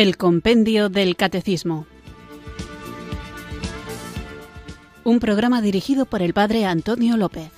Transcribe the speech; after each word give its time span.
El 0.00 0.16
Compendio 0.16 0.88
del 0.88 1.14
Catecismo. 1.14 1.86
Un 5.04 5.20
programa 5.20 5.60
dirigido 5.60 6.06
por 6.06 6.22
el 6.22 6.32
Padre 6.32 6.64
Antonio 6.64 7.18
López. 7.18 7.50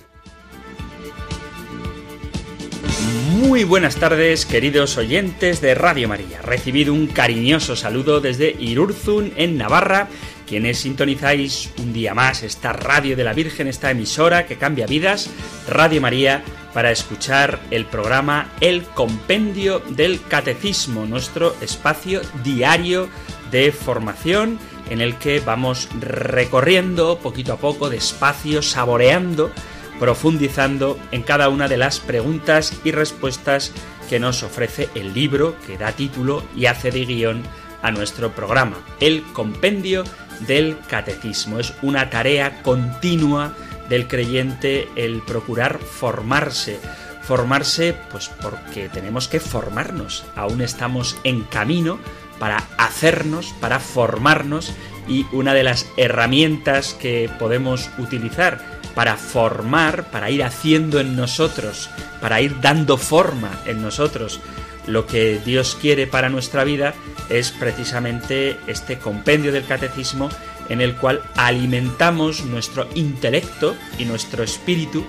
Muy 3.31 3.63
buenas 3.63 3.95
tardes, 3.95 4.45
queridos 4.45 4.97
oyentes 4.97 5.61
de 5.61 5.73
Radio 5.73 6.09
María. 6.09 6.41
Recibido 6.41 6.93
un 6.93 7.07
cariñoso 7.07 7.77
saludo 7.77 8.19
desde 8.19 8.53
Irurzun, 8.59 9.31
en 9.37 9.57
Navarra, 9.57 10.09
quienes 10.45 10.79
sintonizáis 10.79 11.71
un 11.77 11.93
día 11.93 12.13
más 12.13 12.43
esta 12.43 12.73
radio 12.73 13.15
de 13.15 13.23
la 13.23 13.31
Virgen, 13.31 13.69
esta 13.69 13.89
emisora 13.89 14.45
que 14.47 14.57
cambia 14.57 14.85
vidas, 14.85 15.29
Radio 15.69 16.01
María 16.01 16.43
para 16.73 16.91
escuchar 16.91 17.59
el 17.71 17.85
programa 17.85 18.49
El 18.59 18.83
Compendio 18.83 19.79
del 19.89 20.21
Catecismo, 20.27 21.05
nuestro 21.05 21.55
espacio 21.61 22.21
diario 22.43 23.09
de 23.51 23.71
formación 23.71 24.59
en 24.89 25.01
el 25.01 25.15
que 25.17 25.39
vamos 25.39 25.87
recorriendo 25.99 27.17
poquito 27.19 27.53
a 27.53 27.57
poco, 27.57 27.89
despacio, 27.89 28.61
saboreando, 28.61 29.51
profundizando 29.99 30.99
en 31.11 31.21
cada 31.21 31.49
una 31.49 31.67
de 31.67 31.77
las 31.77 31.99
preguntas 31.99 32.73
y 32.83 32.91
respuestas 32.91 33.71
que 34.09 34.19
nos 34.19 34.43
ofrece 34.43 34.89
el 34.95 35.13
libro 35.13 35.55
que 35.65 35.77
da 35.77 35.91
título 35.91 36.43
y 36.55 36.65
hace 36.65 36.91
de 36.91 37.05
guion 37.05 37.43
a 37.81 37.91
nuestro 37.91 38.31
programa, 38.31 38.77
El 38.99 39.23
Compendio 39.33 40.03
del 40.47 40.77
Catecismo. 40.87 41.59
Es 41.59 41.73
una 41.81 42.09
tarea 42.09 42.61
continua 42.63 43.53
del 43.89 44.07
creyente 44.07 44.89
el 44.95 45.21
procurar 45.21 45.79
formarse. 45.79 46.79
Formarse, 47.21 47.95
pues 48.11 48.29
porque 48.41 48.89
tenemos 48.89 49.27
que 49.27 49.39
formarnos. 49.39 50.25
Aún 50.35 50.61
estamos 50.61 51.17
en 51.23 51.43
camino 51.43 51.99
para 52.39 52.63
hacernos, 52.77 53.53
para 53.61 53.79
formarnos 53.79 54.73
y 55.07 55.25
una 55.31 55.53
de 55.53 55.63
las 55.63 55.87
herramientas 55.97 56.93
que 56.93 57.29
podemos 57.39 57.89
utilizar 57.97 58.59
para 58.95 59.17
formar, 59.17 60.11
para 60.11 60.29
ir 60.29 60.43
haciendo 60.43 60.99
en 60.99 61.15
nosotros, 61.15 61.89
para 62.21 62.41
ir 62.41 62.61
dando 62.61 62.97
forma 62.97 63.49
en 63.65 63.81
nosotros 63.81 64.39
lo 64.87 65.05
que 65.05 65.39
Dios 65.43 65.77
quiere 65.79 66.07
para 66.07 66.29
nuestra 66.29 66.63
vida 66.63 66.93
es 67.29 67.51
precisamente 67.51 68.57
este 68.67 68.97
compendio 68.97 69.51
del 69.51 69.65
catecismo 69.65 70.29
en 70.69 70.81
el 70.81 70.95
cual 70.95 71.21
alimentamos 71.35 72.45
nuestro 72.45 72.87
intelecto 72.95 73.75
y 73.97 74.05
nuestro 74.05 74.43
espíritu, 74.43 75.03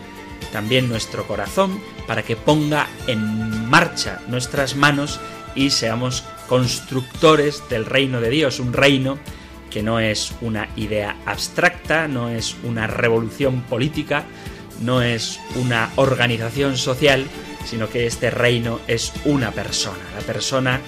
también 0.53 0.89
nuestro 0.89 1.27
corazón, 1.27 1.81
para 2.07 2.23
que 2.23 2.37
ponga 2.37 2.89
en 3.07 3.69
marcha 3.69 4.21
nuestras 4.29 4.77
manos 4.77 5.21
y 5.55 5.71
seamos 5.71 6.25
constructores 6.49 7.63
del 7.69 7.87
reino 7.87 8.21
de 8.21 8.31
Dios, 8.31 8.61
un 8.61 8.73
reino 8.73 9.19
que 9.71 9.83
no 9.83 9.99
es 9.99 10.33
una 10.41 10.69
idea 10.77 11.17
abstracta, 11.27 12.07
no 12.07 12.29
es 12.29 12.57
una 12.63 12.87
revolución 12.87 13.63
política, 13.63 14.25
no 14.81 15.03
es 15.03 15.41
una 15.57 15.91
organización 15.97 16.77
social, 16.77 17.27
sino 17.65 17.89
que 17.89 18.07
este 18.07 18.31
reino 18.31 18.81
es 18.87 19.13
una 19.25 19.51
persona, 19.51 20.05
la 20.15 20.21
persona 20.21 20.81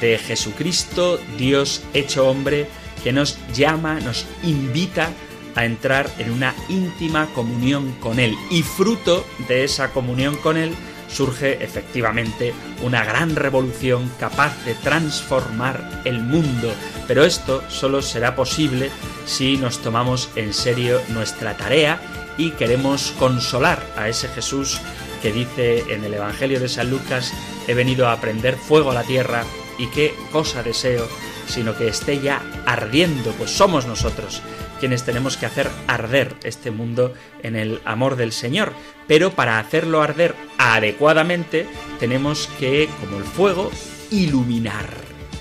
de 0.00 0.18
Jesucristo, 0.18 1.18
Dios 1.36 1.82
hecho 1.94 2.28
hombre, 2.28 2.68
que 3.02 3.12
nos 3.12 3.38
llama, 3.54 4.00
nos 4.00 4.26
invita 4.42 5.10
a 5.54 5.64
entrar 5.64 6.08
en 6.18 6.30
una 6.30 6.54
íntima 6.68 7.26
comunión 7.34 7.92
con 8.00 8.20
Él. 8.20 8.36
Y 8.50 8.62
fruto 8.62 9.26
de 9.48 9.64
esa 9.64 9.90
comunión 9.90 10.36
con 10.36 10.56
Él 10.56 10.74
surge 11.08 11.64
efectivamente 11.64 12.54
una 12.82 13.04
gran 13.04 13.34
revolución 13.34 14.10
capaz 14.20 14.64
de 14.64 14.74
transformar 14.74 16.02
el 16.04 16.20
mundo. 16.20 16.72
Pero 17.06 17.24
esto 17.24 17.64
solo 17.68 18.02
será 18.02 18.36
posible 18.36 18.90
si 19.26 19.56
nos 19.56 19.78
tomamos 19.78 20.30
en 20.36 20.52
serio 20.52 21.00
nuestra 21.08 21.56
tarea 21.56 22.00
y 22.36 22.50
queremos 22.52 23.12
consolar 23.18 23.82
a 23.96 24.08
ese 24.08 24.28
Jesús 24.28 24.80
que 25.22 25.32
dice 25.32 25.92
en 25.92 26.04
el 26.04 26.14
Evangelio 26.14 26.60
de 26.60 26.68
San 26.68 26.90
Lucas, 26.90 27.32
he 27.66 27.74
venido 27.74 28.08
a 28.08 28.20
prender 28.20 28.56
fuego 28.56 28.92
a 28.92 28.94
la 28.94 29.02
tierra 29.02 29.44
y 29.76 29.88
qué 29.88 30.14
cosa 30.30 30.62
deseo 30.62 31.08
sino 31.48 31.76
que 31.76 31.88
esté 31.88 32.20
ya 32.20 32.42
ardiendo, 32.66 33.32
pues 33.32 33.50
somos 33.50 33.86
nosotros 33.86 34.42
quienes 34.78 35.02
tenemos 35.02 35.36
que 35.36 35.46
hacer 35.46 35.68
arder 35.86 36.34
este 36.44 36.70
mundo 36.70 37.12
en 37.42 37.56
el 37.56 37.80
amor 37.84 38.16
del 38.16 38.32
Señor. 38.32 38.72
Pero 39.06 39.32
para 39.32 39.58
hacerlo 39.58 40.02
arder 40.02 40.34
adecuadamente 40.56 41.66
tenemos 41.98 42.48
que, 42.58 42.88
como 43.00 43.18
el 43.18 43.24
fuego, 43.24 43.70
iluminar, 44.10 44.88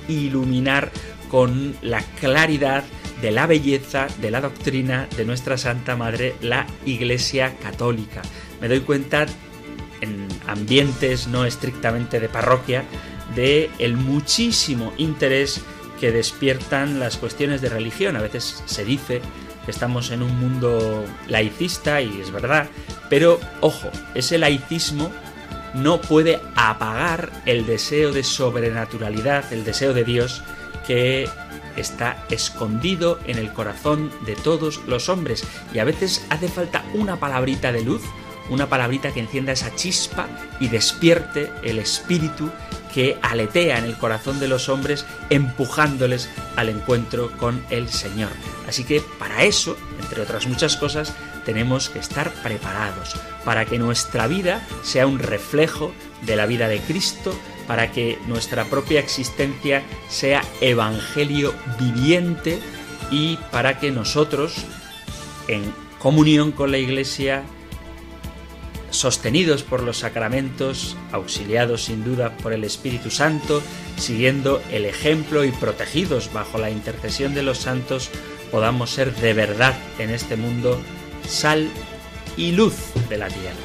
iluminar 0.07 0.91
con 1.29 1.75
la 1.81 2.01
claridad 2.19 2.83
de 3.21 3.31
la 3.31 3.47
belleza 3.47 4.07
de 4.21 4.31
la 4.31 4.41
doctrina 4.41 5.07
de 5.17 5.25
nuestra 5.25 5.57
Santa 5.57 5.95
Madre, 5.95 6.35
la 6.41 6.67
Iglesia 6.85 7.55
Católica. 7.61 8.21
Me 8.61 8.67
doy 8.67 8.81
cuenta 8.81 9.25
en 10.01 10.27
ambientes 10.45 11.27
no 11.27 11.45
estrictamente 11.45 12.19
de 12.19 12.29
parroquia 12.29 12.83
de 13.35 13.69
el 13.79 13.97
muchísimo 13.97 14.93
interés 14.97 15.61
que 15.99 16.11
despiertan 16.11 16.99
las 16.99 17.17
cuestiones 17.17 17.61
de 17.61 17.69
religión. 17.69 18.15
A 18.15 18.21
veces 18.21 18.63
se 18.65 18.85
dice 18.85 19.21
que 19.65 19.71
estamos 19.71 20.11
en 20.11 20.23
un 20.23 20.39
mundo 20.39 21.05
laicista 21.27 22.01
y 22.01 22.21
es 22.21 22.31
verdad, 22.31 22.67
pero 23.09 23.39
ojo, 23.61 23.89
ese 24.13 24.37
laicismo 24.37 25.11
no 25.73 26.01
puede 26.01 26.39
apagar 26.55 27.31
el 27.45 27.65
deseo 27.65 28.11
de 28.11 28.23
sobrenaturalidad, 28.23 29.51
el 29.51 29.63
deseo 29.63 29.93
de 29.93 30.03
Dios 30.03 30.41
que 30.85 31.27
está 31.75 32.25
escondido 32.29 33.19
en 33.25 33.37
el 33.37 33.53
corazón 33.53 34.11
de 34.25 34.35
todos 34.35 34.81
los 34.87 35.09
hombres 35.09 35.43
y 35.73 35.79
a 35.79 35.83
veces 35.83 36.25
hace 36.29 36.47
falta 36.47 36.83
una 36.93 37.19
palabrita 37.19 37.71
de 37.71 37.83
luz, 37.83 38.01
una 38.49 38.67
palabrita 38.67 39.13
que 39.13 39.19
encienda 39.19 39.51
esa 39.51 39.75
chispa 39.75 40.27
y 40.59 40.69
despierte 40.69 41.51
el 41.63 41.79
espíritu 41.79 42.49
que 42.97 43.15
aletea 43.21 43.77
en 43.77 43.83
el 43.83 43.95
corazón 43.95 44.39
de 44.39 44.47
los 44.47 44.69
hombres 44.69 45.05
empujándoles 45.29 46.31
al 46.55 46.67
encuentro 46.67 47.31
con 47.37 47.63
el 47.69 47.89
Señor. 47.89 48.31
Así 48.67 48.85
que 48.85 49.01
para 49.19 49.43
eso, 49.43 49.77
entre 50.01 50.23
otras 50.23 50.47
muchas 50.47 50.77
cosas, 50.77 51.13
tenemos 51.45 51.91
que 51.91 51.99
estar 51.99 52.33
preparados 52.41 53.15
para 53.45 53.65
que 53.65 53.77
nuestra 53.77 54.25
vida 54.25 54.67
sea 54.81 55.05
un 55.05 55.19
reflejo 55.19 55.93
de 56.23 56.37
la 56.37 56.47
vida 56.47 56.67
de 56.69 56.79
Cristo, 56.79 57.39
para 57.67 57.91
que 57.91 58.17
nuestra 58.25 58.65
propia 58.65 58.99
existencia 58.99 59.83
sea 60.09 60.41
evangelio 60.59 61.53
viviente 61.79 62.57
y 63.11 63.37
para 63.51 63.79
que 63.79 63.91
nosotros, 63.91 64.55
en 65.47 65.71
comunión 65.99 66.51
con 66.51 66.71
la 66.71 66.79
Iglesia, 66.79 67.43
sostenidos 68.97 69.63
por 69.63 69.83
los 69.83 69.99
sacramentos, 69.99 70.97
auxiliados 71.11 71.85
sin 71.85 72.03
duda 72.03 72.35
por 72.37 72.53
el 72.53 72.63
Espíritu 72.63 73.09
Santo, 73.11 73.61
siguiendo 73.97 74.61
el 74.71 74.85
ejemplo 74.85 75.43
y 75.43 75.51
protegidos 75.51 76.31
bajo 76.33 76.57
la 76.57 76.69
intercesión 76.69 77.33
de 77.33 77.43
los 77.43 77.59
santos, 77.59 78.09
podamos 78.51 78.89
ser 78.89 79.13
de 79.15 79.33
verdad 79.33 79.75
en 79.99 80.09
este 80.09 80.35
mundo 80.35 80.79
sal 81.27 81.69
y 82.37 82.51
luz 82.51 82.75
de 83.09 83.17
la 83.17 83.27
tierra. 83.27 83.55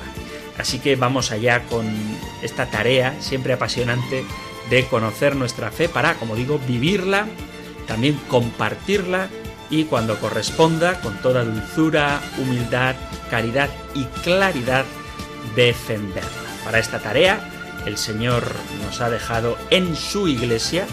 Así 0.58 0.78
que 0.78 0.96
vamos 0.96 1.32
allá 1.32 1.64
con 1.64 1.86
esta 2.42 2.70
tarea 2.70 3.16
siempre 3.20 3.54
apasionante 3.54 4.24
de 4.70 4.86
conocer 4.86 5.36
nuestra 5.36 5.70
fe 5.70 5.88
para, 5.88 6.14
como 6.14 6.36
digo, 6.36 6.60
vivirla, 6.66 7.26
también 7.86 8.18
compartirla 8.28 9.28
y 9.70 9.84
cuando 9.84 10.18
corresponda, 10.20 11.00
con 11.00 11.20
toda 11.22 11.44
dulzura, 11.44 12.20
humildad, 12.38 12.94
caridad 13.30 13.70
y 13.94 14.04
claridad, 14.22 14.84
defenderla. 15.54 16.30
Para 16.64 16.78
esta 16.78 17.00
tarea, 17.00 17.40
el 17.86 17.98
Señor 17.98 18.44
nos 18.84 19.00
ha 19.00 19.10
dejado 19.10 19.56
en 19.70 19.96
su 19.96 20.28
iglesia 20.28 20.86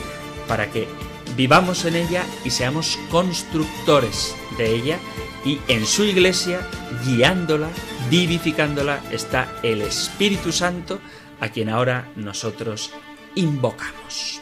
para 0.48 0.72
que 0.72 0.88
vivamos 1.36 1.86
en 1.86 1.96
ella 1.96 2.26
y 2.44 2.50
seamos 2.50 2.98
constructores 3.10 4.36
de 4.58 4.76
ella 4.76 5.00
y 5.46 5.60
en 5.68 5.86
su 5.86 6.04
iglesia, 6.04 6.60
guiándola, 7.06 7.70
vivificándola, 8.10 9.00
está 9.12 9.54
el 9.64 9.82
Espíritu 9.82 10.52
Santo 10.52 11.00
a 11.40 11.50
quien 11.50 11.70
ahora 11.70 12.12
nosotros 12.16 12.92
invocamos. 13.36 14.42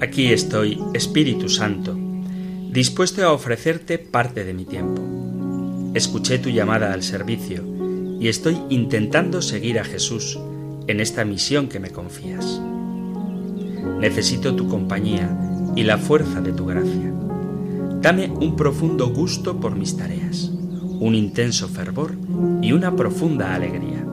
Aquí 0.00 0.32
estoy, 0.32 0.78
Espíritu 0.94 1.48
Santo, 1.48 1.96
dispuesto 2.70 3.26
a 3.26 3.32
ofrecerte 3.32 3.98
parte 3.98 4.44
de 4.44 4.54
mi 4.54 4.64
tiempo. 4.64 5.02
Escuché 5.92 6.38
tu 6.38 6.50
llamada 6.50 6.92
al 6.92 7.02
servicio 7.02 7.64
y 8.20 8.28
estoy 8.28 8.58
intentando 8.70 9.42
seguir 9.42 9.80
a 9.80 9.84
Jesús 9.84 10.38
en 10.86 11.00
esta 11.00 11.24
misión 11.24 11.68
que 11.68 11.80
me 11.80 11.90
confías. 11.90 12.60
Necesito 13.98 14.54
tu 14.54 14.68
compañía 14.68 15.36
y 15.74 15.82
la 15.82 15.98
fuerza 15.98 16.40
de 16.40 16.52
tu 16.52 16.66
gracia. 16.66 17.12
Dame 18.00 18.30
un 18.30 18.54
profundo 18.54 19.08
gusto 19.08 19.58
por 19.58 19.74
mis 19.74 19.96
tareas, 19.96 20.52
un 21.00 21.16
intenso 21.16 21.66
fervor 21.66 22.14
y 22.62 22.70
una 22.70 22.94
profunda 22.94 23.52
alegría. 23.52 24.06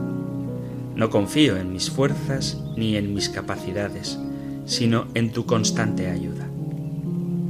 No 0.95 1.11
confío 1.11 1.57
en 1.57 1.71
mis 1.71 1.91
fuerzas 1.91 2.59
ni 2.75 2.95
en 2.95 3.13
mis 3.13 3.29
capacidades, 3.29 4.17
sino 4.65 5.07
en 5.13 5.31
tu 5.31 5.45
constante 5.45 6.09
ayuda. 6.09 6.47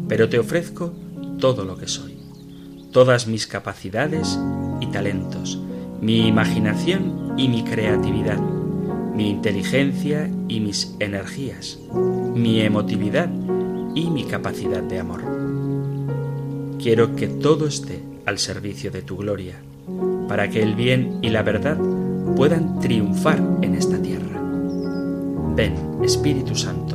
Pero 0.08 0.30
te 0.30 0.40
ofrezco 0.40 0.94
todo 1.40 1.66
lo 1.66 1.78
que 1.78 1.88
soy, 1.88 2.18
todas 2.92 3.28
mis 3.28 3.48
capacidades 3.48 4.40
y 4.80 4.88
talentos, 4.88 5.60
mi 6.02 6.28
imaginación 6.28 7.34
y 7.38 7.48
mi 7.48 7.64
creatividad, 7.64 8.40
mi 9.16 9.30
inteligencia 9.30 10.30
y 10.48 10.60
mis 10.60 10.96
energías, 11.00 11.80
mi 12.36 12.62
emotividad 12.62 13.30
y 13.96 14.10
mi 14.10 14.26
capacidad 14.26 14.84
de 14.84 15.00
amor. 15.00 15.24
Quiero 16.78 17.16
que 17.16 17.28
todo 17.28 17.66
esté 17.66 18.04
al 18.26 18.38
servicio 18.38 18.92
de 18.92 19.02
tu 19.02 19.18
gloria, 19.18 19.56
para 20.28 20.50
que 20.50 20.62
el 20.62 20.76
bien 20.76 21.20
y 21.22 21.30
la 21.30 21.44
verdad 21.44 21.78
puedan 22.36 22.80
triunfar 22.80 23.42
en 23.62 23.76
esta 23.76 24.02
tierra. 24.02 24.42
Ven, 25.56 25.74
Espíritu 26.04 26.56
Santo. 26.56 26.95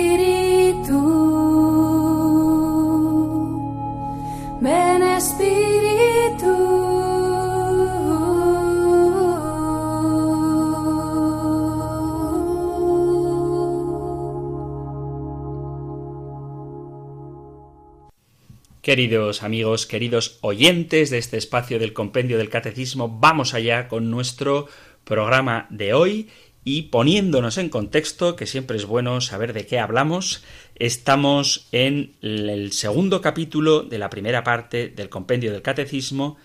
Queridos 18.91 19.41
amigos, 19.41 19.85
queridos 19.85 20.37
oyentes 20.41 21.09
de 21.11 21.17
este 21.17 21.37
espacio 21.37 21.79
del 21.79 21.93
compendio 21.93 22.37
del 22.37 22.49
catecismo, 22.49 23.07
vamos 23.07 23.53
allá 23.53 23.87
con 23.87 24.11
nuestro 24.11 24.67
programa 25.05 25.65
de 25.69 25.93
hoy 25.93 26.27
y 26.65 26.81
poniéndonos 26.81 27.57
en 27.57 27.69
contexto, 27.69 28.35
que 28.35 28.45
siempre 28.45 28.75
es 28.75 28.83
bueno 28.83 29.21
saber 29.21 29.53
de 29.53 29.65
qué 29.65 29.79
hablamos, 29.79 30.43
estamos 30.75 31.69
en 31.71 32.17
el 32.21 32.73
segundo 32.73 33.21
capítulo 33.21 33.83
de 33.83 33.97
la 33.97 34.09
primera 34.09 34.43
parte 34.43 34.89
del 34.89 35.07
compendio 35.07 35.53
del 35.53 35.61
catecismo, 35.61 36.35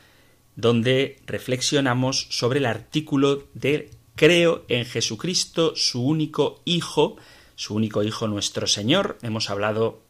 donde 0.55 1.17
reflexionamos 1.27 2.29
sobre 2.31 2.61
el 2.61 2.67
artículo 2.67 3.49
de 3.55 3.91
creo 4.15 4.65
en 4.69 4.85
Jesucristo, 4.85 5.75
su 5.75 6.07
único 6.07 6.63
Hijo, 6.65 7.17
su 7.57 7.75
único 7.75 8.05
Hijo 8.05 8.29
nuestro 8.29 8.69
Señor. 8.69 9.19
Hemos 9.23 9.51
hablado 9.51 10.07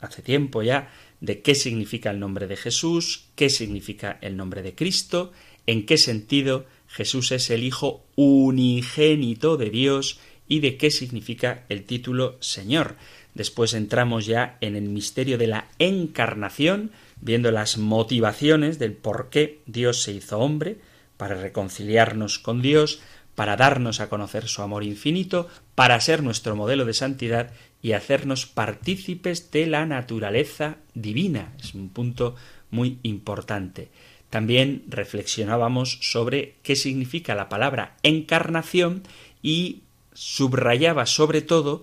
hace 0.00 0.22
tiempo 0.22 0.62
ya 0.62 0.92
de 1.22 1.40
qué 1.40 1.54
significa 1.54 2.10
el 2.10 2.18
nombre 2.18 2.48
de 2.48 2.56
Jesús, 2.56 3.26
qué 3.36 3.48
significa 3.48 4.18
el 4.20 4.36
nombre 4.36 4.60
de 4.60 4.74
Cristo, 4.74 5.32
en 5.66 5.86
qué 5.86 5.96
sentido 5.96 6.66
Jesús 6.88 7.30
es 7.30 7.48
el 7.50 7.62
Hijo 7.62 8.04
unigénito 8.16 9.56
de 9.56 9.70
Dios 9.70 10.18
y 10.48 10.58
de 10.58 10.76
qué 10.76 10.90
significa 10.90 11.64
el 11.68 11.84
título 11.84 12.36
Señor. 12.40 12.96
Después 13.34 13.72
entramos 13.72 14.26
ya 14.26 14.58
en 14.60 14.74
el 14.74 14.88
misterio 14.88 15.38
de 15.38 15.46
la 15.46 15.68
encarnación, 15.78 16.90
viendo 17.20 17.52
las 17.52 17.78
motivaciones 17.78 18.80
del 18.80 18.92
por 18.92 19.30
qué 19.30 19.60
Dios 19.66 20.02
se 20.02 20.12
hizo 20.12 20.40
hombre, 20.40 20.78
para 21.16 21.36
reconciliarnos 21.36 22.40
con 22.40 22.60
Dios, 22.60 23.00
para 23.36 23.56
darnos 23.56 24.00
a 24.00 24.08
conocer 24.08 24.48
su 24.48 24.60
amor 24.60 24.82
infinito, 24.82 25.46
para 25.76 26.00
ser 26.00 26.20
nuestro 26.24 26.56
modelo 26.56 26.84
de 26.84 26.94
santidad 26.94 27.52
y 27.82 27.92
hacernos 27.92 28.46
partícipes 28.46 29.50
de 29.50 29.66
la 29.66 29.84
naturaleza 29.84 30.76
divina. 30.94 31.52
Es 31.60 31.74
un 31.74 31.88
punto 31.88 32.36
muy 32.70 32.98
importante. 33.02 33.88
También 34.30 34.84
reflexionábamos 34.88 35.98
sobre 36.00 36.54
qué 36.62 36.76
significa 36.76 37.34
la 37.34 37.48
palabra 37.48 37.96
encarnación 38.02 39.02
y 39.42 39.82
subrayaba 40.14 41.06
sobre 41.06 41.42
todo 41.42 41.82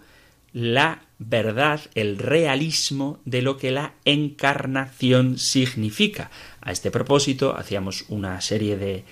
la 0.51 1.03
verdad, 1.19 1.81
el 1.93 2.17
realismo 2.17 3.19
de 3.25 3.41
lo 3.41 3.57
que 3.57 3.71
la 3.71 3.93
encarnación 4.05 5.37
significa. 5.37 6.31
A 6.61 6.71
este 6.71 6.91
propósito 6.91 7.55
hacíamos 7.55 8.05
una 8.07 8.39
serie 8.41 8.77
de 8.77 9.03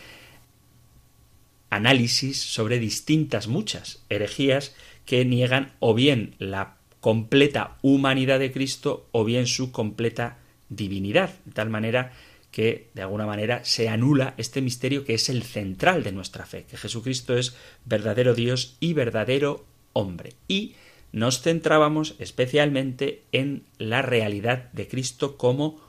análisis 1.70 2.40
sobre 2.42 2.80
distintas 2.80 3.48
muchas 3.48 4.04
herejías 4.10 4.74
que 5.06 5.26
niegan 5.26 5.74
o 5.80 5.94
bien 5.94 6.36
la 6.40 6.77
completa 7.00 7.78
humanidad 7.82 8.40
de 8.40 8.52
Cristo 8.52 9.08
o 9.12 9.24
bien 9.24 9.48
su 9.48 9.72
completa 9.72 10.38
divinidad, 10.70 11.32
de 11.46 11.52
tal 11.52 11.70
manera 11.70 12.12
que 12.52 12.90
de 12.94 13.02
alguna 13.04 13.26
manera 13.26 13.64
se 13.64 13.90
anula 13.90 14.34
este 14.38 14.62
misterio 14.62 15.06
que 15.06 15.14
es 15.14 15.30
el 15.30 15.44
central 15.44 16.04
de 16.04 16.12
nuestra 16.12 16.46
fe, 16.46 16.66
que 16.70 16.78
Jesucristo 16.78 17.38
es 17.38 17.56
verdadero 17.86 18.34
Dios 18.34 18.78
y 18.80 18.94
verdadero 18.94 19.66
hombre. 19.94 20.34
Y 20.48 20.74
nos 21.12 21.42
centrábamos 21.42 22.16
especialmente 22.20 23.24
en 23.32 23.64
la 23.78 24.02
realidad 24.02 24.72
de 24.74 24.88
Cristo 24.88 25.38
como 25.38 25.80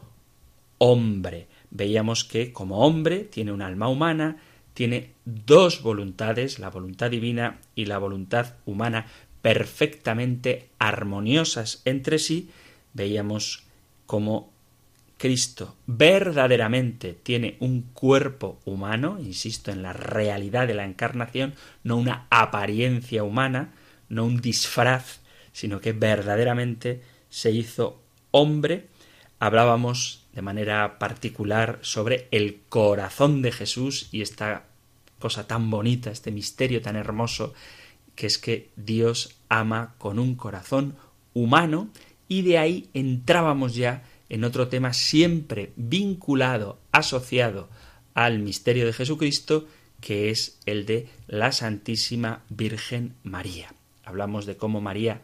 hombre. 0.78 1.46
Veíamos 1.70 2.24
que 2.24 2.52
como 2.52 2.86
hombre 2.86 3.20
tiene 3.20 3.52
un 3.52 3.62
alma 3.62 3.88
humana, 3.88 4.38
tiene 4.74 5.12
dos 5.24 5.82
voluntades, 5.82 6.58
la 6.58 6.70
voluntad 6.70 7.10
divina 7.10 7.58
y 7.74 7.86
la 7.86 7.98
voluntad 7.98 8.54
humana, 8.64 9.06
perfectamente 9.42 10.68
armoniosas 10.78 11.82
entre 11.84 12.18
sí, 12.18 12.50
veíamos 12.94 13.64
como 14.06 14.50
Cristo 15.18 15.74
verdaderamente 15.86 17.12
tiene 17.12 17.56
un 17.58 17.82
cuerpo 17.92 18.60
humano, 18.64 19.18
insisto 19.20 19.70
en 19.70 19.82
la 19.82 19.92
realidad 19.92 20.66
de 20.66 20.74
la 20.74 20.84
encarnación, 20.84 21.54
no 21.82 21.96
una 21.96 22.26
apariencia 22.30 23.24
humana, 23.24 23.74
no 24.08 24.24
un 24.24 24.40
disfraz, 24.40 25.20
sino 25.52 25.80
que 25.80 25.92
verdaderamente 25.92 27.02
se 27.28 27.50
hizo 27.50 28.00
hombre. 28.30 28.86
Hablábamos 29.40 30.24
de 30.32 30.42
manera 30.42 30.98
particular 31.00 31.80
sobre 31.82 32.28
el 32.30 32.60
corazón 32.68 33.42
de 33.42 33.50
Jesús 33.50 34.08
y 34.12 34.22
esta 34.22 34.66
cosa 35.18 35.48
tan 35.48 35.68
bonita, 35.68 36.12
este 36.12 36.30
misterio 36.30 36.80
tan 36.80 36.94
hermoso, 36.94 37.54
que 38.18 38.26
es 38.26 38.38
que 38.38 38.70
Dios 38.74 39.36
ama 39.48 39.94
con 39.96 40.18
un 40.18 40.34
corazón 40.34 40.96
humano 41.34 41.88
y 42.26 42.42
de 42.42 42.58
ahí 42.58 42.90
entrábamos 42.92 43.76
ya 43.76 44.02
en 44.28 44.42
otro 44.42 44.66
tema 44.66 44.92
siempre 44.92 45.70
vinculado, 45.76 46.80
asociado 46.90 47.68
al 48.14 48.40
misterio 48.40 48.86
de 48.86 48.92
Jesucristo, 48.92 49.68
que 50.00 50.30
es 50.30 50.58
el 50.66 50.84
de 50.84 51.06
la 51.28 51.52
Santísima 51.52 52.42
Virgen 52.48 53.14
María. 53.22 53.72
Hablamos 54.04 54.46
de 54.46 54.56
cómo 54.56 54.80
María 54.80 55.22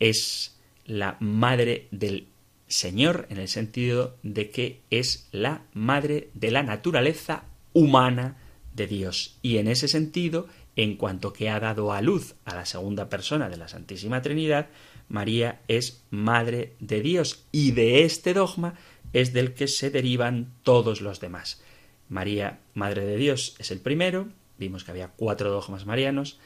es 0.00 0.56
la 0.86 1.18
madre 1.20 1.86
del 1.92 2.26
Señor 2.66 3.28
en 3.30 3.38
el 3.38 3.46
sentido 3.46 4.16
de 4.24 4.50
que 4.50 4.80
es 4.90 5.28
la 5.30 5.62
madre 5.72 6.30
de 6.34 6.50
la 6.50 6.64
naturaleza 6.64 7.44
humana 7.74 8.38
de 8.74 8.88
Dios. 8.88 9.38
Y 9.40 9.58
en 9.58 9.68
ese 9.68 9.86
sentido, 9.86 10.48
en 10.78 10.94
cuanto 10.94 11.32
que 11.32 11.50
ha 11.50 11.58
dado 11.58 11.92
a 11.92 12.00
luz 12.00 12.36
a 12.44 12.54
la 12.54 12.64
segunda 12.64 13.08
persona 13.08 13.48
de 13.48 13.56
la 13.56 13.66
Santísima 13.66 14.22
Trinidad, 14.22 14.68
María 15.08 15.60
es 15.66 16.04
Madre 16.10 16.76
de 16.78 17.02
Dios 17.02 17.44
y 17.50 17.72
de 17.72 18.04
este 18.04 18.32
dogma 18.32 18.74
es 19.12 19.32
del 19.32 19.54
que 19.54 19.66
se 19.66 19.90
derivan 19.90 20.54
todos 20.62 21.00
los 21.00 21.18
demás. 21.18 21.60
María, 22.08 22.60
Madre 22.74 23.04
de 23.04 23.16
Dios, 23.16 23.56
es 23.58 23.72
el 23.72 23.80
primero, 23.80 24.28
vimos 24.56 24.84
que 24.84 24.92
había 24.92 25.08
cuatro 25.08 25.50
dogmas 25.50 25.84
marianos, 25.84 26.38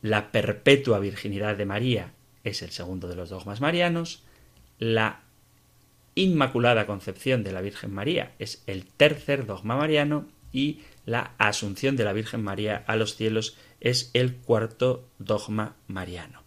la 0.00 0.32
perpetua 0.32 0.98
virginidad 0.98 1.54
de 1.54 1.66
María 1.66 2.14
es 2.44 2.62
el 2.62 2.70
segundo 2.70 3.08
de 3.08 3.16
los 3.16 3.28
dogmas 3.28 3.60
marianos, 3.60 4.22
la 4.78 5.20
Inmaculada 6.14 6.86
Concepción 6.86 7.44
de 7.44 7.52
la 7.52 7.60
Virgen 7.60 7.92
María 7.92 8.32
es 8.38 8.62
el 8.66 8.86
tercer 8.86 9.44
dogma 9.44 9.76
mariano 9.76 10.26
y 10.50 10.80
la 11.08 11.32
asunción 11.38 11.96
de 11.96 12.04
la 12.04 12.12
Virgen 12.12 12.42
María 12.42 12.84
a 12.86 12.94
los 12.94 13.16
cielos 13.16 13.56
es 13.80 14.10
el 14.12 14.36
cuarto 14.36 15.08
dogma 15.18 15.76
mariano. 15.86 16.42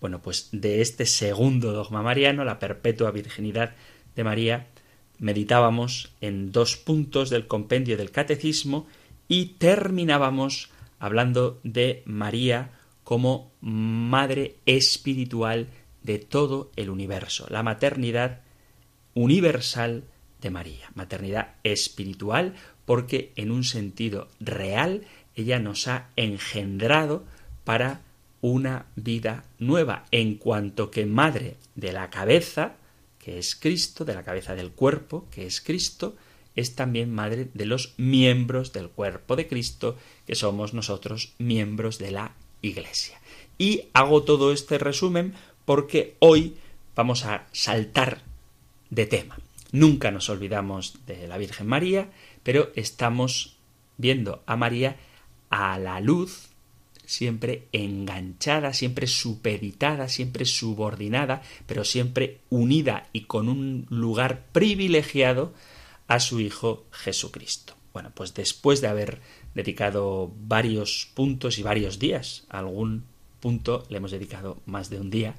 Bueno, 0.00 0.22
pues 0.22 0.48
de 0.52 0.80
este 0.80 1.04
segundo 1.04 1.72
dogma 1.72 2.02
mariano, 2.02 2.42
la 2.42 2.58
perpetua 2.58 3.10
virginidad 3.10 3.74
de 4.14 4.24
María, 4.24 4.68
meditábamos 5.18 6.14
en 6.22 6.50
dos 6.50 6.76
puntos 6.76 7.28
del 7.28 7.46
compendio 7.46 7.98
del 7.98 8.10
catecismo 8.10 8.86
y 9.28 9.56
terminábamos 9.58 10.70
hablando 10.98 11.60
de 11.62 12.02
María 12.06 12.70
como 13.04 13.52
madre 13.60 14.56
espiritual 14.64 15.68
de 16.02 16.18
todo 16.18 16.70
el 16.76 16.88
universo, 16.88 17.46
la 17.50 17.62
maternidad 17.62 18.40
universal 19.12 20.04
de 20.40 20.50
María, 20.50 20.90
maternidad 20.94 21.56
espiritual 21.64 22.54
porque 22.86 23.32
en 23.36 23.50
un 23.50 23.64
sentido 23.64 24.28
real 24.40 25.02
ella 25.34 25.58
nos 25.58 25.86
ha 25.88 26.08
engendrado 26.16 27.24
para 27.64 28.00
una 28.40 28.86
vida 28.94 29.44
nueva, 29.58 30.06
en 30.10 30.36
cuanto 30.36 30.90
que 30.90 31.04
madre 31.04 31.56
de 31.74 31.92
la 31.92 32.10
cabeza, 32.10 32.76
que 33.18 33.38
es 33.38 33.56
Cristo, 33.56 34.04
de 34.04 34.14
la 34.14 34.22
cabeza 34.22 34.54
del 34.54 34.70
cuerpo, 34.70 35.26
que 35.30 35.46
es 35.46 35.60
Cristo, 35.60 36.16
es 36.54 36.74
también 36.74 37.12
madre 37.12 37.48
de 37.52 37.66
los 37.66 37.94
miembros 37.98 38.72
del 38.72 38.88
cuerpo 38.88 39.36
de 39.36 39.46
Cristo, 39.46 39.96
que 40.26 40.34
somos 40.34 40.72
nosotros 40.72 41.34
miembros 41.38 41.98
de 41.98 42.12
la 42.12 42.32
Iglesia. 42.62 43.20
Y 43.58 43.84
hago 43.92 44.22
todo 44.22 44.52
este 44.52 44.78
resumen 44.78 45.34
porque 45.64 46.16
hoy 46.20 46.56
vamos 46.94 47.24
a 47.24 47.46
saltar 47.52 48.22
de 48.90 49.06
tema. 49.06 49.38
Nunca 49.72 50.10
nos 50.10 50.30
olvidamos 50.30 51.04
de 51.06 51.26
la 51.26 51.36
Virgen 51.36 51.66
María, 51.66 52.10
pero 52.46 52.70
estamos 52.76 53.56
viendo 53.96 54.44
a 54.46 54.54
María 54.54 54.98
a 55.50 55.80
la 55.80 55.98
luz 55.98 56.50
siempre 57.04 57.66
enganchada, 57.72 58.72
siempre 58.72 59.08
supeditada, 59.08 60.08
siempre 60.08 60.44
subordinada, 60.44 61.42
pero 61.66 61.84
siempre 61.84 62.38
unida 62.48 63.08
y 63.12 63.22
con 63.22 63.48
un 63.48 63.86
lugar 63.90 64.46
privilegiado 64.52 65.54
a 66.06 66.20
su 66.20 66.38
Hijo 66.38 66.86
Jesucristo. 66.92 67.74
Bueno, 67.92 68.12
pues 68.14 68.32
después 68.32 68.80
de 68.80 68.86
haber 68.86 69.20
dedicado 69.56 70.32
varios 70.38 71.10
puntos 71.14 71.58
y 71.58 71.64
varios 71.64 71.98
días, 71.98 72.46
a 72.48 72.60
algún 72.60 73.06
punto 73.40 73.84
le 73.88 73.96
hemos 73.96 74.12
dedicado 74.12 74.62
más 74.66 74.88
de 74.88 75.00
un 75.00 75.10
día, 75.10 75.34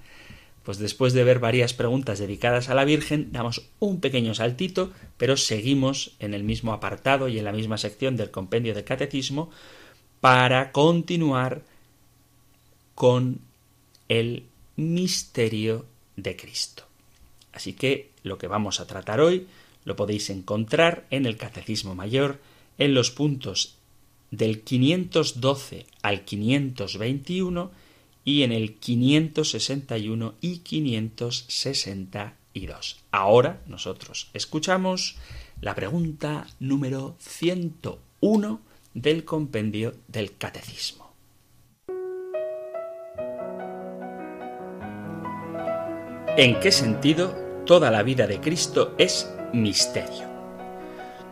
pues 0.67 0.79
después 0.79 1.13
de 1.13 1.23
ver 1.23 1.39
varias 1.39 1.73
preguntas 1.73 2.19
dedicadas 2.19 2.67
a 2.67 2.75
la 2.75 2.83
Virgen, 2.83 3.31
damos 3.31 3.69
un 3.79 4.01
pequeño 4.01 4.35
saltito, 4.35 4.91
pero 5.15 5.37
seguimos 5.37 6.11
en 6.19 6.33
el 6.33 6.43
mismo 6.43 6.73
apartado 6.73 7.29
y 7.29 7.39
en 7.39 7.45
la 7.45 7.53
misma 7.53 7.77
sección 7.77 8.17
del 8.17 8.31
compendio 8.31 8.75
de 8.75 8.83
catecismo 8.83 9.49
para 10.19 10.73
continuar 10.73 11.61
con 12.95 13.39
el 14.09 14.43
misterio 14.75 15.85
de 16.17 16.35
Cristo. 16.35 16.83
Así 17.53 17.71
que 17.71 18.11
lo 18.23 18.37
que 18.37 18.47
vamos 18.47 18.81
a 18.81 18.87
tratar 18.87 19.21
hoy 19.21 19.47
lo 19.85 19.95
podéis 19.95 20.29
encontrar 20.29 21.05
en 21.11 21.25
el 21.25 21.37
Catecismo 21.37 21.95
Mayor 21.95 22.41
en 22.77 22.93
los 22.93 23.09
puntos 23.09 23.77
del 24.31 24.63
512 24.63 25.85
al 26.01 26.25
521 26.25 27.86
y 28.27 28.43
en 28.43 28.51
el 28.51 28.75
561 28.75 30.35
y 30.41 30.57
562. 30.57 32.97
Ahora 33.09 33.61
nosotros 33.67 34.29
escuchamos 34.33 35.15
la 35.61 35.73
pregunta 35.75 36.45
número 36.59 37.15
101 37.19 38.59
del 38.93 39.23
compendio 39.23 39.95
del 40.09 40.35
Catecismo. 40.35 41.13
¿En 46.35 46.59
qué 46.59 46.73
sentido 46.73 47.33
toda 47.65 47.89
la 47.91 48.03
vida 48.03 48.27
de 48.27 48.41
Cristo 48.41 48.93
es 48.97 49.33
misterio? 49.53 50.27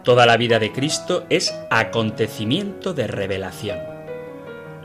Toda 0.05 0.25
la 0.25 0.37
vida 0.37 0.59
de 0.59 0.71
Cristo 0.71 1.25
es 1.29 1.53
acontecimiento 1.69 2.93
de 2.93 3.07
revelación. 3.07 3.94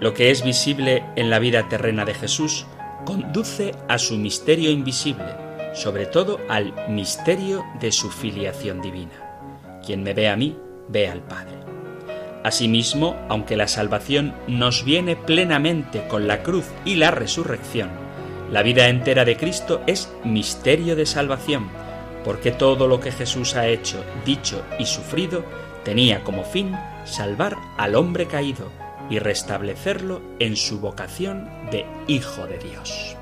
Lo 0.01 0.15
que 0.15 0.31
es 0.31 0.43
visible 0.43 1.05
en 1.15 1.29
la 1.29 1.39
vida 1.39 1.69
terrena 1.69 2.07
de 2.07 2.15
Jesús 2.15 2.65
conduce 3.05 3.75
a 3.87 3.99
su 3.99 4.17
misterio 4.17 4.71
invisible, 4.71 5.27
sobre 5.75 6.07
todo 6.07 6.41
al 6.49 6.73
misterio 6.89 7.67
de 7.81 7.93
su 7.93 8.11
filiación 8.11 8.81
divina. 8.81 9.81
Quien 9.85 10.03
me 10.03 10.15
ve 10.15 10.31
a 10.31 10.37
mí, 10.37 10.57
ve 10.89 11.07
al 11.09 11.21
Padre. 11.21 11.59
Asimismo, 12.43 13.15
aunque 13.29 13.59
la 13.59 13.69
salvación 13.69 14.35
nos 14.49 14.87
viene 14.87 15.17
plenamente 15.17 16.09
con 16.09 16.27
la 16.27 16.43
cruz 16.43 16.65
y 16.87 16.95
la 16.95 17.11
resurrección, 17.11 17.91
la 18.51 18.63
vida 18.63 18.89
entera 18.89 19.27
de 19.27 19.37
Cristo 19.37 19.83
es 19.87 20.11
misterio 20.25 20.97
de 20.97 21.05
salvación, 21.05 21.69
porque 22.25 22.53
todo 22.53 22.89
lo 22.89 23.01
que 23.01 23.13
Jesús 23.13 23.55
ha 23.55 23.67
hecho, 23.67 24.03
dicho 24.25 24.65
y 24.79 24.87
sufrido 24.87 25.45
tenía 25.85 26.25
como 26.25 26.43
fin 26.43 26.75
salvar 27.05 27.57
al 27.77 27.95
hombre 27.97 28.27
caído 28.27 28.80
y 29.11 29.19
restablecerlo 29.19 30.23
en 30.39 30.57
su 30.57 30.81
vocación 30.81 31.51
de 31.71 31.85
Hijo 32.07 32.47
de 32.47 32.59
Dios. 32.59 33.17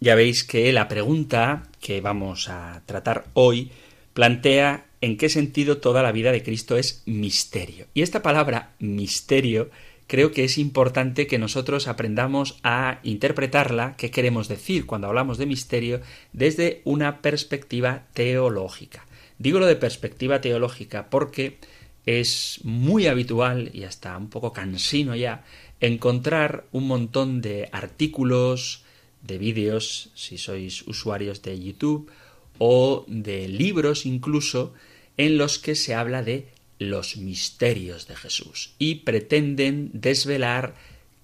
Ya 0.00 0.14
veis 0.14 0.44
que 0.44 0.72
la 0.72 0.88
pregunta 0.88 1.64
que 1.80 2.00
vamos 2.00 2.48
a 2.48 2.82
tratar 2.86 3.26
hoy 3.34 3.70
plantea 4.14 4.86
en 5.00 5.16
qué 5.16 5.28
sentido 5.28 5.78
toda 5.78 6.02
la 6.02 6.12
vida 6.12 6.32
de 6.32 6.42
Cristo 6.42 6.76
es 6.76 7.02
misterio. 7.06 7.86
Y 7.94 8.02
esta 8.02 8.22
palabra 8.22 8.70
misterio 8.78 9.70
creo 10.08 10.32
que 10.32 10.42
es 10.42 10.58
importante 10.58 11.28
que 11.28 11.38
nosotros 11.38 11.86
aprendamos 11.86 12.58
a 12.64 12.98
interpretarla, 13.04 13.94
qué 13.96 14.10
queremos 14.10 14.48
decir 14.48 14.86
cuando 14.86 15.06
hablamos 15.06 15.38
de 15.38 15.46
misterio, 15.46 16.00
desde 16.32 16.80
una 16.84 17.20
perspectiva 17.20 18.06
teológica. 18.14 19.06
Digo 19.38 19.60
lo 19.60 19.66
de 19.66 19.76
perspectiva 19.76 20.40
teológica 20.40 21.10
porque 21.10 21.58
es 22.06 22.60
muy 22.64 23.06
habitual 23.06 23.70
y 23.74 23.84
hasta 23.84 24.16
un 24.16 24.30
poco 24.30 24.52
cansino 24.52 25.14
ya 25.14 25.44
encontrar 25.78 26.64
un 26.72 26.88
montón 26.88 27.42
de 27.42 27.68
artículos, 27.70 28.82
de 29.22 29.36
vídeos, 29.36 30.10
si 30.14 30.38
sois 30.38 30.82
usuarios 30.88 31.42
de 31.42 31.60
YouTube, 31.60 32.10
o 32.56 33.04
de 33.06 33.46
libros 33.46 34.06
incluso, 34.06 34.72
en 35.18 35.36
los 35.36 35.58
que 35.58 35.74
se 35.74 35.94
habla 35.94 36.22
de 36.22 36.48
los 36.78 37.16
misterios 37.16 38.06
de 38.06 38.16
Jesús 38.16 38.74
y 38.78 38.96
pretenden 38.96 39.90
desvelar 39.92 40.74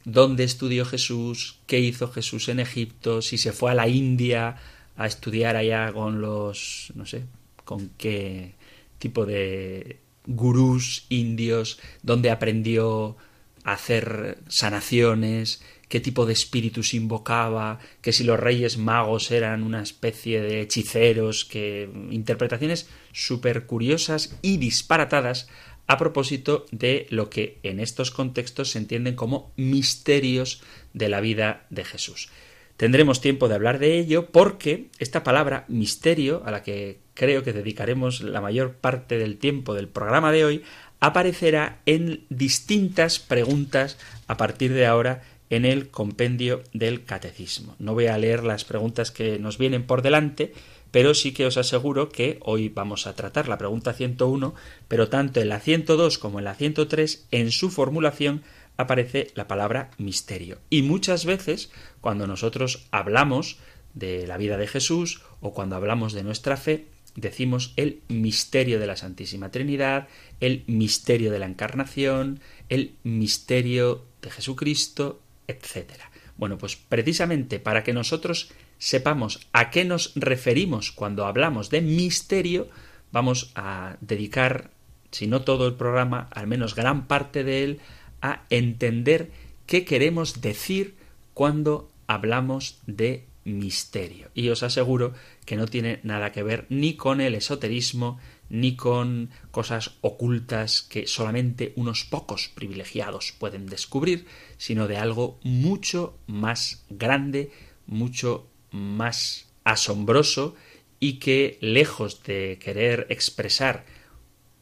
dónde 0.05 0.45
estudió 0.45 0.85
Jesús, 0.85 1.59
qué 1.67 1.81
hizo 1.81 2.11
Jesús 2.11 2.49
en 2.49 2.61
Egipto, 2.61 3.23
si 3.23 3.39
se 3.39 3.53
fue 3.53 3.71
a 3.71 3.75
la 3.75 3.89
India 3.89 4.57
a 4.97 5.07
estudiar 5.07 5.57
allá 5.57 5.93
con 5.93 6.21
los, 6.21 6.93
no 6.95 7.07
sé, 7.07 7.25
con 7.65 7.91
qué 7.97 8.55
tipo 8.99 9.27
de 9.27 9.99
gurús 10.27 11.07
indios, 11.09 11.79
dónde 12.03 12.31
aprendió 12.31 13.17
a 13.65 13.73
hacer 13.73 14.39
sanaciones, 14.49 15.63
qué 15.89 16.01
tipo 16.01 16.27
de 16.27 16.33
espíritus 16.33 16.95
invocaba, 16.95 17.79
que 18.01 18.13
si 18.13 18.25
los 18.25 18.41
reyes 18.41 18.79
magos 18.79 19.31
eran 19.31 19.63
una 19.63 19.83
especie 19.83 20.41
de 20.41 20.61
hechiceros, 20.61 21.45
que 21.45 21.89
interpretaciones 22.11 22.89
súper 23.13 23.67
curiosas 23.67 24.37
y 24.43 24.57
disparatadas 24.57 25.49
a 25.87 25.99
propósito 25.99 26.67
de 26.71 27.07
lo 27.11 27.29
que 27.29 27.59
en 27.63 27.81
estos 27.81 28.11
contextos 28.11 28.71
se 28.71 28.79
entienden 28.79 29.17
como 29.17 29.53
misterios 29.57 30.63
de 30.93 31.09
la 31.09 31.21
vida 31.21 31.67
de 31.71 31.85
Jesús. 31.85 32.31
Tendremos 32.77 33.21
tiempo 33.21 33.49
de 33.49 33.55
hablar 33.55 33.79
de 33.79 33.99
ello 33.99 34.27
porque 34.27 34.89
esta 34.99 35.23
palabra 35.23 35.65
misterio, 35.69 36.43
a 36.45 36.51
la 36.51 36.63
que 36.63 36.99
creo 37.15 37.45
que 37.45 37.53
dedicaremos 37.53 38.21
la 38.21 38.41
mayor 38.41 38.75
parte 38.75 39.17
del 39.17 39.39
tiempo 39.39 39.75
del 39.75 39.87
programa 39.87 40.33
de 40.33 40.45
hoy, 40.45 40.65
aparecerá 40.99 41.81
en 41.87 42.25
distintas 42.31 43.21
preguntas 43.21 43.99
a 44.27 44.37
partir 44.37 44.73
de 44.73 44.87
ahora 44.87 45.23
en 45.51 45.65
el 45.65 45.89
compendio 45.91 46.63
del 46.73 47.05
catecismo. 47.05 47.77
No 47.79 47.95
voy 47.95 48.07
a 48.07 48.19
leer 48.19 48.45
las 48.45 48.65
preguntas 48.65 49.11
que 49.11 49.39
nos 49.39 49.59
vienen 49.59 49.87
por 49.87 50.03
delante, 50.03 50.53
pero 50.91 51.15
sí 51.15 51.33
que 51.33 51.47
os 51.47 51.57
aseguro 51.57 52.09
que 52.09 52.39
hoy 52.43 52.69
vamos 52.69 53.07
a 53.07 53.15
tratar 53.15 53.49
la 53.49 53.59
pregunta 53.59 53.93
101, 53.93 54.55
pero 54.89 55.09
tanto 55.09 55.41
en 55.41 55.49
la 55.49 55.61
102 55.61 56.19
como 56.19 56.39
en 56.39 56.45
la 56.45 56.55
103, 56.55 57.27
en 57.31 57.51
su 57.51 57.71
formulación 57.71 58.43
aparece 58.77 59.29
la 59.35 59.49
palabra 59.49 59.91
misterio. 59.99 60.59
Y 60.71 60.83
muchas 60.83 61.25
veces, 61.25 61.71
cuando 62.01 62.27
nosotros 62.27 62.87
hablamos 62.91 63.59
de 63.95 64.27
la 64.27 64.37
vida 64.37 64.57
de 64.57 64.67
Jesús 64.67 65.23
o 65.41 65.53
cuando 65.53 65.77
hablamos 65.77 66.13
de 66.13 66.25
nuestra 66.25 66.57
fe, 66.57 66.87
decimos 67.17 67.73
el 67.77 68.01
misterio 68.09 68.79
de 68.79 68.87
la 68.87 68.97
Santísima 68.97 69.51
Trinidad, 69.51 70.09
el 70.41 70.65
misterio 70.67 71.31
de 71.31 71.39
la 71.39 71.47
Encarnación, 71.47 72.41
el 72.69 72.97
misterio 73.03 74.05
de 74.23 74.31
Jesucristo, 74.31 75.21
etcétera. 75.47 76.11
Bueno, 76.37 76.59
pues 76.59 76.77
precisamente 76.77 77.59
para 77.59 77.85
que 77.85 77.93
nosotros 77.93 78.51
sepamos 78.79 79.47
a 79.53 79.71
qué 79.71 79.85
nos 79.85 80.13
referimos 80.15 80.93
cuando 80.93 81.27
hablamos 81.27 81.71
de 81.71 81.81
misterio, 81.81 82.69
vamos 83.13 83.53
a 83.55 83.97
dedicar, 84.01 84.71
si 85.11 85.27
no 85.27 85.43
todo 85.43 85.67
el 85.67 85.75
programa, 85.75 86.29
al 86.33 86.47
menos 86.47 86.75
gran 86.75 87.07
parte 87.07 87.45
de 87.45 87.65
él, 87.65 87.81
a 88.21 88.43
entender 88.51 89.31
qué 89.67 89.85
queremos 89.85 90.41
decir 90.41 90.97
cuando 91.35 91.91
hablamos 92.07 92.81
de 92.87 93.27
misterio. 93.45 94.31
Y 94.35 94.49
os 94.49 94.63
aseguro 94.63 95.13
que 95.45 95.57
no 95.57 95.67
tiene 95.67 96.01
nada 96.03 96.33
que 96.33 96.43
ver 96.43 96.67
ni 96.69 96.95
con 96.95 97.21
el 97.21 97.35
esoterismo, 97.35 98.19
ni 98.49 98.77
con 98.77 99.31
cosas 99.51 99.93
ocultas 100.01 100.83
que 100.83 101.07
solamente 101.07 101.73
unos 101.77 102.05
pocos 102.05 102.51
privilegiados 102.55 103.33
pueden 103.39 103.67
descubrir, 103.67 104.27
sino 104.57 104.87
de 104.87 104.97
algo 104.97 105.41
mucho 105.43 106.19
más 106.27 106.85
grande, 106.91 107.51
mucho 107.87 108.49
más 108.71 109.47
asombroso 109.65 110.55
y 111.01 111.19
que, 111.19 111.59
lejos 111.61 112.23
de 112.23 112.59
querer 112.63 113.07
expresar 113.11 113.85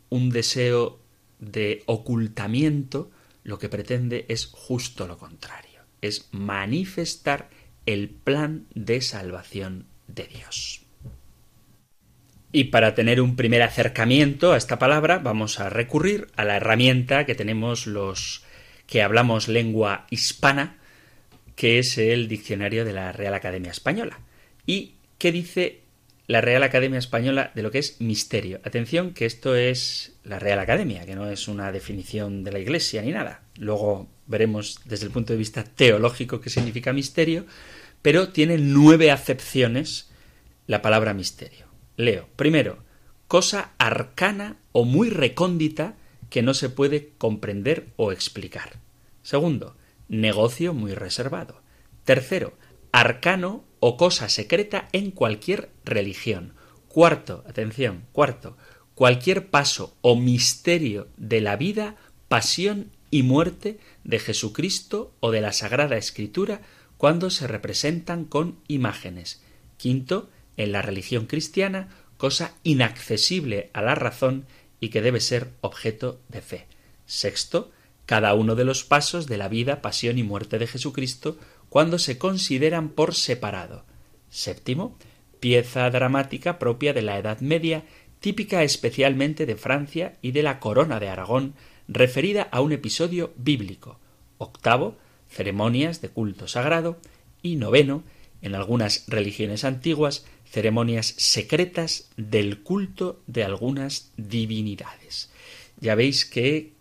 un 0.08 0.30
deseo 0.30 1.00
de 1.38 1.82
ocultamiento, 1.86 3.10
lo 3.44 3.58
que 3.58 3.68
pretende 3.68 4.26
es 4.28 4.46
justo 4.46 5.06
lo 5.06 5.18
contrario, 5.18 5.80
es 6.00 6.28
manifestar 6.32 7.50
el 7.86 8.08
plan 8.10 8.66
de 8.74 9.00
salvación 9.00 9.86
de 10.06 10.24
Dios. 10.24 10.81
Y 12.52 12.64
para 12.64 12.94
tener 12.94 13.22
un 13.22 13.34
primer 13.34 13.62
acercamiento 13.62 14.52
a 14.52 14.58
esta 14.58 14.78
palabra 14.78 15.18
vamos 15.18 15.58
a 15.58 15.70
recurrir 15.70 16.28
a 16.36 16.44
la 16.44 16.56
herramienta 16.56 17.24
que 17.24 17.34
tenemos 17.34 17.86
los 17.86 18.44
que 18.86 19.00
hablamos 19.00 19.48
lengua 19.48 20.06
hispana, 20.10 20.76
que 21.56 21.78
es 21.78 21.96
el 21.96 22.28
diccionario 22.28 22.84
de 22.84 22.92
la 22.92 23.10
Real 23.12 23.32
Academia 23.32 23.70
Española. 23.70 24.20
¿Y 24.66 24.96
qué 25.16 25.32
dice 25.32 25.80
la 26.26 26.42
Real 26.42 26.62
Academia 26.62 26.98
Española 26.98 27.52
de 27.54 27.62
lo 27.62 27.70
que 27.70 27.78
es 27.78 28.02
misterio? 28.02 28.60
Atención 28.64 29.14
que 29.14 29.24
esto 29.24 29.56
es 29.56 30.12
la 30.22 30.38
Real 30.38 30.58
Academia, 30.58 31.06
que 31.06 31.14
no 31.14 31.30
es 31.30 31.48
una 31.48 31.72
definición 31.72 32.44
de 32.44 32.52
la 32.52 32.58
Iglesia 32.58 33.00
ni 33.00 33.12
nada. 33.12 33.40
Luego 33.56 34.10
veremos 34.26 34.80
desde 34.84 35.06
el 35.06 35.12
punto 35.12 35.32
de 35.32 35.38
vista 35.38 35.64
teológico 35.64 36.42
qué 36.42 36.50
significa 36.50 36.92
misterio, 36.92 37.46
pero 38.02 38.28
tiene 38.28 38.58
nueve 38.58 39.10
acepciones 39.10 40.10
la 40.66 40.82
palabra 40.82 41.14
misterio. 41.14 41.71
Leo. 42.04 42.28
Primero, 42.36 42.84
cosa 43.28 43.72
arcana 43.78 44.58
o 44.72 44.84
muy 44.84 45.10
recóndita 45.10 45.96
que 46.30 46.42
no 46.42 46.54
se 46.54 46.68
puede 46.68 47.12
comprender 47.18 47.92
o 47.96 48.12
explicar. 48.12 48.80
Segundo, 49.22 49.76
negocio 50.08 50.74
muy 50.74 50.94
reservado. 50.94 51.62
Tercero, 52.04 52.54
arcano 52.90 53.64
o 53.80 53.96
cosa 53.96 54.28
secreta 54.28 54.88
en 54.92 55.10
cualquier 55.10 55.70
religión. 55.84 56.54
Cuarto, 56.88 57.44
atención, 57.46 58.04
cuarto, 58.12 58.56
cualquier 58.94 59.48
paso 59.50 59.96
o 60.00 60.16
misterio 60.16 61.08
de 61.16 61.40
la 61.40 61.56
vida, 61.56 61.96
pasión 62.28 62.90
y 63.10 63.22
muerte 63.22 63.78
de 64.04 64.18
Jesucristo 64.18 65.14
o 65.20 65.30
de 65.30 65.40
la 65.40 65.52
Sagrada 65.52 65.96
Escritura 65.96 66.62
cuando 66.96 67.30
se 67.30 67.46
representan 67.46 68.24
con 68.24 68.58
imágenes. 68.68 69.42
Quinto, 69.76 70.30
en 70.56 70.72
la 70.72 70.82
religión 70.82 71.26
cristiana 71.26 71.88
cosa 72.16 72.54
inaccesible 72.62 73.70
a 73.72 73.82
la 73.82 73.94
razón 73.96 74.46
y 74.78 74.90
que 74.90 75.02
debe 75.02 75.20
ser 75.20 75.50
objeto 75.60 76.20
de 76.28 76.40
fe. 76.40 76.66
Sexto, 77.04 77.72
cada 78.06 78.34
uno 78.34 78.54
de 78.54 78.64
los 78.64 78.84
pasos 78.84 79.26
de 79.26 79.38
la 79.38 79.48
vida, 79.48 79.82
pasión 79.82 80.18
y 80.18 80.22
muerte 80.22 80.58
de 80.58 80.66
Jesucristo 80.66 81.36
cuando 81.68 81.98
se 81.98 82.18
consideran 82.18 82.90
por 82.90 83.14
separado. 83.14 83.84
Séptimo, 84.30 84.96
pieza 85.40 85.90
dramática 85.90 86.58
propia 86.58 86.92
de 86.92 87.02
la 87.02 87.18
Edad 87.18 87.40
Media, 87.40 87.84
típica 88.20 88.62
especialmente 88.62 89.44
de 89.44 89.56
Francia 89.56 90.16
y 90.22 90.30
de 90.30 90.44
la 90.44 90.60
Corona 90.60 91.00
de 91.00 91.08
Aragón, 91.08 91.54
referida 91.88 92.48
a 92.52 92.60
un 92.60 92.70
episodio 92.70 93.32
bíblico. 93.36 93.98
Octavo, 94.38 94.96
ceremonias 95.28 96.00
de 96.00 96.08
culto 96.08 96.46
sagrado. 96.46 96.98
Y 97.42 97.56
noveno, 97.56 98.04
en 98.42 98.54
algunas 98.54 99.04
religiones 99.08 99.64
antiguas, 99.64 100.24
ceremonias 100.52 101.14
secretas 101.16 102.10
del 102.18 102.60
culto 102.60 103.22
de 103.26 103.42
algunas 103.42 104.12
divinidades. 104.18 105.30
Ya 105.80 105.94
veis 105.94 106.26
que 106.26 106.72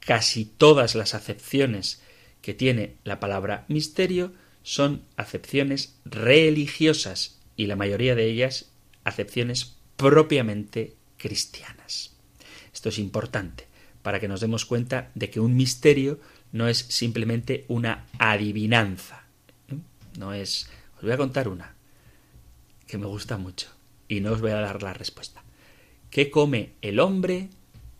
casi 0.00 0.44
todas 0.44 0.94
las 0.94 1.14
acepciones 1.14 2.02
que 2.42 2.52
tiene 2.52 2.96
la 3.04 3.18
palabra 3.18 3.64
misterio 3.68 4.34
son 4.62 5.02
acepciones 5.16 5.96
religiosas 6.04 7.38
y 7.56 7.66
la 7.66 7.76
mayoría 7.76 8.14
de 8.14 8.26
ellas 8.26 8.66
acepciones 9.04 9.76
propiamente 9.96 10.92
cristianas. 11.16 12.12
Esto 12.74 12.90
es 12.90 12.98
importante 12.98 13.66
para 14.02 14.20
que 14.20 14.28
nos 14.28 14.42
demos 14.42 14.66
cuenta 14.66 15.10
de 15.14 15.30
que 15.30 15.40
un 15.40 15.56
misterio 15.56 16.20
no 16.52 16.68
es 16.68 16.78
simplemente 16.78 17.64
una 17.68 18.06
adivinanza. 18.18 19.24
¿eh? 19.68 19.78
No 20.18 20.34
es 20.34 20.68
os 20.96 21.02
voy 21.02 21.12
a 21.12 21.16
contar 21.16 21.48
una 21.48 21.75
que 22.86 22.98
me 22.98 23.06
gusta 23.06 23.38
mucho 23.38 23.68
y 24.08 24.20
no 24.20 24.32
os 24.32 24.40
voy 24.40 24.52
a 24.52 24.60
dar 24.60 24.82
la 24.82 24.94
respuesta. 24.94 25.42
¿Qué 26.10 26.30
come 26.30 26.72
el 26.82 27.00
hombre 27.00 27.50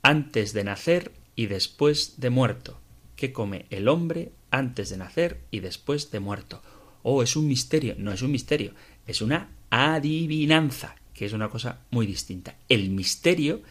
antes 0.03 0.53
de 0.53 0.65
nacer 0.65 1.13
y 1.35 1.47
después 1.47 2.21
de 2.21 2.31
muerto? 2.31 2.81
¿Qué 3.17 3.33
come 3.33 3.67
el 3.71 3.89
hombre 3.89 4.33
antes 4.51 4.91
de 4.91 4.99
nacer 4.99 5.41
y 5.51 5.61
después 5.61 6.11
de 6.11 6.21
muerto? 6.21 6.63
Oh, 7.03 7.23
es 7.23 7.37
un 7.37 7.47
misterio. 7.47 7.95
No 7.99 8.13
es 8.13 8.23
un 8.23 8.31
misterio, 8.31 8.73
es 9.07 9.21
una 9.21 9.51
adivinanza, 9.71 10.97
que 11.15 11.27
es 11.27 11.33
una 11.33 11.49
cosa 11.49 11.81
muy 11.91 12.07
distinta. 12.07 12.57
El 12.69 12.91
misterio 12.91 13.63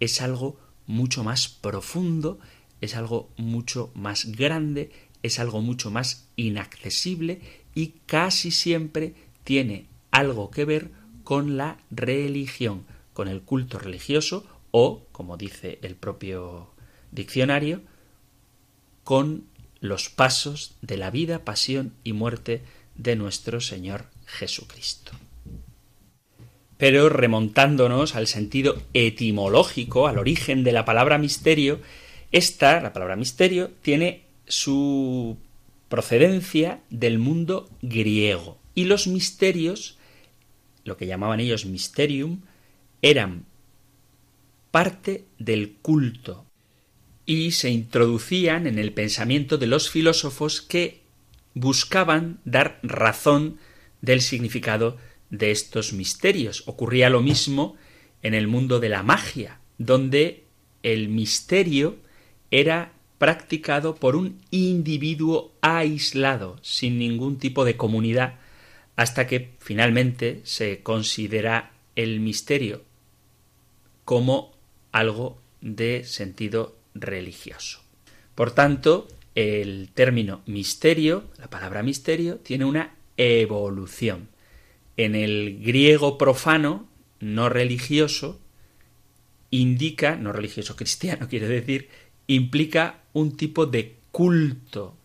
es 0.00 0.20
algo 0.20 0.58
mucho 0.86 1.24
más 1.24 1.48
profundo, 1.48 2.38
es 2.80 2.96
algo 2.96 3.30
mucho 3.36 3.90
más 3.94 4.26
grande, 4.32 4.90
es 5.22 5.38
algo 5.38 5.60
mucho 5.60 5.90
más 5.90 6.28
inaccesible 6.36 7.40
y 7.74 7.94
casi 8.06 8.50
siempre 8.50 9.14
tiene 9.44 9.86
algo 10.12 10.50
que 10.50 10.64
ver 10.64 10.90
con 11.24 11.56
la 11.56 11.78
religión, 11.90 12.84
con 13.12 13.26
el 13.26 13.42
culto 13.42 13.78
religioso 13.78 14.46
o, 14.70 15.02
como 15.10 15.36
dice 15.36 15.78
el 15.82 15.96
propio 15.96 16.70
diccionario, 17.10 17.82
con 19.04 19.44
los 19.80 20.08
pasos 20.08 20.76
de 20.80 20.96
la 20.96 21.10
vida, 21.10 21.44
pasión 21.44 21.92
y 22.04 22.12
muerte 22.12 22.62
de 22.94 23.16
nuestro 23.16 23.60
Señor 23.60 24.06
Jesucristo. 24.26 25.12
Pero 26.78 27.08
remontándonos 27.08 28.14
al 28.16 28.26
sentido 28.26 28.80
etimológico, 28.94 30.06
al 30.06 30.18
origen 30.18 30.64
de 30.64 30.72
la 30.72 30.84
palabra 30.84 31.18
misterio, 31.18 31.80
esta, 32.32 32.80
la 32.80 32.92
palabra 32.92 33.16
misterio, 33.16 33.70
tiene 33.82 34.22
su 34.46 35.36
procedencia 35.88 36.80
del 36.90 37.18
mundo 37.18 37.68
griego. 37.82 38.58
Y 38.74 38.84
los 38.84 39.06
misterios, 39.06 39.98
lo 40.84 40.96
que 40.96 41.06
llamaban 41.06 41.40
ellos 41.40 41.66
mysterium, 41.66 42.42
eran 43.00 43.46
parte 44.70 45.26
del 45.38 45.74
culto 45.82 46.46
y 47.26 47.52
se 47.52 47.70
introducían 47.70 48.66
en 48.66 48.78
el 48.78 48.92
pensamiento 48.92 49.58
de 49.58 49.66
los 49.66 49.90
filósofos 49.90 50.60
que 50.60 51.02
buscaban 51.54 52.40
dar 52.44 52.80
razón 52.82 53.58
del 54.00 54.20
significado 54.20 54.96
de 55.30 55.50
estos 55.50 55.92
misterios. 55.92 56.64
Ocurría 56.66 57.10
lo 57.10 57.20
mismo 57.20 57.76
en 58.22 58.34
el 58.34 58.48
mundo 58.48 58.80
de 58.80 58.88
la 58.88 59.02
magia, 59.02 59.60
donde 59.78 60.44
el 60.82 61.08
misterio 61.08 61.96
era 62.50 62.92
practicado 63.18 63.94
por 63.94 64.16
un 64.16 64.40
individuo 64.50 65.52
aislado, 65.60 66.58
sin 66.62 66.98
ningún 66.98 67.38
tipo 67.38 67.64
de 67.64 67.76
comunidad, 67.76 68.40
hasta 68.96 69.26
que 69.26 69.52
finalmente 69.58 70.40
se 70.44 70.82
considera 70.82 71.72
el 71.96 72.20
misterio 72.20 72.82
como 74.04 74.52
algo 74.90 75.38
de 75.60 76.04
sentido 76.04 76.76
religioso. 76.94 77.80
Por 78.34 78.52
tanto, 78.52 79.08
el 79.34 79.90
término 79.94 80.42
misterio, 80.46 81.24
la 81.38 81.48
palabra 81.48 81.82
misterio, 81.82 82.36
tiene 82.36 82.64
una 82.64 82.94
evolución. 83.16 84.28
En 84.96 85.14
el 85.14 85.60
griego 85.62 86.18
profano, 86.18 86.88
no 87.20 87.48
religioso, 87.48 88.40
indica, 89.50 90.16
no 90.16 90.32
religioso 90.32 90.76
cristiano 90.76 91.28
quiere 91.30 91.48
decir, 91.48 91.88
implica 92.26 93.02
un 93.12 93.36
tipo 93.36 93.66
de 93.66 93.96
culto, 94.10 94.96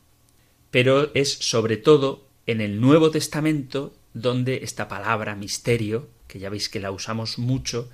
pero 0.72 1.14
es 1.14 1.32
sobre 1.32 1.78
todo 1.78 2.27
en 2.48 2.62
el 2.62 2.80
Nuevo 2.80 3.12
Testamento 3.12 3.94
donde 4.14 4.64
esta 4.64 4.88
palabra 4.88 5.36
misterio, 5.36 6.10
que 6.28 6.40
ya 6.40 6.50
veis 6.50 6.70
que 6.70 6.80
la 6.80 6.92
usamos 6.92 7.38
mucho, 7.38 7.90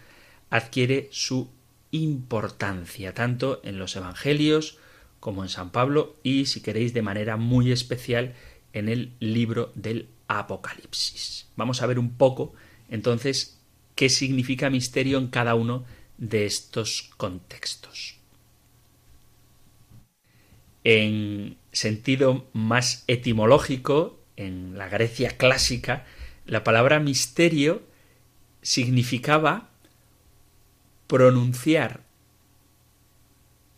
adquiere 0.50 1.10
su 1.12 1.50
importancia, 1.92 3.14
tanto 3.14 3.60
en 3.64 3.78
los 3.78 3.96
Evangelios 3.96 4.78
como 5.20 5.44
en 5.44 5.50
San 5.50 5.72
Pablo 5.72 6.18
y, 6.24 6.46
si 6.46 6.62
queréis, 6.62 6.94
de 6.94 7.02
manera 7.02 7.36
muy 7.36 7.72
especial 7.72 8.36
en 8.74 8.90
el 8.90 9.14
libro 9.20 9.72
del 9.76 10.08
Apocalipsis. 10.28 11.48
Vamos 11.56 11.82
a 11.82 11.88
ver 11.88 12.00
un 12.00 12.16
poco 12.16 12.54
entonces 12.90 13.60
qué 13.96 14.10
significa 14.10 14.70
misterio 14.70 15.18
en 15.18 15.28
cada 15.28 15.56
uno 15.56 15.84
de 16.18 16.46
estos 16.46 17.12
contextos. 17.18 18.18
En 20.84 21.58
sentido 21.72 22.48
más 22.54 23.04
etimológico, 23.08 24.23
en 24.38 24.78
la 24.78 24.90
Grecia 24.90 25.38
clásica, 25.38 26.06
la 26.46 26.64
palabra 26.64 27.00
misterio 27.00 27.84
significaba 28.62 29.70
pronunciar, 31.08 32.02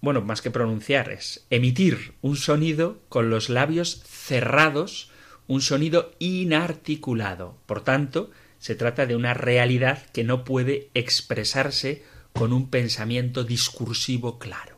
bueno, 0.01 0.21
más 0.21 0.41
que 0.41 0.51
pronunciar, 0.51 1.11
es 1.11 1.45
emitir 1.49 2.13
un 2.21 2.37
sonido 2.37 3.01
con 3.09 3.29
los 3.29 3.49
labios 3.49 4.03
cerrados, 4.05 5.11
un 5.47 5.61
sonido 5.61 6.13
inarticulado. 6.19 7.57
Por 7.65 7.81
tanto, 7.83 8.31
se 8.59 8.75
trata 8.75 9.05
de 9.05 9.15
una 9.15 9.33
realidad 9.33 10.05
que 10.11 10.23
no 10.23 10.43
puede 10.43 10.89
expresarse 10.93 12.03
con 12.33 12.53
un 12.53 12.69
pensamiento 12.69 13.43
discursivo 13.43 14.39
claro. 14.39 14.77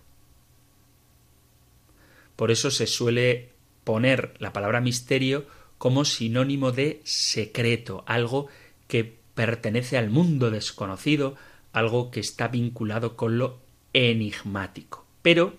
Por 2.35 2.51
eso 2.51 2.69
se 2.69 2.85
suele 2.85 3.49
poner 3.83 4.35
la 4.39 4.53
palabra 4.53 4.79
misterio 4.79 5.47
como 5.77 6.05
sinónimo 6.05 6.71
de 6.71 7.01
secreto, 7.03 8.03
algo 8.07 8.47
que 8.87 9.17
pertenece 9.35 9.97
al 9.97 10.09
mundo 10.09 10.49
desconocido, 10.51 11.35
algo 11.71 12.09
que 12.11 12.19
está 12.19 12.47
vinculado 12.47 13.15
con 13.15 13.37
lo 13.37 13.59
enigmático. 13.93 15.05
Pero 15.21 15.57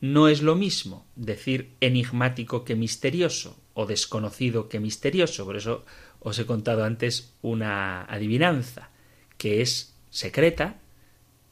no 0.00 0.28
es 0.28 0.42
lo 0.42 0.54
mismo 0.54 1.06
decir 1.14 1.70
enigmático 1.80 2.64
que 2.64 2.74
misterioso, 2.74 3.56
o 3.74 3.86
desconocido 3.86 4.68
que 4.68 4.80
misterioso. 4.80 5.44
Por 5.44 5.56
eso 5.56 5.84
os 6.20 6.38
he 6.38 6.46
contado 6.46 6.84
antes 6.84 7.34
una 7.42 8.04
adivinanza, 8.04 8.90
que 9.36 9.60
es 9.60 9.94
secreta, 10.10 10.80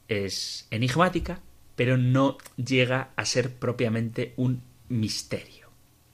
es 0.07 0.67
enigmática, 0.71 1.41
pero 1.75 1.97
no 1.97 2.37
llega 2.55 3.11
a 3.15 3.25
ser 3.25 3.53
propiamente 3.53 4.33
un 4.37 4.61
misterio. 4.89 5.62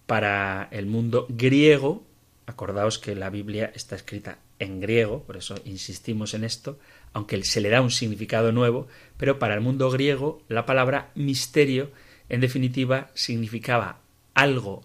Para 0.09 0.67
el 0.71 0.87
mundo 0.87 1.27
griego, 1.29 2.03
acordaos 2.47 2.97
que 2.97 3.13
la 3.13 3.29
Biblia 3.29 3.71
está 3.75 3.95
escrita 3.95 4.39
en 4.57 4.81
griego, 4.81 5.21
por 5.21 5.37
eso 5.37 5.53
insistimos 5.65 6.33
en 6.33 6.43
esto, 6.43 6.79
aunque 7.13 7.43
se 7.43 7.61
le 7.61 7.69
da 7.69 7.83
un 7.83 7.91
significado 7.91 8.51
nuevo, 8.51 8.87
pero 9.17 9.37
para 9.37 9.53
el 9.53 9.61
mundo 9.61 9.91
griego 9.91 10.41
la 10.47 10.65
palabra 10.65 11.11
misterio 11.13 11.91
en 12.27 12.41
definitiva 12.41 13.11
significaba 13.13 13.99
algo 14.33 14.81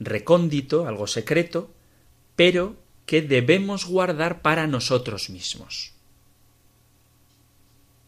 recóndito, 0.00 0.88
algo 0.88 1.06
secreto, 1.06 1.72
pero 2.34 2.74
que 3.06 3.22
debemos 3.22 3.86
guardar 3.86 4.42
para 4.42 4.66
nosotros 4.66 5.30
mismos. 5.30 5.92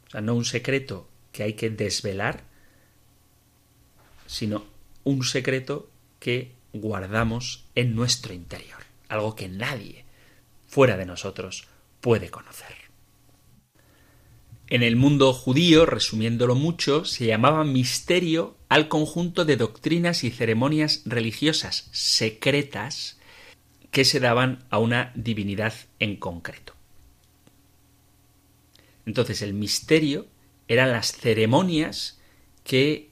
O 0.09 0.11
sea, 0.11 0.20
no 0.20 0.35
un 0.35 0.44
secreto 0.44 1.09
que 1.31 1.44
hay 1.44 1.53
que 1.53 1.70
desvelar, 1.70 2.42
sino 4.27 4.64
un 5.05 5.23
secreto 5.23 5.94
que 6.25 6.53
guardamos 6.73 7.67
en 7.75 7.95
nuestro 7.95 8.33
interior, 8.33 8.79
algo 9.11 9.37
que 9.37 9.47
nadie 9.47 10.07
fuera 10.67 10.97
de 10.97 11.05
nosotros 11.05 11.69
puede 12.01 12.31
conocer. 12.31 12.75
En 14.69 14.83
el 14.83 14.97
mundo 14.97 15.35
judío, 15.35 15.85
resumiéndolo 15.85 16.55
mucho, 16.55 17.05
se 17.05 17.27
llamaba 17.27 17.63
misterio 17.65 18.57
al 18.71 18.89
conjunto 18.89 19.45
de 19.45 19.59
doctrinas 19.59 20.25
y 20.25 20.31
ceremonias 20.31 21.03
religiosas 21.05 21.91
secretas 21.93 23.19
que 23.91 24.07
se 24.07 24.19
daban 24.19 24.65
a 24.71 24.79
una 24.79 25.13
divinidad 25.15 25.75
en 25.99 26.17
concreto. 26.17 26.73
Entonces 29.05 29.43
el 29.43 29.53
misterio 29.53 30.27
eran 30.69 30.91
las 30.91 31.13
ceremonias 31.13 32.19
que 32.65 33.11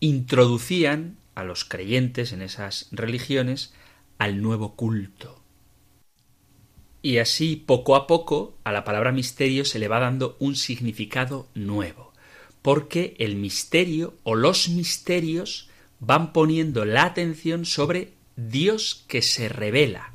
introducían 0.00 1.16
a 1.34 1.44
los 1.44 1.64
creyentes 1.64 2.32
en 2.32 2.42
esas 2.42 2.88
religiones 2.92 3.74
al 4.18 4.40
nuevo 4.42 4.74
culto, 4.76 5.44
y 7.04 7.18
así 7.18 7.56
poco 7.56 7.96
a 7.96 8.06
poco 8.06 8.56
a 8.64 8.72
la 8.72 8.82
palabra 8.82 9.12
misterio 9.12 9.66
se 9.66 9.78
le 9.78 9.88
va 9.88 10.00
dando 10.00 10.38
un 10.38 10.56
significado 10.56 11.48
nuevo, 11.54 12.14
porque 12.62 13.14
el 13.18 13.36
misterio 13.36 14.14
o 14.22 14.36
los 14.36 14.70
misterios 14.70 15.68
van 16.00 16.32
poniendo 16.32 16.86
la 16.86 17.04
atención 17.04 17.66
sobre 17.66 18.14
Dios 18.36 19.04
que 19.06 19.20
se 19.20 19.50
revela, 19.50 20.14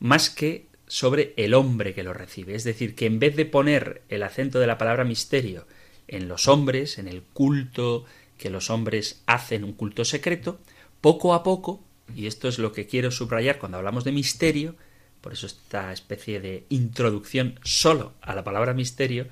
más 0.00 0.28
que 0.28 0.66
sobre 0.86 1.32
el 1.38 1.54
hombre 1.54 1.94
que 1.94 2.02
lo 2.02 2.12
recibe. 2.12 2.54
Es 2.54 2.64
decir, 2.64 2.94
que 2.94 3.06
en 3.06 3.18
vez 3.18 3.34
de 3.34 3.46
poner 3.46 4.02
el 4.10 4.22
acento 4.22 4.58
de 4.58 4.66
la 4.66 4.76
palabra 4.76 5.04
misterio 5.04 5.66
en 6.08 6.28
los 6.28 6.46
hombres, 6.46 6.98
en 6.98 7.08
el 7.08 7.22
culto 7.22 8.04
que 8.38 8.50
los 8.50 8.70
hombres 8.70 9.22
hacen, 9.26 9.64
un 9.64 9.72
culto 9.72 10.04
secreto, 10.04 10.60
poco 11.00 11.34
a 11.34 11.42
poco, 11.42 11.84
y 12.14 12.26
esto 12.26 12.48
es 12.48 12.58
lo 12.58 12.72
que 12.72 12.86
quiero 12.86 13.10
subrayar 13.10 13.58
cuando 13.58 13.78
hablamos 13.78 14.04
de 14.04 14.12
misterio, 14.12 14.76
por 15.20 15.32
eso 15.32 15.46
esta 15.46 15.92
especie 15.92 16.40
de 16.40 16.64
introducción 16.68 17.58
solo 17.62 18.14
a 18.22 18.34
la 18.34 18.44
palabra 18.44 18.72
misterio, 18.72 19.26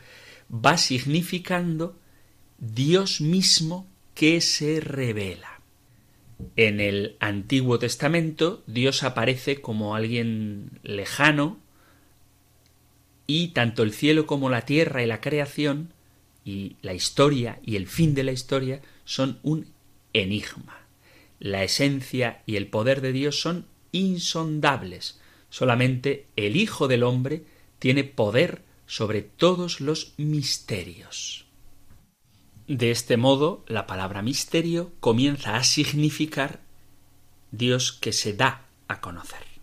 va 0.52 0.76
significando 0.76 1.96
Dios 2.58 3.20
mismo 3.20 3.86
que 4.14 4.40
se 4.40 4.80
revela. 4.80 5.60
En 6.56 6.80
el 6.80 7.16
Antiguo 7.20 7.78
Testamento 7.78 8.62
Dios 8.66 9.02
aparece 9.02 9.60
como 9.60 9.94
alguien 9.94 10.70
lejano 10.82 11.58
y 13.26 13.48
tanto 13.48 13.82
el 13.82 13.92
cielo 13.92 14.26
como 14.26 14.50
la 14.50 14.62
tierra 14.62 15.02
y 15.02 15.06
la 15.06 15.20
creación 15.20 15.92
y 16.46 16.76
la 16.80 16.94
historia 16.94 17.60
y 17.62 17.76
el 17.76 17.86
fin 17.86 18.14
de 18.14 18.24
la 18.24 18.32
historia 18.32 18.80
son 19.04 19.38
un 19.42 19.66
enigma. 20.14 20.86
La 21.38 21.62
esencia 21.62 22.42
y 22.46 22.56
el 22.56 22.68
poder 22.68 23.02
de 23.02 23.12
Dios 23.12 23.38
son 23.38 23.66
insondables, 23.92 25.20
Solamente 25.48 26.26
el 26.36 26.56
Hijo 26.56 26.86
del 26.88 27.02
Hombre 27.02 27.46
tiene 27.78 28.04
poder 28.04 28.62
sobre 28.86 29.22
todos 29.22 29.80
los 29.80 30.12
misterios. 30.18 31.46
De 32.66 32.90
este 32.90 33.16
modo, 33.16 33.64
la 33.66 33.86
palabra 33.86 34.22
misterio 34.22 34.92
comienza 35.00 35.56
a 35.56 35.64
significar 35.64 36.60
Dios 37.52 37.92
que 37.92 38.12
se 38.12 38.34
da 38.34 38.66
a 38.88 39.00
conocer. 39.00 39.55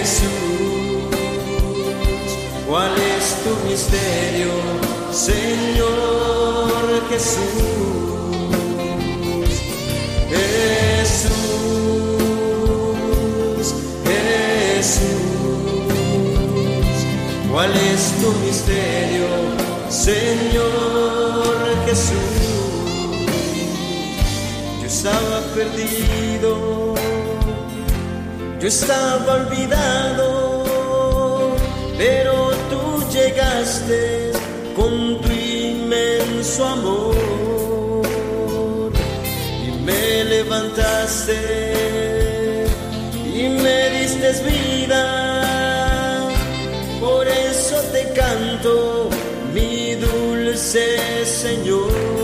Jesús, 0.00 1.12
¿cuál 2.66 2.92
es 2.96 3.36
tu 3.44 3.52
misterio, 3.68 4.52
Señor 5.12 7.02
Jesús? 7.10 7.42
Jesús, 10.30 11.36
Jesús, 14.06 15.36
¿cuál 17.52 17.72
es 17.76 18.02
tu 18.22 18.28
misterio, 18.46 19.28
Señor 19.90 21.76
Jesús? 21.84 22.30
Yo 24.80 24.86
estaba 24.86 25.40
perdido 25.54 26.79
yo 28.60 28.68
estaba 28.68 29.34
olvidado, 29.36 30.54
pero 31.96 32.50
tú 32.68 33.02
llegaste 33.10 34.32
con 34.76 35.18
tu 35.22 35.30
inmenso 35.32 36.66
amor 36.66 37.16
y 39.66 39.70
me 39.82 40.24
levantaste 40.24 41.36
y 43.34 43.48
me 43.48 43.90
diste 43.98 44.32
vida. 44.42 46.28
Por 47.00 47.26
eso 47.26 47.76
te 47.92 48.12
canto, 48.12 49.08
mi 49.54 49.94
dulce 49.94 51.24
Señor. 51.24 52.19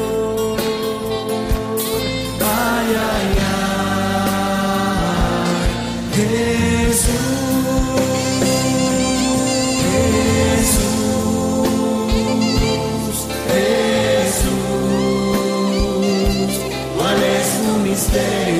Tu 18.16 18.55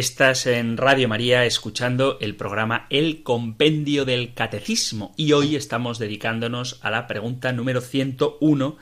Estás 0.00 0.46
en 0.46 0.78
Radio 0.78 1.08
María 1.10 1.44
escuchando 1.44 2.16
el 2.22 2.34
programa 2.34 2.86
El 2.88 3.22
Compendio 3.22 4.06
del 4.06 4.32
Catecismo 4.32 5.12
y 5.14 5.32
hoy 5.32 5.56
estamos 5.56 5.98
dedicándonos 5.98 6.78
a 6.80 6.90
la 6.90 7.06
pregunta 7.06 7.52
número 7.52 7.82
101 7.82 8.78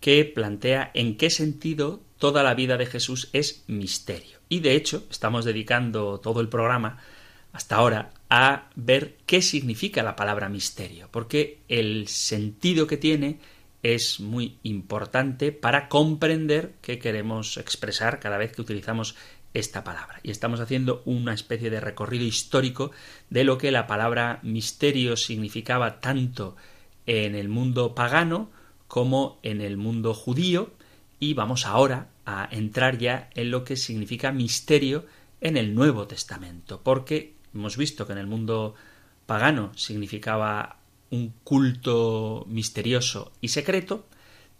que 0.00 0.24
plantea 0.24 0.90
en 0.94 1.18
qué 1.18 1.28
sentido 1.28 2.00
toda 2.16 2.42
la 2.42 2.54
vida 2.54 2.78
de 2.78 2.86
Jesús 2.86 3.28
es 3.34 3.64
misterio. 3.66 4.38
Y 4.48 4.60
de 4.60 4.74
hecho 4.74 5.04
estamos 5.10 5.44
dedicando 5.44 6.20
todo 6.20 6.40
el 6.40 6.48
programa 6.48 6.96
hasta 7.52 7.76
ahora 7.76 8.14
a 8.30 8.70
ver 8.74 9.18
qué 9.26 9.42
significa 9.42 10.02
la 10.02 10.16
palabra 10.16 10.48
misterio, 10.48 11.06
porque 11.10 11.58
el 11.68 12.08
sentido 12.08 12.86
que 12.86 12.96
tiene 12.96 13.40
es 13.82 14.20
muy 14.20 14.58
importante 14.62 15.52
para 15.52 15.90
comprender 15.90 16.76
qué 16.80 16.98
queremos 16.98 17.58
expresar 17.58 18.20
cada 18.20 18.38
vez 18.38 18.52
que 18.52 18.62
utilizamos 18.62 19.16
esta 19.54 19.84
palabra. 19.84 20.20
Y 20.22 20.30
estamos 20.30 20.60
haciendo 20.60 21.02
una 21.04 21.34
especie 21.34 21.70
de 21.70 21.80
recorrido 21.80 22.24
histórico 22.24 22.90
de 23.30 23.44
lo 23.44 23.58
que 23.58 23.70
la 23.70 23.86
palabra 23.86 24.40
misterio 24.42 25.16
significaba 25.16 26.00
tanto 26.00 26.56
en 27.06 27.34
el 27.34 27.48
mundo 27.48 27.94
pagano 27.94 28.50
como 28.88 29.38
en 29.42 29.60
el 29.60 29.76
mundo 29.76 30.14
judío 30.14 30.70
y 31.18 31.34
vamos 31.34 31.66
ahora 31.66 32.08
a 32.24 32.48
entrar 32.50 32.98
ya 32.98 33.30
en 33.34 33.50
lo 33.50 33.64
que 33.64 33.76
significa 33.76 34.32
misterio 34.32 35.06
en 35.40 35.56
el 35.56 35.74
Nuevo 35.74 36.06
Testamento, 36.06 36.82
porque 36.82 37.34
hemos 37.54 37.76
visto 37.76 38.06
que 38.06 38.12
en 38.12 38.18
el 38.18 38.26
mundo 38.26 38.74
pagano 39.26 39.72
significaba 39.74 40.78
un 41.10 41.32
culto 41.44 42.44
misterioso 42.48 43.32
y 43.40 43.48
secreto, 43.48 44.06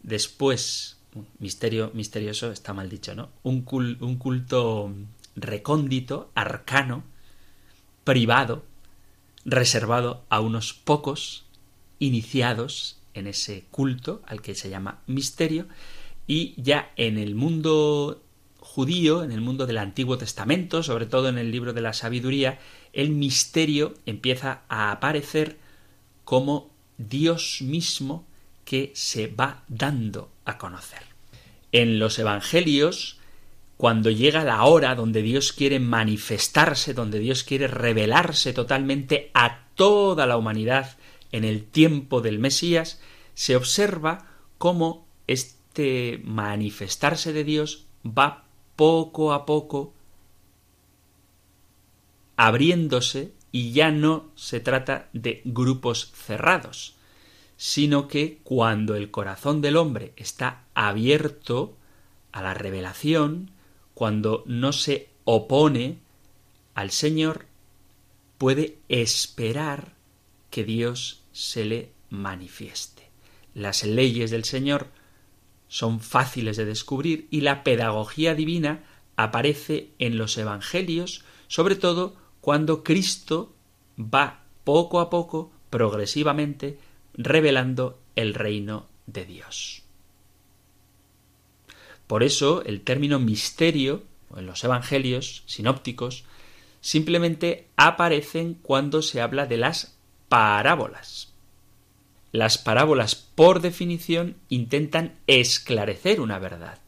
después 0.03 0.99
misterio 1.39 1.91
misterioso 1.95 2.51
está 2.51 2.73
mal 2.73 2.89
dicho, 2.89 3.15
¿no? 3.15 3.31
Un, 3.43 3.63
cul 3.63 3.99
un 4.01 4.17
culto 4.17 4.93
recóndito, 5.37 6.31
arcano, 6.35 7.05
privado, 8.05 8.65
reservado 9.45 10.25
a 10.29 10.41
unos 10.41 10.73
pocos 10.73 11.45
iniciados 11.99 12.99
en 13.15 13.27
ese 13.27 13.65
culto 13.71 14.23
al 14.27 14.43
que 14.43 14.55
se 14.55 14.71
llama 14.71 15.01
misterio 15.07 15.67
y 16.27 16.55
ya 16.61 16.93
en 16.97 17.19
el 17.19 17.35
mundo 17.35 18.23
judío, 18.59 19.23
en 19.23 19.33
el 19.33 19.41
mundo 19.41 19.67
del 19.67 19.79
Antiguo 19.79 20.17
Testamento, 20.19 20.83
sobre 20.83 21.07
todo 21.07 21.29
en 21.29 21.37
el 21.37 21.51
libro 21.51 21.73
de 21.73 21.83
la 21.83 21.93
sabiduría, 21.93 22.59
el 22.93 23.11
misterio 23.11 23.95
empieza 24.07 24.63
a 24.69 24.93
aparecer 24.93 25.59
como 26.25 26.71
Dios 26.97 27.59
mismo 27.61 28.25
que 28.65 28.93
se 28.95 29.27
va 29.27 29.65
dando 29.69 30.32
a 30.45 30.59
conocer. 30.59 31.03
En 31.73 31.99
los 31.99 32.19
Evangelios, 32.19 33.19
cuando 33.77 34.11
llega 34.11 34.45
la 34.45 34.65
hora 34.65 34.95
donde 34.95 35.23
Dios 35.23 35.53
quiere 35.53 35.81
manifestarse, 35.81 36.95
donde 36.95 37.19
Dios 37.19 37.45
quiere 37.45 37.67
revelarse 37.67 38.53
totalmente 38.53 39.31
a 39.35 39.67
toda 39.75 40.27
la 40.27 40.37
humanidad 40.37 40.97
en 41.33 41.45
el 41.45 41.65
tiempo 41.65 42.21
del 42.21 42.39
Mesías, 42.39 43.01
se 43.35 43.57
observa 43.57 44.27
cómo 44.59 45.07
este 45.27 46.21
manifestarse 46.25 47.33
de 47.33 47.45
Dios 47.45 47.87
va 48.07 48.45
poco 48.77 49.33
a 49.33 49.47
poco 49.47 49.95
abriéndose 52.37 53.33
y 53.51 53.73
ya 53.73 53.91
no 53.91 54.31
se 54.35 54.61
trata 54.61 55.09
de 55.13 55.43
grupos 55.45 56.13
cerrados, 56.15 56.97
sino 57.65 58.09
que 58.09 58.41
cuando 58.43 58.97
el 58.97 59.13
corazón 59.13 59.61
del 59.61 59.77
hombre 59.77 60.15
está 60.17 60.65
abierto 60.75 61.77
a 62.33 62.43
la 62.43 62.55
revelación, 62.55 63.53
cuando 63.95 64.43
no 64.49 64.73
se 64.73 65.11
opone 65.23 65.99
al 66.75 66.91
Señor, 66.91 67.47
puede 68.37 68.79
esperar 68.89 69.93
que 70.51 70.65
Dios 70.65 71.23
se 71.31 71.65
le 71.65 71.93
manifieste. 72.11 73.11
las 73.55 73.85
leyes 73.85 74.33
del 74.33 74.43
Señor 74.43 74.89
son 75.69 76.01
fáciles 76.01 76.57
de 76.57 76.65
descubrir 76.65 77.29
y 77.31 77.43
la 77.43 77.63
pedagogía 77.63 78.35
divina 78.35 78.83
aparece 79.15 79.91
en 80.01 80.19
los 80.19 80.37
Evangelios, 80.37 81.25
sobre 81.47 81.77
todo 81.77 82.17
cuando 82.41 82.83
Cristo 82.83 83.55
va 83.97 84.43
poco 84.65 84.99
a 84.99 85.11
poco, 85.11 85.53
progresivamente, 85.71 86.81
revelando 87.15 87.99
el 88.17 88.35
reino 88.35 88.87
de 89.07 89.25
Dios. 89.25 89.83
Por 92.07 92.23
eso 92.23 92.63
el 92.65 92.83
término 92.83 93.19
misterio 93.19 94.05
en 94.37 94.47
los 94.47 94.63
Evangelios 94.65 95.45
sinópticos 95.47 96.25
simplemente 96.81 97.69
aparecen 97.77 98.55
cuando 98.55 99.03
se 99.03 99.21
habla 99.21 99.47
de 99.47 99.57
las 99.57 99.97
parábolas. 100.29 101.33
Las 102.33 102.59
parábolas, 102.59 103.15
por 103.15 103.61
definición, 103.61 104.37
intentan 104.49 105.15
esclarecer 105.27 106.21
una 106.21 106.39
verdad. 106.39 106.79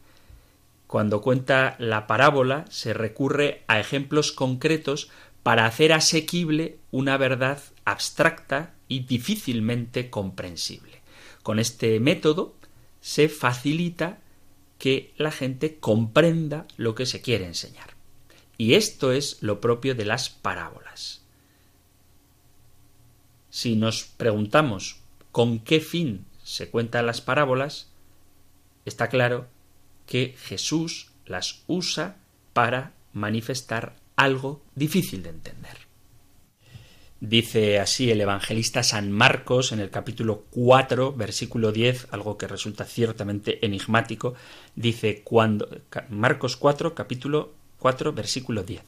Cuando 0.87 1.21
cuenta 1.21 1.75
la 1.79 2.07
parábola 2.07 2.65
se 2.69 2.93
recurre 2.93 3.63
a 3.67 3.79
ejemplos 3.79 4.31
concretos 4.31 5.09
para 5.43 5.65
hacer 5.65 5.93
asequible 5.93 6.77
una 6.91 7.17
verdad 7.17 7.59
abstracta 7.85 8.73
y 8.87 9.01
difícilmente 9.01 10.09
comprensible. 10.09 11.01
Con 11.43 11.59
este 11.59 11.99
método 11.99 12.55
se 12.99 13.29
facilita 13.29 14.19
que 14.77 15.13
la 15.17 15.31
gente 15.31 15.77
comprenda 15.77 16.65
lo 16.75 16.95
que 16.95 17.05
se 17.05 17.21
quiere 17.21 17.45
enseñar. 17.45 17.95
Y 18.57 18.73
esto 18.73 19.11
es 19.11 19.41
lo 19.41 19.61
propio 19.61 19.95
de 19.95 20.05
las 20.05 20.29
parábolas. 20.29 21.21
Si 23.49 23.75
nos 23.75 24.03
preguntamos 24.03 24.97
con 25.31 25.59
qué 25.59 25.79
fin 25.79 26.25
se 26.43 26.69
cuentan 26.69 27.05
las 27.05 27.21
parábolas, 27.21 27.89
está 28.85 29.07
claro 29.07 29.47
que 30.05 30.35
Jesús 30.37 31.11
las 31.25 31.63
usa 31.67 32.17
para 32.53 32.93
manifestar 33.13 33.95
algo 34.15 34.61
difícil 34.75 35.23
de 35.23 35.29
entender. 35.29 35.84
Dice 37.21 37.79
así 37.79 38.11
el 38.11 38.19
evangelista 38.19 38.83
San 38.83 39.09
Marcos 39.09 39.71
en 39.71 39.79
el 39.79 39.89
capítulo 39.89 40.43
4, 40.51 41.13
versículo 41.13 41.71
10, 41.71 42.07
algo 42.11 42.37
que 42.37 42.47
resulta 42.47 42.83
ciertamente 42.83 43.65
enigmático, 43.65 44.33
dice 44.75 45.21
cuando 45.23 45.69
Marcos 46.09 46.57
4, 46.57 46.93
capítulo 46.93 47.53
4, 47.79 48.11
versículo 48.11 48.63
10. 48.63 48.83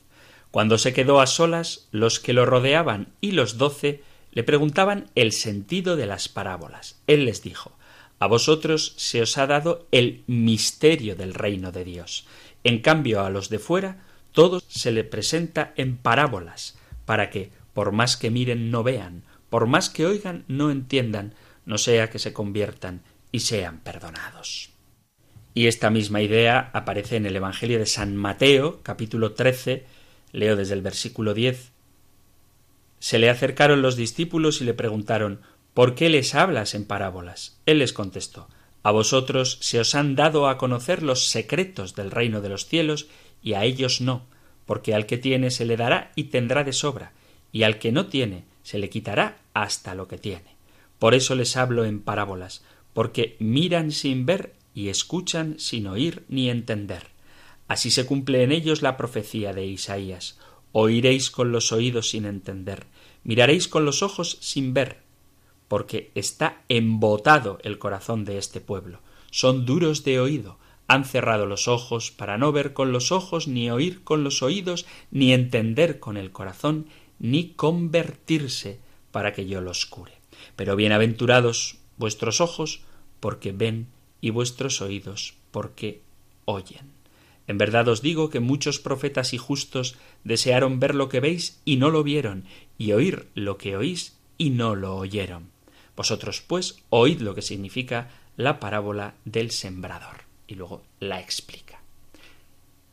Cuando 0.51 0.77
se 0.77 0.93
quedó 0.93 1.21
a 1.21 1.27
solas, 1.27 1.87
los 1.91 2.19
que 2.19 2.33
lo 2.33 2.45
rodeaban 2.45 3.13
y 3.21 3.31
los 3.31 3.57
doce 3.57 4.01
le 4.33 4.43
preguntaban 4.43 5.09
el 5.15 5.31
sentido 5.31 5.95
de 5.95 6.05
las 6.05 6.27
parábolas. 6.27 6.99
Él 7.07 7.25
les 7.25 7.41
dijo 7.41 7.71
A 8.19 8.27
vosotros 8.27 8.93
se 8.97 9.21
os 9.21 9.37
ha 9.37 9.47
dado 9.47 9.87
el 9.91 10.23
misterio 10.27 11.15
del 11.15 11.33
reino 11.33 11.71
de 11.71 11.85
Dios. 11.85 12.27
En 12.65 12.81
cambio, 12.81 13.21
a 13.21 13.29
los 13.29 13.49
de 13.49 13.59
fuera 13.59 14.03
todo 14.33 14.61
se 14.67 14.91
le 14.91 15.03
presenta 15.03 15.73
en 15.77 15.97
parábolas, 15.97 16.77
para 17.05 17.29
que, 17.29 17.51
por 17.77 17.91
más 17.91 18.17
que 18.17 18.31
miren, 18.31 18.71
no 18.71 18.81
vean, 18.81 19.21
por 19.51 19.67
más 19.67 19.91
que 19.91 20.07
oigan, 20.07 20.45
no 20.47 20.71
entiendan, 20.71 21.35
no 21.63 21.77
sea 21.77 22.09
que 22.09 22.17
se 22.17 22.33
conviertan 22.33 23.03
y 23.31 23.41
sean 23.41 23.81
perdonados. 23.81 24.71
Y 25.53 25.67
esta 25.67 25.91
misma 25.91 26.23
idea 26.23 26.71
aparece 26.73 27.17
en 27.17 27.27
el 27.27 27.35
Evangelio 27.35 27.77
de 27.77 27.85
San 27.85 28.15
Mateo, 28.15 28.79
capítulo 28.81 29.33
13, 29.33 29.85
leo 30.31 30.55
desde 30.55 30.73
el 30.73 30.81
versículo 30.81 31.35
10. 31.35 31.71
Se 32.97 33.19
le 33.19 33.29
acercaron 33.29 33.83
los 33.83 33.95
discípulos 33.95 34.59
y 34.59 34.63
le 34.63 34.73
preguntaron 34.73 35.41
¿Por 35.75 35.93
qué 35.93 36.09
les 36.09 36.33
hablas 36.33 36.73
en 36.73 36.83
parábolas? 36.83 37.59
Él 37.67 37.77
les 37.77 37.93
contestó 37.93 38.47
A 38.81 38.89
vosotros 38.89 39.59
se 39.61 39.79
os 39.79 39.93
han 39.93 40.15
dado 40.15 40.49
a 40.49 40.57
conocer 40.57 41.03
los 41.03 41.29
secretos 41.29 41.93
del 41.93 42.09
reino 42.09 42.41
de 42.41 42.49
los 42.49 42.65
cielos, 42.65 43.07
y 43.43 43.53
a 43.53 43.65
ellos 43.65 44.01
no, 44.01 44.25
porque 44.65 44.95
al 44.95 45.05
que 45.05 45.19
tiene 45.19 45.51
se 45.51 45.65
le 45.65 45.77
dará 45.77 46.11
y 46.15 46.23
tendrá 46.23 46.63
de 46.63 46.73
sobra, 46.73 47.13
y 47.51 47.63
al 47.63 47.79
que 47.79 47.91
no 47.91 48.07
tiene 48.07 48.45
se 48.63 48.77
le 48.77 48.89
quitará 48.89 49.39
hasta 49.53 49.95
lo 49.95 50.07
que 50.07 50.17
tiene. 50.17 50.55
Por 50.99 51.13
eso 51.13 51.35
les 51.35 51.57
hablo 51.57 51.85
en 51.85 52.01
parábolas, 52.01 52.63
porque 52.93 53.35
miran 53.39 53.91
sin 53.91 54.25
ver 54.25 54.55
y 54.73 54.89
escuchan 54.89 55.59
sin 55.59 55.87
oír 55.87 56.23
ni 56.29 56.49
entender. 56.49 57.07
Así 57.67 57.91
se 57.91 58.05
cumple 58.05 58.43
en 58.43 58.51
ellos 58.51 58.81
la 58.81 58.97
profecía 58.97 59.53
de 59.53 59.65
Isaías. 59.65 60.39
Oiréis 60.71 61.31
con 61.31 61.51
los 61.51 61.71
oídos 61.71 62.09
sin 62.09 62.25
entender, 62.25 62.85
miraréis 63.23 63.67
con 63.67 63.85
los 63.85 64.03
ojos 64.03 64.37
sin 64.41 64.73
ver, 64.73 65.01
porque 65.67 66.11
está 66.15 66.61
embotado 66.69 67.59
el 67.63 67.79
corazón 67.79 68.25
de 68.25 68.37
este 68.37 68.61
pueblo. 68.61 68.99
Son 69.31 69.65
duros 69.65 70.03
de 70.03 70.19
oído, 70.19 70.57
han 70.87 71.03
cerrado 71.03 71.45
los 71.45 71.67
ojos 71.67 72.11
para 72.11 72.37
no 72.37 72.51
ver 72.51 72.73
con 72.73 72.91
los 72.91 73.11
ojos, 73.11 73.47
ni 73.47 73.69
oír 73.69 74.03
con 74.03 74.23
los 74.23 74.41
oídos, 74.41 74.85
ni 75.11 75.33
entender 75.33 75.99
con 75.99 76.15
el 76.15 76.31
corazón, 76.31 76.87
ni 77.19 77.49
convertirse 77.53 78.79
para 79.11 79.33
que 79.33 79.45
yo 79.45 79.61
los 79.61 79.85
cure. 79.85 80.13
Pero 80.55 80.75
bienaventurados 80.75 81.77
vuestros 81.97 82.41
ojos, 82.41 82.81
porque 83.19 83.51
ven, 83.51 83.87
y 84.21 84.29
vuestros 84.29 84.81
oídos, 84.81 85.35
porque 85.51 86.01
oyen. 86.45 86.91
En 87.47 87.57
verdad 87.57 87.87
os 87.87 88.01
digo 88.01 88.29
que 88.29 88.39
muchos 88.39 88.79
profetas 88.79 89.33
y 89.33 89.37
justos 89.37 89.95
desearon 90.23 90.79
ver 90.79 90.95
lo 90.95 91.09
que 91.09 91.19
veis 91.19 91.59
y 91.65 91.77
no 91.77 91.89
lo 91.89 92.03
vieron, 92.03 92.45
y 92.77 92.91
oír 92.91 93.27
lo 93.35 93.57
que 93.57 93.77
oís 93.77 94.17
y 94.37 94.49
no 94.49 94.75
lo 94.75 94.95
oyeron. 94.95 95.49
Vosotros, 95.95 96.43
pues, 96.45 96.83
oíd 96.89 97.21
lo 97.21 97.33
que 97.33 97.41
significa 97.41 98.09
la 98.35 98.59
parábola 98.59 99.15
del 99.25 99.51
sembrador 99.51 100.27
y 100.47 100.55
luego 100.55 100.83
la 100.99 101.19
explica. 101.19 101.81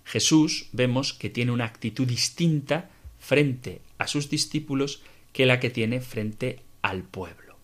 Jesús 0.05 0.69
vemos 0.73 1.13
que 1.13 1.31
tiene 1.31 1.53
una 1.53 1.65
actitud 1.65 2.07
distinta 2.07 2.91
frente 3.25 3.81
a 3.99 4.07
sus 4.07 4.29
discípulos 4.29 5.03
que 5.33 5.47
la 5.47 5.59
que 5.61 5.71
tiene 5.71 6.01
frente 6.01 6.61
al 6.83 7.03
pueblo. 7.03 7.57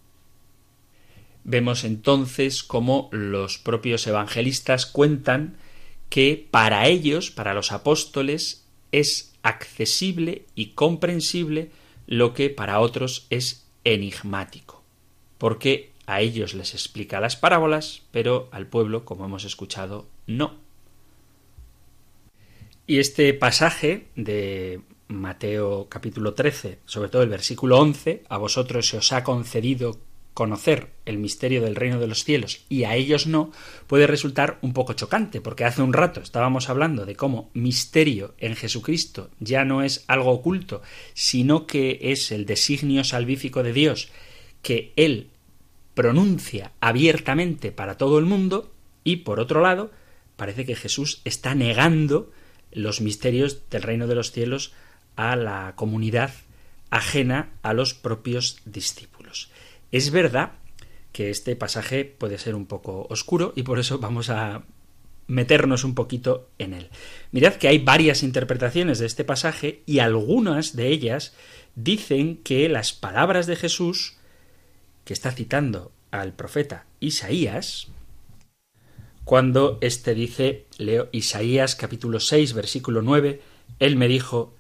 Vemos 1.45 1.85
entonces 1.85 2.63
cómo 2.63 3.09
los 3.13 3.59
propios 3.59 4.07
evangelistas 4.07 4.87
cuentan 4.87 5.57
que 6.09 6.49
para 6.51 6.89
ellos, 6.89 7.31
para 7.31 7.55
los 7.55 7.73
apóstoles, 7.73 8.65
es 8.91 9.33
accesible 9.43 10.45
y 10.55 10.71
comprensible 10.71 11.71
lo 12.07 12.35
que 12.35 12.51
para 12.51 12.81
otros 12.81 13.27
es 13.31 13.67
enigmático, 13.85 14.83
porque 15.39 15.93
a 16.07 16.21
ellos 16.21 16.55
les 16.55 16.75
explica 16.75 17.21
las 17.21 17.37
parábolas, 17.37 18.03
pero 18.11 18.49
al 18.51 18.67
pueblo, 18.67 19.05
como 19.05 19.25
hemos 19.25 19.45
escuchado, 19.45 20.09
no. 20.27 20.57
Y 22.87 22.99
este 22.99 23.33
pasaje 23.33 24.09
de 24.17 24.81
Mateo 25.11 25.89
capítulo 25.89 26.35
13, 26.35 26.79
sobre 26.85 27.09
todo 27.09 27.23
el 27.23 27.29
versículo 27.29 27.79
11, 27.79 28.23
a 28.29 28.39
vosotros 28.39 28.89
se 28.89 28.97
os 28.97 29.13
ha 29.13 29.25
concedido 29.25 29.99
conocer 30.35 30.93
el 31.05 31.19
misterio 31.19 31.61
del 31.61 31.75
reino 31.75 31.99
de 31.99 32.07
los 32.07 32.25
cielos 32.25 32.65
y 32.69 32.85
a 32.85 32.95
ellos 32.95 33.27
no, 33.27 33.51
puede 33.89 34.07
resultar 34.07 34.59
un 34.63 34.73
poco 34.73 34.93
chocante, 34.93 35.41
porque 35.41 35.65
hace 35.65 35.83
un 35.83 35.93
rato 35.93 36.21
estábamos 36.21 36.71
hablando 36.71 37.05
de 37.05 37.17
cómo 37.17 37.51
misterio 37.53 38.35
en 38.39 38.55
Jesucristo 38.55 39.31
ya 39.41 39.65
no 39.65 39.83
es 39.83 40.05
algo 40.07 40.31
oculto, 40.31 40.81
sino 41.13 41.67
que 41.67 41.99
es 42.01 42.31
el 42.31 42.47
designio 42.47 43.03
salvífico 43.03 43.63
de 43.63 43.73
Dios, 43.73 44.11
que 44.63 44.93
Él 44.97 45.31
pronuncia 45.95 46.73
abiertamente 46.81 47.73
para 47.73 47.97
todo 47.99 48.19
el 48.19 48.27
mundo 48.27 48.73
y 49.03 49.17
por 49.17 49.41
otro 49.41 49.61
lado 49.61 49.91
parece 50.37 50.65
que 50.65 50.77
Jesús 50.77 51.21
está 51.25 51.55
negando 51.55 52.31
los 52.73 53.01
misterios 53.01 53.69
del 53.69 53.83
reino 53.83 54.07
de 54.07 54.15
los 54.15 54.31
cielos 54.31 54.73
a 55.17 55.37
la 55.37 55.75
comunidad 55.77 56.33
ajena 56.91 57.51
a 57.63 57.73
los 57.73 57.95
propios 57.95 58.59
discípulos. 58.65 59.51
Es 59.93 60.11
verdad 60.11 60.53
que 61.13 61.31
este 61.31 61.57
pasaje 61.57 62.05
puede 62.05 62.39
ser 62.39 62.55
un 62.55 62.67
poco 62.67 63.07
oscuro 63.11 63.53
y 63.57 63.63
por 63.63 63.79
eso 63.79 63.99
vamos 63.99 64.31
a 64.31 64.63
meternos 65.27 65.85
un 65.85 65.95
poquito 65.95 66.49
en 66.59 66.75
él. 66.75 66.91
Mirad 67.31 67.55
que 67.55 67.69
hay 67.69 67.79
varias 67.79 68.23
interpretaciones 68.23 68.99
de 68.99 69.07
este 69.07 69.25
pasaje 69.25 69.83
y 69.87 70.01
algunas 70.01 70.75
de 70.75 70.89
ellas 70.89 71.35
dicen 71.77 72.37
que 72.39 72.69
las 72.69 72.93
palabras 72.93 73.47
de 73.47 73.57
Jesús 73.57 74.17
que 75.05 75.13
está 75.13 75.31
citando 75.31 75.93
al 76.11 76.33
profeta 76.33 76.87
Isaías, 76.99 77.89
cuando 79.25 79.79
éste 79.81 80.15
dice, 80.15 80.67
leo 80.79 81.09
Isaías 81.13 81.77
capítulo 81.77 82.19
6 82.19 82.53
versículo 82.53 83.01
9, 83.01 83.41
él 83.79 83.97
me 83.97 84.09
dijo, 84.09 84.55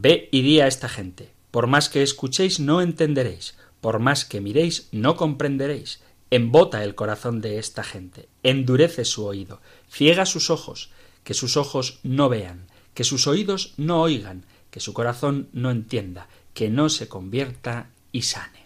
Ve 0.00 0.28
y 0.30 0.42
di 0.42 0.60
a 0.60 0.68
esta 0.68 0.88
gente, 0.88 1.32
por 1.50 1.66
más 1.66 1.88
que 1.88 2.04
escuchéis 2.04 2.60
no 2.60 2.80
entenderéis, 2.82 3.56
por 3.80 3.98
más 3.98 4.24
que 4.24 4.40
miréis 4.40 4.86
no 4.92 5.16
comprenderéis, 5.16 6.04
embota 6.30 6.84
el 6.84 6.94
corazón 6.94 7.40
de 7.40 7.58
esta 7.58 7.82
gente, 7.82 8.28
endurece 8.44 9.04
su 9.04 9.24
oído, 9.26 9.60
ciega 9.90 10.24
sus 10.24 10.50
ojos, 10.50 10.90
que 11.24 11.34
sus 11.34 11.56
ojos 11.56 11.98
no 12.04 12.28
vean, 12.28 12.68
que 12.94 13.02
sus 13.02 13.26
oídos 13.26 13.74
no 13.76 14.00
oigan, 14.00 14.44
que 14.70 14.78
su 14.78 14.92
corazón 14.94 15.48
no 15.52 15.72
entienda, 15.72 16.28
que 16.54 16.70
no 16.70 16.90
se 16.90 17.08
convierta 17.08 17.90
y 18.12 18.22
sane. 18.22 18.62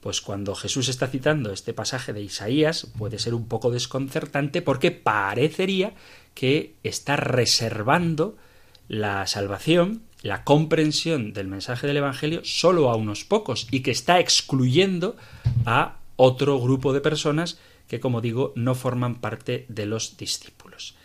pues 0.00 0.20
cuando 0.20 0.54
Jesús 0.54 0.88
está 0.88 1.06
citando 1.06 1.52
este 1.52 1.72
pasaje 1.72 2.12
de 2.12 2.20
Isaías 2.20 2.86
puede 2.98 3.18
ser 3.18 3.32
un 3.32 3.48
poco 3.48 3.70
desconcertante 3.70 4.60
porque 4.60 4.90
parecería 4.90 5.94
que 6.34 6.74
está 6.82 7.16
reservando 7.16 8.36
la 8.88 9.26
salvación, 9.26 10.02
la 10.26 10.42
comprensión 10.42 11.32
del 11.32 11.46
mensaje 11.46 11.86
del 11.86 11.98
Evangelio 11.98 12.40
solo 12.44 12.90
a 12.90 12.96
unos 12.96 13.24
pocos 13.24 13.68
y 13.70 13.80
que 13.80 13.92
está 13.92 14.18
excluyendo 14.18 15.16
a 15.64 15.98
otro 16.16 16.58
grupo 16.58 16.92
de 16.92 17.00
personas 17.00 17.58
que, 17.86 18.00
como 18.00 18.20
digo, 18.20 18.52
no 18.56 18.74
forman 18.74 19.20
parte 19.20 19.66
de 19.68 19.86
los 19.86 20.16
discípulos. 20.16 20.96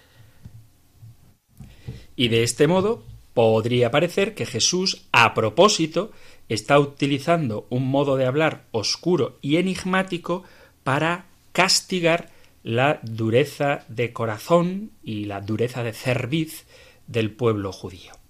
Y 2.16 2.30
de 2.30 2.42
este 2.42 2.66
modo 2.66 3.04
podría 3.36 3.92
parecer 3.92 4.34
que 4.34 4.48
Jesús, 4.48 5.04
a 5.12 5.36
propósito, 5.36 6.12
está 6.50 6.80
utilizando 6.80 7.68
un 7.70 7.88
modo 7.88 8.18
de 8.18 8.26
hablar 8.26 8.66
oscuro 8.72 9.38
y 9.42 9.58
enigmático 9.58 10.44
para 10.84 11.26
castigar 11.52 12.32
la 12.64 13.00
dureza 13.04 13.86
de 13.88 14.14
corazón 14.14 14.92
y 15.04 15.26
la 15.26 15.42
dureza 15.42 15.84
de 15.84 15.94
cerviz 15.94 16.66
del 17.06 17.32
pueblo 17.32 17.72
judío. 17.72 18.21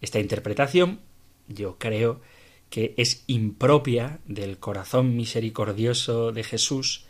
Esta 0.00 0.20
interpretación, 0.20 1.00
yo 1.48 1.76
creo 1.78 2.20
que 2.70 2.94
es 2.96 3.24
impropia 3.26 4.18
del 4.26 4.58
corazón 4.58 5.16
misericordioso 5.16 6.32
de 6.32 6.44
Jesús 6.44 7.04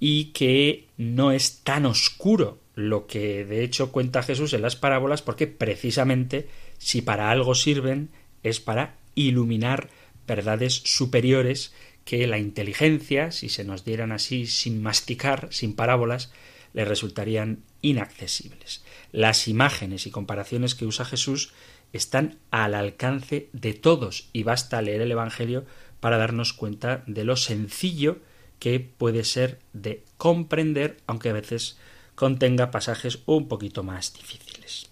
y 0.00 0.26
que 0.26 0.88
no 0.96 1.32
es 1.32 1.60
tan 1.62 1.86
oscuro 1.86 2.58
lo 2.74 3.06
que 3.06 3.44
de 3.44 3.64
hecho 3.64 3.92
cuenta 3.92 4.22
Jesús 4.22 4.52
en 4.52 4.62
las 4.62 4.76
parábolas 4.76 5.22
porque 5.22 5.46
precisamente 5.46 6.48
si 6.78 7.02
para 7.02 7.30
algo 7.30 7.54
sirven 7.54 8.10
es 8.42 8.60
para 8.60 8.96
iluminar 9.14 9.88
verdades 10.26 10.82
superiores 10.84 11.72
que 12.04 12.26
la 12.26 12.38
inteligencia, 12.38 13.32
si 13.32 13.48
se 13.48 13.64
nos 13.64 13.84
dieran 13.84 14.12
así 14.12 14.46
sin 14.46 14.82
masticar, 14.82 15.48
sin 15.50 15.74
parábolas, 15.74 16.30
le 16.72 16.84
resultarían 16.84 17.64
inaccesibles. 17.80 18.84
Las 19.10 19.48
imágenes 19.48 20.06
y 20.06 20.10
comparaciones 20.10 20.74
que 20.74 20.86
usa 20.86 21.04
Jesús 21.04 21.52
están 21.92 22.38
al 22.50 22.74
alcance 22.74 23.48
de 23.52 23.74
todos 23.74 24.28
y 24.32 24.42
basta 24.42 24.82
leer 24.82 25.00
el 25.00 25.12
Evangelio 25.12 25.64
para 26.00 26.18
darnos 26.18 26.52
cuenta 26.52 27.02
de 27.06 27.24
lo 27.24 27.36
sencillo 27.36 28.18
que 28.58 28.80
puede 28.80 29.24
ser 29.24 29.58
de 29.72 30.04
comprender, 30.16 30.98
aunque 31.06 31.30
a 31.30 31.34
veces 31.34 31.78
contenga 32.14 32.70
pasajes 32.70 33.20
un 33.26 33.48
poquito 33.48 33.82
más 33.82 34.12
difíciles. 34.14 34.90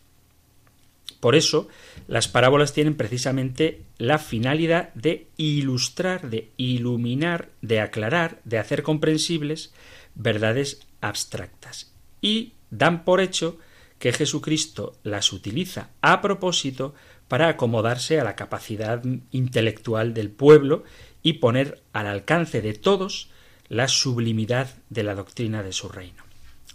Por 1.21 1.37
eso, 1.37 1.69
las 2.07 2.29
parábolas 2.29 2.75
tienen 2.75 2.97
precisamente 2.97 3.81
la 3.97 4.19
finalidad 4.19 4.93
de 4.93 5.27
ilustrar, 5.39 6.29
de 6.29 6.51
iluminar, 6.59 7.49
de 7.63 7.81
aclarar, 7.81 8.43
de 8.45 8.59
hacer 8.59 8.83
comprensibles 8.83 9.73
verdades 10.15 10.81
abstractas. 11.01 11.91
Y 12.21 12.53
dan 12.71 13.05
por 13.05 13.23
hecho 13.23 13.59
que 14.05 14.13
Jesucristo 14.13 14.99
las 15.03 15.33
utiliza 15.33 15.89
a 16.03 16.21
propósito 16.21 16.93
para 17.27 17.49
acomodarse 17.49 18.21
a 18.21 18.25
la 18.25 18.37
capacidad 18.37 19.03
intelectual 19.31 20.13
del 20.13 20.29
pueblo 20.29 20.85
y 21.23 21.39
poner 21.39 21.81
al 21.95 22.09
alcance 22.09 22.61
de 22.61 22.75
todos 22.75 23.31
la 23.71 23.89
sublimidad 23.89 24.69
de 24.91 25.05
la 25.05 25.15
doctrina 25.15 25.63
de 25.63 25.73
su 25.73 25.89
reino. 25.89 26.23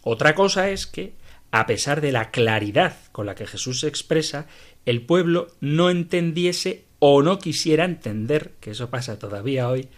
Otra 0.02 0.34
cosa 0.34 0.72
es 0.72 0.88
que, 0.88 1.14
a 1.52 1.68
pesar 1.68 2.02
de 2.02 2.12
la 2.12 2.32
claridad 2.32 2.98
con 3.12 3.28
la 3.28 3.36
que 3.36 3.46
Jesús 3.46 3.82
se 3.82 3.88
expresa, 3.88 4.48
el 4.88 5.04
pueblo 5.04 5.50
no 5.60 5.92
entendiese 5.92 6.86
o 6.98 7.22
no 7.22 7.38
quisiera 7.38 7.86
entender, 7.86 8.54
que 8.60 8.72
eso 8.72 8.90
pasa 8.90 9.20
todavía 9.20 9.70
hoy, 9.70 9.90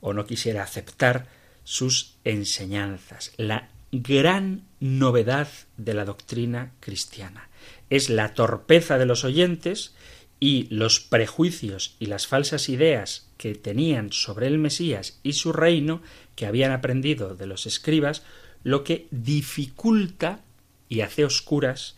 o 0.00 0.14
no 0.14 0.24
quisiera 0.24 0.62
aceptar 0.62 1.26
sus 1.62 2.16
enseñanzas. 2.24 3.34
La 3.36 3.68
gran 3.92 4.64
novedad 4.78 5.48
de 5.76 5.94
la 5.94 6.04
doctrina 6.04 6.72
cristiana 6.80 7.48
es 7.90 8.08
la 8.08 8.34
torpeza 8.34 8.98
de 8.98 9.06
los 9.06 9.24
oyentes 9.24 9.94
y 10.38 10.68
los 10.70 11.00
prejuicios 11.00 11.96
y 11.98 12.06
las 12.06 12.26
falsas 12.26 12.68
ideas 12.68 13.28
que 13.36 13.54
tenían 13.54 14.12
sobre 14.12 14.46
el 14.46 14.58
Mesías 14.58 15.18
y 15.22 15.34
su 15.34 15.52
reino 15.52 16.02
que 16.34 16.46
habían 16.46 16.72
aprendido 16.72 17.34
de 17.34 17.46
los 17.46 17.66
escribas 17.66 18.22
lo 18.62 18.84
que 18.84 19.08
dificulta 19.10 20.40
y 20.88 21.00
hace 21.00 21.24
oscuras 21.24 21.96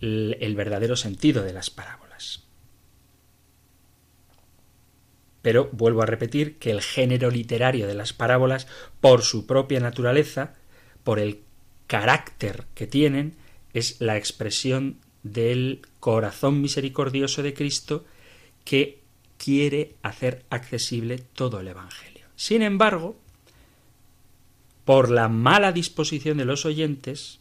el 0.00 0.54
verdadero 0.56 0.96
sentido 0.96 1.42
de 1.42 1.52
las 1.52 1.70
parábolas. 1.70 2.44
Pero 5.42 5.70
vuelvo 5.72 6.02
a 6.02 6.06
repetir 6.06 6.58
que 6.58 6.70
el 6.70 6.82
género 6.82 7.30
literario 7.30 7.86
de 7.86 7.94
las 7.94 8.12
parábolas, 8.12 8.66
por 9.00 9.22
su 9.22 9.46
propia 9.46 9.80
naturaleza, 9.80 10.54
por 11.04 11.18
el 11.18 11.40
carácter 11.86 12.66
que 12.74 12.86
tienen, 12.86 13.34
es 13.72 14.00
la 14.00 14.16
expresión 14.16 14.98
del 15.22 15.82
corazón 16.00 16.60
misericordioso 16.60 17.42
de 17.42 17.54
Cristo 17.54 18.04
que 18.64 19.00
quiere 19.38 19.94
hacer 20.02 20.44
accesible 20.50 21.18
todo 21.18 21.60
el 21.60 21.68
Evangelio. 21.68 22.26
Sin 22.36 22.62
embargo, 22.62 23.16
por 24.84 25.10
la 25.10 25.28
mala 25.28 25.72
disposición 25.72 26.38
de 26.38 26.44
los 26.44 26.64
oyentes, 26.64 27.40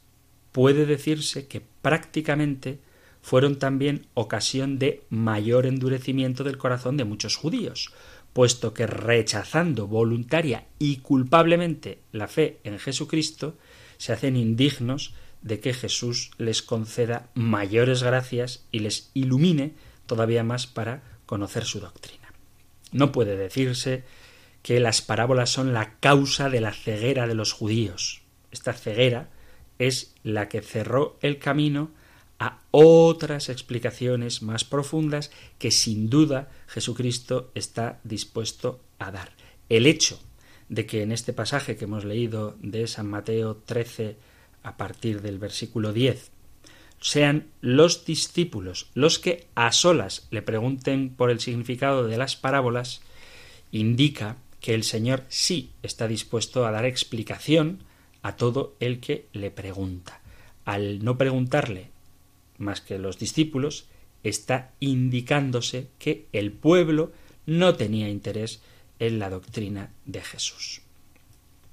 puede 0.51 0.85
decirse 0.85 1.47
que 1.47 1.61
prácticamente 1.81 2.79
fueron 3.21 3.59
también 3.59 4.07
ocasión 4.13 4.79
de 4.79 5.03
mayor 5.09 5.65
endurecimiento 5.65 6.43
del 6.43 6.57
corazón 6.57 6.97
de 6.97 7.05
muchos 7.05 7.35
judíos, 7.35 7.91
puesto 8.39 8.73
que 8.73 8.87
rechazando 8.87 9.85
voluntaria 9.87 10.63
y 10.79 10.99
culpablemente 10.99 11.99
la 12.13 12.29
fe 12.29 12.59
en 12.63 12.79
Jesucristo, 12.79 13.57
se 13.97 14.13
hacen 14.13 14.37
indignos 14.37 15.13
de 15.41 15.59
que 15.59 15.73
Jesús 15.73 16.31
les 16.37 16.61
conceda 16.61 17.27
mayores 17.33 18.01
gracias 18.01 18.63
y 18.71 18.79
les 18.79 19.11
ilumine 19.13 19.73
todavía 20.05 20.45
más 20.45 20.67
para 20.67 21.03
conocer 21.25 21.65
su 21.65 21.81
doctrina. 21.81 22.31
No 22.93 23.11
puede 23.11 23.35
decirse 23.35 24.05
que 24.61 24.79
las 24.79 25.01
parábolas 25.01 25.49
son 25.49 25.73
la 25.73 25.95
causa 25.99 26.49
de 26.49 26.61
la 26.61 26.71
ceguera 26.71 27.27
de 27.27 27.35
los 27.35 27.51
judíos. 27.51 28.21
Esta 28.53 28.71
ceguera 28.71 29.27
es 29.79 30.15
la 30.23 30.47
que 30.47 30.61
cerró 30.61 31.17
el 31.21 31.39
camino 31.39 31.91
a 32.39 32.61
otras 32.71 33.49
explicaciones 33.49 34.41
más 34.41 34.63
profundas 34.63 35.31
que 35.57 35.71
sin 35.71 36.09
duda 36.09 36.49
Jesucristo 36.67 37.51
está 37.53 37.99
dispuesto 38.03 38.79
a 38.97 39.11
dar. 39.11 39.31
El 39.67 39.85
hecho 39.85 40.19
de 40.69 40.85
que 40.85 41.01
en 41.01 41.11
este 41.11 41.33
pasaje 41.33 41.75
que 41.75 41.85
hemos 41.85 42.05
leído 42.05 42.55
de 42.61 42.87
San 42.87 43.09
Mateo 43.09 43.57
13 43.57 44.17
a 44.63 44.77
partir 44.77 45.21
del 45.21 45.37
versículo 45.37 45.93
10 45.93 46.31
sean 47.01 47.47
los 47.61 48.05
discípulos 48.05 48.89
los 48.93 49.19
que 49.19 49.47
a 49.55 49.71
solas 49.71 50.27
le 50.31 50.41
pregunten 50.41 51.09
por 51.09 51.31
el 51.31 51.39
significado 51.39 52.07
de 52.07 52.17
las 52.17 52.35
parábolas, 52.35 53.01
indica 53.71 54.37
que 54.59 54.73
el 54.73 54.83
Señor 54.83 55.23
sí 55.29 55.71
está 55.81 56.07
dispuesto 56.07 56.65
a 56.65 56.71
dar 56.71 56.85
explicación 56.85 57.83
a 58.21 58.35
todo 58.35 58.75
el 58.79 58.99
que 58.99 59.27
le 59.31 59.49
pregunta. 59.49 60.19
Al 60.65 61.03
no 61.03 61.17
preguntarle 61.17 61.89
más 62.59 62.81
que 62.81 62.99
los 62.99 63.17
discípulos, 63.17 63.87
está 64.23 64.71
indicándose 64.79 65.87
que 65.97 66.27
el 66.33 66.51
pueblo 66.51 67.11
no 67.45 67.75
tenía 67.75 68.09
interés 68.09 68.61
en 68.99 69.19
la 69.19 69.29
doctrina 69.29 69.91
de 70.05 70.21
Jesús. 70.21 70.81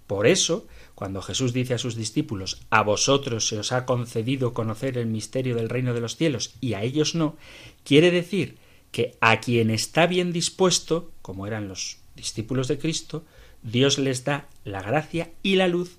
Por 0.06 0.26
eso, 0.26 0.66
cuando 0.94 1.20
Jesús 1.20 1.52
dice 1.52 1.74
a 1.74 1.78
sus 1.78 1.96
discípulos 1.96 2.62
A 2.70 2.82
vosotros 2.82 3.48
se 3.48 3.58
os 3.58 3.72
ha 3.72 3.84
concedido 3.84 4.54
conocer 4.54 4.98
el 4.98 5.06
misterio 5.06 5.56
del 5.56 5.68
reino 5.68 5.94
de 5.94 6.00
los 6.00 6.16
cielos 6.16 6.54
y 6.60 6.74
a 6.74 6.82
ellos 6.82 7.14
no, 7.14 7.36
quiere 7.84 8.10
decir 8.10 8.56
que 8.92 9.16
a 9.20 9.40
quien 9.40 9.70
está 9.70 10.06
bien 10.06 10.32
dispuesto, 10.32 11.10
como 11.22 11.46
eran 11.46 11.68
los 11.68 11.98
discípulos 12.14 12.68
de 12.68 12.78
Cristo, 12.78 13.24
Dios 13.62 13.98
les 13.98 14.24
da 14.24 14.48
la 14.64 14.80
gracia 14.80 15.30
y 15.42 15.56
la 15.56 15.68
luz 15.68 15.98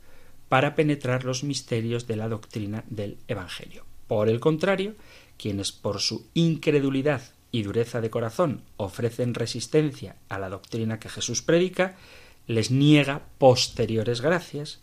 para 0.50 0.76
penetrar 0.76 1.26
los 1.26 1.44
misterios 1.44 2.08
de 2.08 2.16
la 2.16 2.30
doctrina 2.30 2.86
del 2.88 3.18
Evangelio. 3.28 3.87
Por 4.08 4.30
el 4.30 4.40
contrario, 4.40 4.96
quienes 5.38 5.72
por 5.72 6.00
su 6.00 6.28
incredulidad 6.34 7.22
y 7.52 7.64
dureza 7.64 8.02
de 8.02 8.10
corazón 8.10 8.64
ofrecen 8.78 9.34
resistencia 9.34 10.16
a 10.30 10.40
la 10.40 10.50
doctrina 10.50 11.00
que 11.00 11.10
Jesús 11.10 11.42
predica, 11.42 11.96
les 12.48 12.72
niega 12.72 13.24
posteriores 13.38 14.22
gracias, 14.22 14.80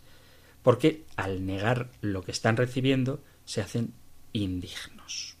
porque 0.63 1.03
al 1.15 1.45
negar 1.45 1.89
lo 2.01 2.23
que 2.23 2.31
están 2.31 2.57
recibiendo 2.57 3.21
se 3.45 3.61
hacen 3.61 3.93
indignos. 4.33 5.35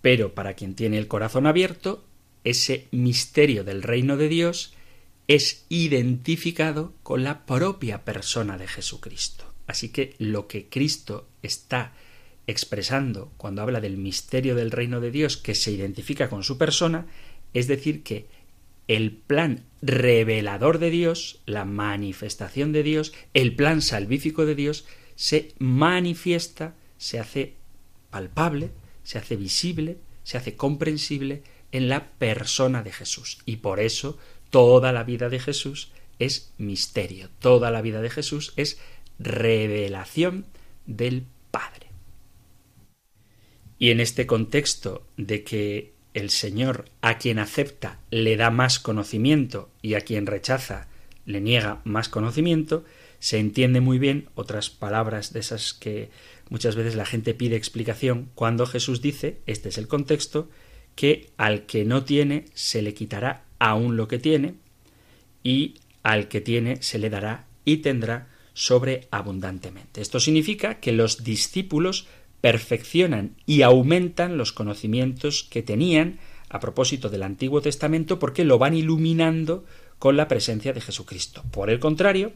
Pero 0.00 0.34
para 0.34 0.54
quien 0.54 0.74
tiene 0.74 0.98
el 0.98 1.08
corazón 1.08 1.46
abierto, 1.46 2.04
ese 2.44 2.88
misterio 2.90 3.64
del 3.64 3.82
reino 3.82 4.16
de 4.16 4.28
Dios 4.28 4.74
es 5.28 5.64
identificado 5.70 6.92
con 7.02 7.24
la 7.24 7.46
propia 7.46 8.04
persona 8.04 8.58
de 8.58 8.68
Jesucristo. 8.68 9.53
Así 9.66 9.88
que 9.88 10.14
lo 10.18 10.46
que 10.46 10.68
Cristo 10.68 11.26
está 11.42 11.92
expresando 12.46 13.32
cuando 13.36 13.62
habla 13.62 13.80
del 13.80 13.96
misterio 13.96 14.54
del 14.54 14.70
reino 14.70 15.00
de 15.00 15.10
Dios 15.10 15.36
que 15.36 15.54
se 15.54 15.70
identifica 15.70 16.28
con 16.28 16.44
su 16.44 16.58
persona, 16.58 17.06
es 17.54 17.66
decir, 17.66 18.02
que 18.02 18.26
el 18.86 19.12
plan 19.12 19.64
revelador 19.80 20.78
de 20.78 20.90
Dios, 20.90 21.40
la 21.46 21.64
manifestación 21.64 22.72
de 22.72 22.82
Dios, 22.82 23.14
el 23.32 23.54
plan 23.54 23.80
salvífico 23.80 24.44
de 24.44 24.54
Dios, 24.54 24.84
se 25.14 25.54
manifiesta, 25.58 26.74
se 26.98 27.18
hace 27.18 27.54
palpable, 28.10 28.70
se 29.02 29.18
hace 29.18 29.36
visible, 29.36 29.98
se 30.22 30.36
hace 30.36 30.56
comprensible 30.56 31.42
en 31.72 31.88
la 31.88 32.10
persona 32.10 32.82
de 32.82 32.92
Jesús. 32.92 33.38
Y 33.46 33.56
por 33.56 33.80
eso 33.80 34.18
toda 34.50 34.92
la 34.92 35.04
vida 35.04 35.28
de 35.28 35.40
Jesús 35.40 35.90
es 36.18 36.52
misterio, 36.58 37.28
toda 37.38 37.70
la 37.70 37.82
vida 37.82 38.00
de 38.00 38.10
Jesús 38.10 38.52
es 38.56 38.78
revelación 39.18 40.46
del 40.86 41.24
Padre. 41.50 41.88
Y 43.78 43.90
en 43.90 44.00
este 44.00 44.26
contexto 44.26 45.06
de 45.16 45.44
que 45.44 45.92
el 46.14 46.30
Señor 46.30 46.86
a 47.00 47.18
quien 47.18 47.38
acepta 47.38 47.98
le 48.10 48.36
da 48.36 48.50
más 48.50 48.78
conocimiento 48.78 49.68
y 49.82 49.94
a 49.94 50.00
quien 50.00 50.26
rechaza 50.26 50.88
le 51.26 51.40
niega 51.40 51.80
más 51.84 52.08
conocimiento, 52.08 52.84
se 53.18 53.38
entiende 53.38 53.80
muy 53.80 53.98
bien 53.98 54.28
otras 54.34 54.70
palabras 54.70 55.32
de 55.32 55.40
esas 55.40 55.72
que 55.72 56.10
muchas 56.50 56.76
veces 56.76 56.94
la 56.94 57.06
gente 57.06 57.34
pide 57.34 57.56
explicación 57.56 58.28
cuando 58.34 58.66
Jesús 58.66 59.00
dice, 59.00 59.38
este 59.46 59.70
es 59.70 59.78
el 59.78 59.88
contexto, 59.88 60.50
que 60.94 61.30
al 61.36 61.66
que 61.66 61.84
no 61.84 62.04
tiene 62.04 62.44
se 62.54 62.82
le 62.82 62.94
quitará 62.94 63.44
aún 63.58 63.96
lo 63.96 64.08
que 64.08 64.18
tiene 64.18 64.54
y 65.42 65.76
al 66.02 66.28
que 66.28 66.40
tiene 66.40 66.82
se 66.82 66.98
le 66.98 67.10
dará 67.10 67.46
y 67.64 67.78
tendrá 67.78 68.28
sobreabundantemente. 68.54 70.00
Esto 70.00 70.20
significa 70.20 70.80
que 70.80 70.92
los 70.92 71.22
discípulos 71.22 72.06
perfeccionan 72.40 73.36
y 73.46 73.62
aumentan 73.62 74.38
los 74.38 74.52
conocimientos 74.52 75.44
que 75.44 75.62
tenían 75.62 76.18
a 76.48 76.60
propósito 76.60 77.08
del 77.08 77.24
Antiguo 77.24 77.60
Testamento 77.60 78.18
porque 78.18 78.44
lo 78.44 78.58
van 78.58 78.74
iluminando 78.74 79.64
con 79.98 80.16
la 80.16 80.28
presencia 80.28 80.72
de 80.72 80.80
Jesucristo. 80.80 81.42
Por 81.50 81.68
el 81.68 81.80
contrario, 81.80 82.32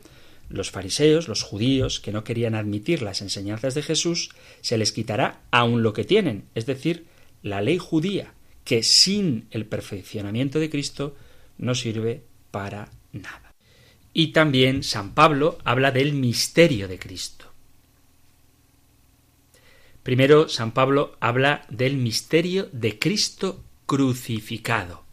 los 0.49 0.71
fariseos, 0.71 1.29
los 1.29 1.43
judíos, 1.43 2.01
que 2.01 2.13
no 2.13 2.25
querían 2.25 2.55
admitir 2.55 3.03
las 3.03 3.21
enseñanzas 3.21 3.75
de 3.75 3.83
Jesús, 3.83 4.31
se 4.61 4.79
les 4.79 4.93
quitará 4.93 5.43
aún 5.51 5.83
lo 5.83 5.93
que 5.93 6.05
tienen, 6.05 6.45
es 6.55 6.67
decir, 6.67 7.07
la 7.43 7.61
ley 7.61 7.79
judía, 7.79 8.33
que 8.65 8.83
sin 8.83 9.47
el 9.51 9.67
perfeccionamiento 9.67 10.59
de 10.59 10.71
Cristo 10.71 11.15
no 11.59 11.75
sirve 11.75 12.23
para 12.51 12.91
nada. 13.13 13.48
Y 14.19 14.33
también 14.33 14.83
San 14.83 15.15
Pablo 15.15 15.59
habla 15.63 15.93
del 15.93 16.13
misterio 16.13 16.89
de 16.89 16.99
Cristo. 16.99 17.53
Primero, 20.03 20.49
San 20.49 20.73
Pablo 20.73 21.17
habla 21.21 21.65
del 21.69 21.99
misterio 21.99 22.69
de 22.73 22.99
Cristo 22.99 23.63
crucificado. 23.87 25.05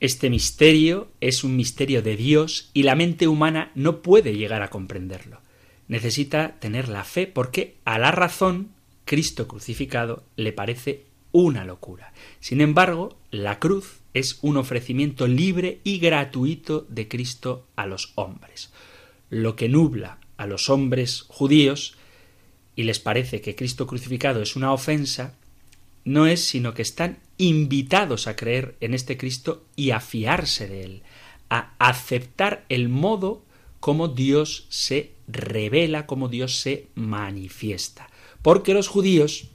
Este 0.00 0.28
misterio 0.28 1.08
es 1.22 1.44
un 1.44 1.56
misterio 1.56 2.02
de 2.02 2.14
Dios 2.14 2.68
y 2.74 2.82
la 2.82 2.94
mente 2.94 3.26
humana 3.26 3.72
no 3.74 4.02
puede 4.02 4.36
llegar 4.36 4.60
a 4.60 4.68
comprenderlo. 4.68 5.40
Necesita 5.88 6.60
tener 6.60 6.90
la 6.90 7.04
fe 7.04 7.26
porque 7.26 7.78
a 7.86 7.98
la 7.98 8.10
razón 8.10 8.68
Cristo 9.06 9.48
crucificado 9.48 10.24
le 10.36 10.52
parece 10.52 11.06
una 11.32 11.64
locura. 11.64 12.12
Sin 12.38 12.60
embargo, 12.60 13.16
la 13.30 13.58
cruz 13.58 14.01
es 14.14 14.38
un 14.42 14.56
ofrecimiento 14.56 15.26
libre 15.26 15.80
y 15.84 15.98
gratuito 15.98 16.86
de 16.88 17.08
Cristo 17.08 17.66
a 17.76 17.86
los 17.86 18.12
hombres. 18.14 18.70
Lo 19.30 19.56
que 19.56 19.68
nubla 19.68 20.18
a 20.36 20.46
los 20.46 20.68
hombres 20.68 21.24
judíos 21.28 21.96
y 22.76 22.84
les 22.84 22.98
parece 22.98 23.40
que 23.40 23.54
Cristo 23.54 23.86
crucificado 23.86 24.42
es 24.42 24.56
una 24.56 24.72
ofensa, 24.72 25.34
no 26.04 26.26
es 26.26 26.44
sino 26.44 26.74
que 26.74 26.82
están 26.82 27.18
invitados 27.38 28.26
a 28.26 28.36
creer 28.36 28.76
en 28.80 28.94
este 28.94 29.16
Cristo 29.16 29.64
y 29.76 29.90
a 29.90 30.00
fiarse 30.00 30.68
de 30.68 30.84
él, 30.84 31.02
a 31.48 31.74
aceptar 31.78 32.64
el 32.68 32.88
modo 32.88 33.44
como 33.80 34.08
Dios 34.08 34.66
se 34.68 35.12
revela, 35.26 36.06
como 36.06 36.28
Dios 36.28 36.56
se 36.56 36.86
manifiesta. 36.94 38.10
Porque 38.42 38.74
los 38.74 38.88
judíos 38.88 39.48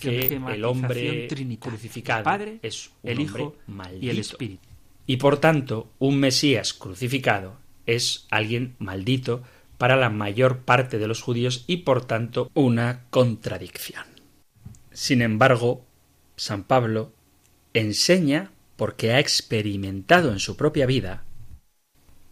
que 0.00 0.40
el 0.48 0.64
hombre 0.64 1.28
crucificado 1.60 2.24
Padre, 2.24 2.58
es 2.62 2.90
un 3.02 3.10
el 3.10 3.18
hombre 3.20 3.42
Hijo 3.42 3.56
maldito. 3.66 4.06
y 4.06 4.10
el 4.10 4.18
Espíritu. 4.18 4.68
Y 5.06 5.16
por 5.18 5.38
tanto, 5.38 5.92
un 5.98 6.18
Mesías 6.18 6.72
crucificado 6.74 7.58
es 7.86 8.26
alguien 8.30 8.74
maldito 8.78 9.42
para 9.78 9.96
la 9.96 10.10
mayor 10.10 10.60
parte 10.60 10.98
de 10.98 11.06
los 11.06 11.22
judíos 11.22 11.64
y 11.66 11.78
por 11.78 12.04
tanto 12.04 12.50
una 12.54 13.04
contradicción. 13.10 14.04
Sin 14.92 15.22
embargo, 15.22 15.84
San 16.36 16.64
Pablo 16.64 17.12
enseña, 17.74 18.52
porque 18.76 19.12
ha 19.12 19.20
experimentado 19.20 20.32
en 20.32 20.38
su 20.38 20.56
propia 20.56 20.86
vida, 20.86 21.24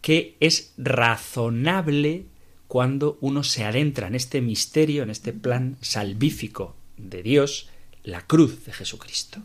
que 0.01 0.35
es 0.39 0.73
razonable 0.77 2.25
cuando 2.67 3.17
uno 3.21 3.43
se 3.43 3.63
adentra 3.63 4.07
en 4.07 4.15
este 4.15 4.41
misterio, 4.41 5.03
en 5.03 5.11
este 5.11 5.33
plan 5.33 5.77
salvífico 5.81 6.75
de 6.97 7.23
Dios, 7.23 7.69
la 8.03 8.27
cruz 8.27 8.65
de 8.65 8.73
Jesucristo. 8.73 9.41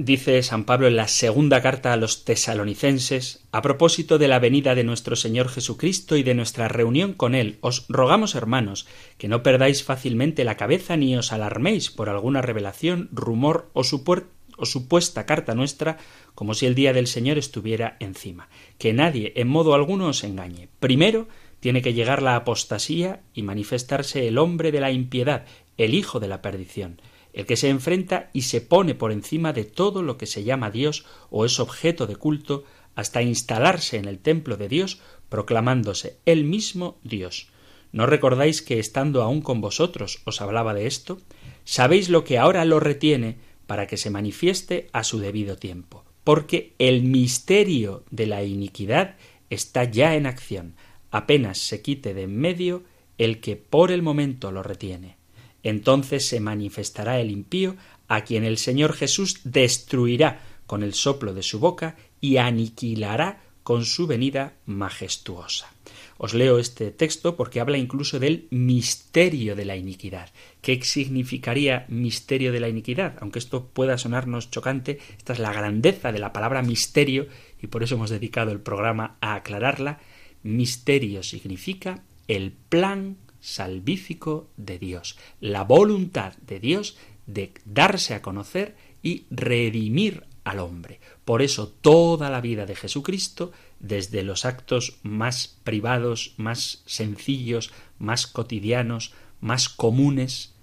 Dice 0.00 0.40
San 0.44 0.62
Pablo 0.62 0.86
en 0.86 0.94
la 0.94 1.08
segunda 1.08 1.60
carta 1.60 1.92
a 1.92 1.96
los 1.96 2.24
tesalonicenses, 2.24 3.48
a 3.50 3.62
propósito 3.62 4.16
de 4.18 4.28
la 4.28 4.38
venida 4.38 4.76
de 4.76 4.84
nuestro 4.84 5.16
Señor 5.16 5.48
Jesucristo 5.48 6.16
y 6.16 6.22
de 6.22 6.34
nuestra 6.34 6.68
reunión 6.68 7.14
con 7.14 7.34
Él, 7.34 7.58
os 7.62 7.84
rogamos, 7.88 8.36
hermanos, 8.36 8.86
que 9.18 9.26
no 9.26 9.42
perdáis 9.42 9.82
fácilmente 9.82 10.44
la 10.44 10.56
cabeza 10.56 10.96
ni 10.96 11.16
os 11.16 11.32
alarméis 11.32 11.90
por 11.90 12.08
alguna 12.08 12.42
revelación, 12.42 13.08
rumor 13.10 13.70
o, 13.72 13.82
supuesta 13.82 15.26
carta 15.26 15.56
nuestra, 15.56 15.98
como 16.36 16.54
si 16.54 16.66
el 16.66 16.76
día 16.76 16.92
del 16.92 17.08
Señor 17.08 17.36
estuviera 17.36 17.96
encima. 17.98 18.50
Que 18.78 18.92
nadie 18.92 19.32
en 19.34 19.48
modo 19.48 19.74
alguno 19.74 20.06
os 20.06 20.22
engañe. 20.22 20.68
Primero 20.78 21.26
tiene 21.58 21.82
que 21.82 21.92
llegar 21.92 22.22
la 22.22 22.36
apostasía 22.36 23.22
y 23.34 23.42
manifestarse 23.42 24.28
el 24.28 24.38
hombre 24.38 24.70
de 24.70 24.78
la 24.78 24.92
impiedad, 24.92 25.44
el 25.78 25.94
hijo 25.94 26.20
de 26.20 26.28
la 26.28 26.42
perdición 26.42 27.00
el 27.32 27.46
que 27.46 27.56
se 27.56 27.68
enfrenta 27.68 28.30
y 28.32 28.42
se 28.42 28.60
pone 28.60 28.94
por 28.94 29.12
encima 29.12 29.52
de 29.52 29.64
todo 29.64 30.02
lo 30.02 30.18
que 30.18 30.26
se 30.26 30.44
llama 30.44 30.70
Dios 30.70 31.04
o 31.30 31.44
es 31.44 31.60
objeto 31.60 32.06
de 32.06 32.16
culto 32.16 32.64
hasta 32.94 33.22
instalarse 33.22 33.96
en 33.96 34.06
el 34.06 34.18
templo 34.18 34.56
de 34.56 34.68
Dios 34.68 35.00
proclamándose 35.28 36.18
él 36.24 36.44
mismo 36.44 36.98
Dios. 37.04 37.48
¿No 37.92 38.06
recordáis 38.06 38.60
que 38.60 38.78
estando 38.78 39.22
aún 39.22 39.40
con 39.40 39.60
vosotros 39.60 40.20
os 40.24 40.40
hablaba 40.40 40.74
de 40.74 40.86
esto? 40.86 41.18
Sabéis 41.64 42.08
lo 42.08 42.24
que 42.24 42.38
ahora 42.38 42.64
lo 42.64 42.80
retiene 42.80 43.36
para 43.66 43.86
que 43.86 43.98
se 43.98 44.10
manifieste 44.10 44.88
a 44.92 45.04
su 45.04 45.20
debido 45.20 45.56
tiempo, 45.56 46.04
porque 46.24 46.74
el 46.78 47.02
misterio 47.02 48.04
de 48.10 48.26
la 48.26 48.42
iniquidad 48.42 49.16
está 49.48 49.84
ya 49.84 50.16
en 50.16 50.26
acción, 50.26 50.74
apenas 51.10 51.58
se 51.58 51.82
quite 51.82 52.14
de 52.14 52.24
en 52.24 52.36
medio 52.36 52.82
el 53.16 53.40
que 53.40 53.56
por 53.56 53.92
el 53.92 54.02
momento 54.02 54.50
lo 54.50 54.62
retiene. 54.62 55.17
Entonces 55.62 56.26
se 56.26 56.40
manifestará 56.40 57.20
el 57.20 57.30
impío, 57.30 57.76
a 58.08 58.22
quien 58.22 58.44
el 58.44 58.58
Señor 58.58 58.94
Jesús 58.94 59.40
destruirá 59.44 60.40
con 60.66 60.82
el 60.82 60.94
soplo 60.94 61.34
de 61.34 61.42
su 61.42 61.58
boca 61.58 61.96
y 62.20 62.38
aniquilará 62.38 63.42
con 63.62 63.84
su 63.84 64.06
venida 64.06 64.54
majestuosa. 64.64 65.70
Os 66.16 66.34
leo 66.34 66.58
este 66.58 66.90
texto 66.90 67.36
porque 67.36 67.60
habla 67.60 67.78
incluso 67.78 68.18
del 68.18 68.48
misterio 68.50 69.54
de 69.54 69.64
la 69.64 69.76
iniquidad. 69.76 70.30
¿Qué 70.60 70.82
significaría 70.82 71.86
misterio 71.88 72.50
de 72.50 72.60
la 72.60 72.68
iniquidad? 72.68 73.16
Aunque 73.20 73.38
esto 73.38 73.66
pueda 73.66 73.98
sonarnos 73.98 74.50
chocante, 74.50 74.98
esta 75.16 75.32
es 75.32 75.38
la 75.38 75.52
grandeza 75.52 76.10
de 76.10 76.18
la 76.18 76.32
palabra 76.32 76.62
misterio 76.62 77.28
y 77.62 77.68
por 77.68 77.82
eso 77.82 77.94
hemos 77.94 78.10
dedicado 78.10 78.50
el 78.50 78.60
programa 78.60 79.16
a 79.20 79.34
aclararla. 79.34 80.00
Misterio 80.42 81.22
significa 81.22 82.02
el 82.26 82.52
plan 82.52 83.16
salvífico 83.40 84.48
de 84.56 84.78
Dios, 84.78 85.18
la 85.40 85.64
voluntad 85.64 86.34
de 86.38 86.60
Dios 86.60 86.96
de 87.26 87.52
darse 87.64 88.14
a 88.14 88.22
conocer 88.22 88.76
y 89.02 89.26
redimir 89.30 90.24
al 90.44 90.60
hombre. 90.60 91.00
Por 91.24 91.42
eso 91.42 91.68
toda 91.68 92.30
la 92.30 92.40
vida 92.40 92.64
de 92.64 92.74
Jesucristo, 92.74 93.52
desde 93.80 94.22
los 94.22 94.44
actos 94.44 94.98
más 95.02 95.58
privados, 95.62 96.34
más 96.38 96.82
sencillos, 96.86 97.70
más 97.98 98.26
cotidianos, 98.26 99.12
más 99.40 99.68
comunes, 99.68 100.54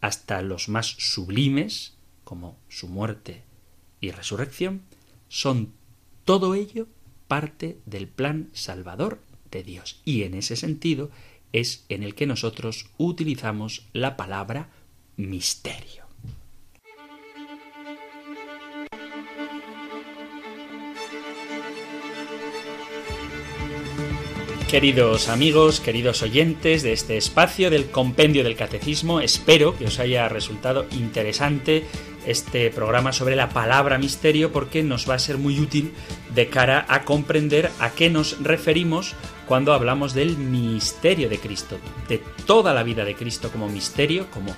hasta 0.00 0.42
los 0.42 0.68
más 0.68 0.86
sublimes, 0.86 1.94
como 2.22 2.56
su 2.68 2.88
muerte 2.88 3.42
y 4.00 4.12
resurrección, 4.12 4.82
son 5.28 5.72
todo 6.24 6.54
ello 6.54 6.86
parte 7.26 7.78
del 7.84 8.06
plan 8.06 8.48
salvador 8.52 9.20
de 9.50 9.64
Dios. 9.64 10.00
Y 10.04 10.22
en 10.22 10.34
ese 10.34 10.54
sentido 10.54 11.10
es 11.52 11.84
en 11.88 12.02
el 12.02 12.14
que 12.14 12.26
nosotros 12.26 12.90
utilizamos 12.98 13.86
la 13.92 14.16
palabra 14.16 14.70
misterio. 15.16 16.08
Queridos 24.68 25.30
amigos, 25.30 25.80
queridos 25.80 26.20
oyentes 26.20 26.82
de 26.82 26.92
este 26.92 27.16
espacio 27.16 27.70
del 27.70 27.86
Compendio 27.90 28.44
del 28.44 28.54
Catecismo, 28.54 29.22
espero 29.22 29.74
que 29.74 29.86
os 29.86 29.98
haya 29.98 30.28
resultado 30.28 30.86
interesante 30.90 31.84
este 32.28 32.70
programa 32.70 33.12
sobre 33.12 33.36
la 33.36 33.48
palabra 33.48 33.98
misterio 33.98 34.52
porque 34.52 34.82
nos 34.82 35.08
va 35.08 35.14
a 35.14 35.18
ser 35.18 35.38
muy 35.38 35.58
útil 35.60 35.92
de 36.34 36.48
cara 36.48 36.84
a 36.88 37.04
comprender 37.04 37.70
a 37.80 37.90
qué 37.90 38.10
nos 38.10 38.42
referimos 38.42 39.14
cuando 39.46 39.72
hablamos 39.72 40.12
del 40.12 40.36
misterio 40.36 41.30
de 41.30 41.38
Cristo, 41.38 41.78
de 42.08 42.22
toda 42.46 42.74
la 42.74 42.82
vida 42.82 43.04
de 43.04 43.14
Cristo 43.14 43.50
como 43.50 43.68
misterio, 43.68 44.30
como 44.30 44.54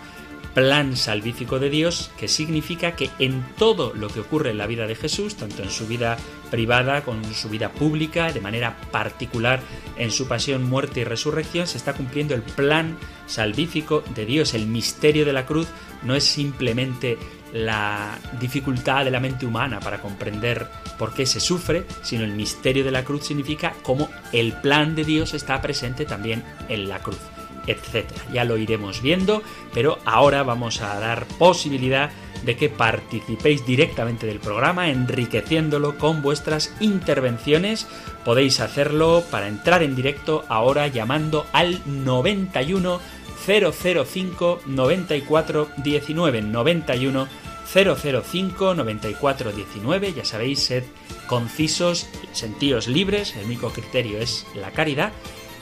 plan 0.54 0.96
salvífico 0.96 1.58
de 1.60 1.70
Dios, 1.70 2.10
que 2.18 2.28
significa 2.28 2.96
que 2.96 3.10
en 3.18 3.44
todo 3.56 3.94
lo 3.94 4.08
que 4.08 4.20
ocurre 4.20 4.50
en 4.50 4.58
la 4.58 4.66
vida 4.66 4.86
de 4.86 4.96
Jesús, 4.96 5.36
tanto 5.36 5.62
en 5.62 5.70
su 5.70 5.86
vida 5.86 6.16
privada 6.50 7.04
como 7.04 7.24
en 7.24 7.34
su 7.34 7.48
vida 7.48 7.70
pública, 7.70 8.32
de 8.32 8.40
manera 8.40 8.76
particular 8.90 9.60
en 9.96 10.10
su 10.10 10.26
pasión, 10.26 10.64
muerte 10.64 11.00
y 11.00 11.04
resurrección, 11.04 11.66
se 11.66 11.78
está 11.78 11.92
cumpliendo 11.92 12.34
el 12.34 12.42
plan 12.42 12.98
salvífico 13.26 14.02
de 14.14 14.26
Dios. 14.26 14.54
El 14.54 14.66
misterio 14.66 15.24
de 15.24 15.32
la 15.32 15.46
cruz 15.46 15.68
no 16.02 16.16
es 16.16 16.24
simplemente 16.24 17.16
la 17.53 18.18
dificultad 18.40 19.05
de 19.05 19.11
la 19.11 19.20
mente 19.20 19.46
humana 19.46 19.80
para 19.80 20.01
comprender 20.01 20.66
por 20.98 21.14
qué 21.14 21.26
se 21.26 21.40
sufre, 21.40 21.84
sino 22.03 22.24
el 22.24 22.32
misterio 22.32 22.84
de 22.84 22.90
la 22.90 23.05
cruz 23.05 23.26
significa 23.26 23.74
cómo 23.82 24.09
el 24.32 24.53
plan 24.53 24.94
de 24.94 25.05
Dios 25.05 25.34
está 25.34 25.61
presente 25.61 26.05
también 26.05 26.44
en 26.68 26.88
la 26.88 27.01
cruz 27.01 27.18
etcétera. 27.66 28.24
Ya 28.32 28.44
lo 28.44 28.57
iremos 28.57 29.03
viendo, 29.03 29.42
pero 29.72 29.98
ahora 30.05 30.42
vamos 30.42 30.80
a 30.80 30.98
dar 30.98 31.26
posibilidad 31.38 32.11
de 32.44 32.57
que 32.57 32.68
participéis 32.68 33.66
directamente 33.66 34.26
del 34.26 34.40
programa, 34.40 34.88
enriqueciéndolo 34.88 35.98
con 35.98 36.22
vuestras 36.22 36.74
intervenciones. 36.80 37.86
Podéis 38.24 38.61
hacerlo 38.61 39.22
para 39.30 39.48
entrar 39.48 39.82
en 39.82 39.94
directo 39.94 40.44
ahora 40.48 40.86
llamando 40.88 41.46
al 41.53 41.80
91 41.86 43.01
005 43.47 44.61
94 44.66 45.68
19 45.78 46.43
91 46.43 47.28
005 47.72 48.74
94 48.74 49.53
19. 49.53 50.12
Ya 50.12 50.24
sabéis, 50.24 50.61
sed 50.61 50.84
concisos, 51.26 52.09
sentíos 52.32 52.88
libres, 52.88 53.36
el 53.36 53.47
único 53.47 53.70
criterio 53.70 54.18
es 54.18 54.47
la 54.55 54.72
caridad 54.72 55.12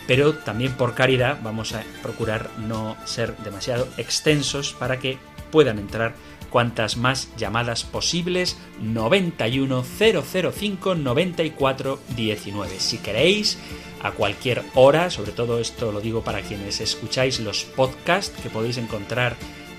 pero 0.08 0.34
también 0.34 0.72
por 0.72 0.94
caridad 0.94 1.38
vamos 1.42 1.74
a 1.74 1.84
procurar 2.02 2.50
no 2.56 2.96
ser 3.04 3.36
demasiado 3.36 3.86
extensos 3.98 4.72
para 4.72 4.98
que 4.98 5.18
puedan 5.52 5.78
entrar 5.78 6.14
cuantas 6.48 6.96
más 6.96 7.28
llamadas 7.36 7.84
posibles. 7.84 8.56
91005 8.80 10.94
94 10.94 12.00
19 12.16 12.80
si 12.80 12.96
queréis 12.98 13.58
a 14.02 14.12
cualquier 14.12 14.62
hora 14.74 15.10
sobre 15.10 15.32
todo 15.32 15.58
esto 15.58 15.92
lo 15.92 16.00
digo 16.00 16.22
para 16.22 16.42
quienes 16.42 16.80
escucháis 16.80 17.40
los 17.40 17.64
podcasts 17.64 18.40
que 18.42 18.50
podéis 18.50 18.78
encontrar 18.78 19.36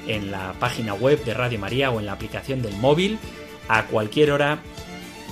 en 0.08 0.32
la 0.32 0.54
página 0.60 0.94
web 0.94 1.24
de 1.24 1.34
Radio 1.34 1.60
María 1.60 1.92
o 1.92 2.00
en 2.00 2.06
la 2.06 2.14
aplicación 2.14 2.62
del 2.62 2.76
móvil. 2.78 3.20
A 3.68 3.86
cualquier 3.86 4.32
hora 4.32 4.60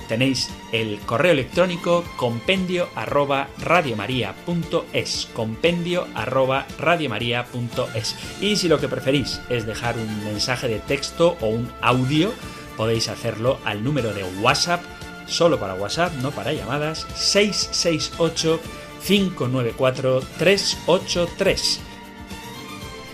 tenéis 0.08 0.50
el 0.72 0.98
correo 1.00 1.32
electrónico 1.32 2.04
compendio 2.16 2.88
arroba 2.94 3.48
radiomaria.es 3.58 5.28
compendio 5.34 6.06
arroba 6.14 6.66
radiomaria.es 6.78 8.16
y 8.40 8.56
si 8.56 8.68
lo 8.68 8.80
que 8.80 8.88
preferís 8.88 9.40
es 9.50 9.66
dejar 9.66 9.96
un 9.98 10.24
mensaje 10.24 10.68
de 10.68 10.78
texto 10.78 11.36
o 11.40 11.48
un 11.48 11.70
audio 11.82 12.32
podéis 12.76 13.08
hacerlo 13.08 13.58
al 13.64 13.84
número 13.84 14.14
de 14.14 14.24
WhatsApp 14.40 14.80
solo 15.28 15.58
para 15.58 15.74
WhatsApp, 15.74 16.12
no 16.22 16.30
para 16.30 16.52
llamadas 16.52 17.06
668 17.14 18.60
594 19.06 20.20
383 20.38 21.80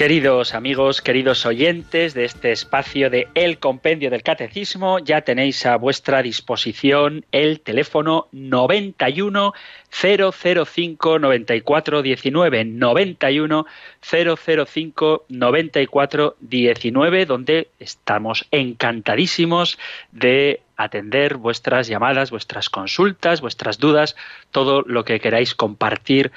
Queridos 0.00 0.54
amigos, 0.54 1.02
queridos 1.02 1.44
oyentes 1.44 2.14
de 2.14 2.24
este 2.24 2.52
espacio 2.52 3.10
de 3.10 3.28
El 3.34 3.58
Compendio 3.58 4.08
del 4.08 4.22
Catecismo, 4.22 4.98
ya 4.98 5.20
tenéis 5.20 5.66
a 5.66 5.76
vuestra 5.76 6.22
disposición 6.22 7.26
el 7.32 7.60
teléfono 7.60 8.26
91 8.32 9.52
005 9.90 11.18
94 11.18 12.00
19 12.00 12.64
91 12.64 13.66
005 14.00 15.24
94 15.28 16.36
19 16.40 17.26
donde 17.26 17.68
estamos 17.78 18.46
encantadísimos 18.52 19.78
de 20.12 20.62
atender 20.78 21.36
vuestras 21.36 21.88
llamadas, 21.88 22.30
vuestras 22.30 22.70
consultas, 22.70 23.42
vuestras 23.42 23.78
dudas, 23.78 24.16
todo 24.50 24.80
lo 24.80 25.04
que 25.04 25.20
queráis 25.20 25.54
compartir 25.54 26.32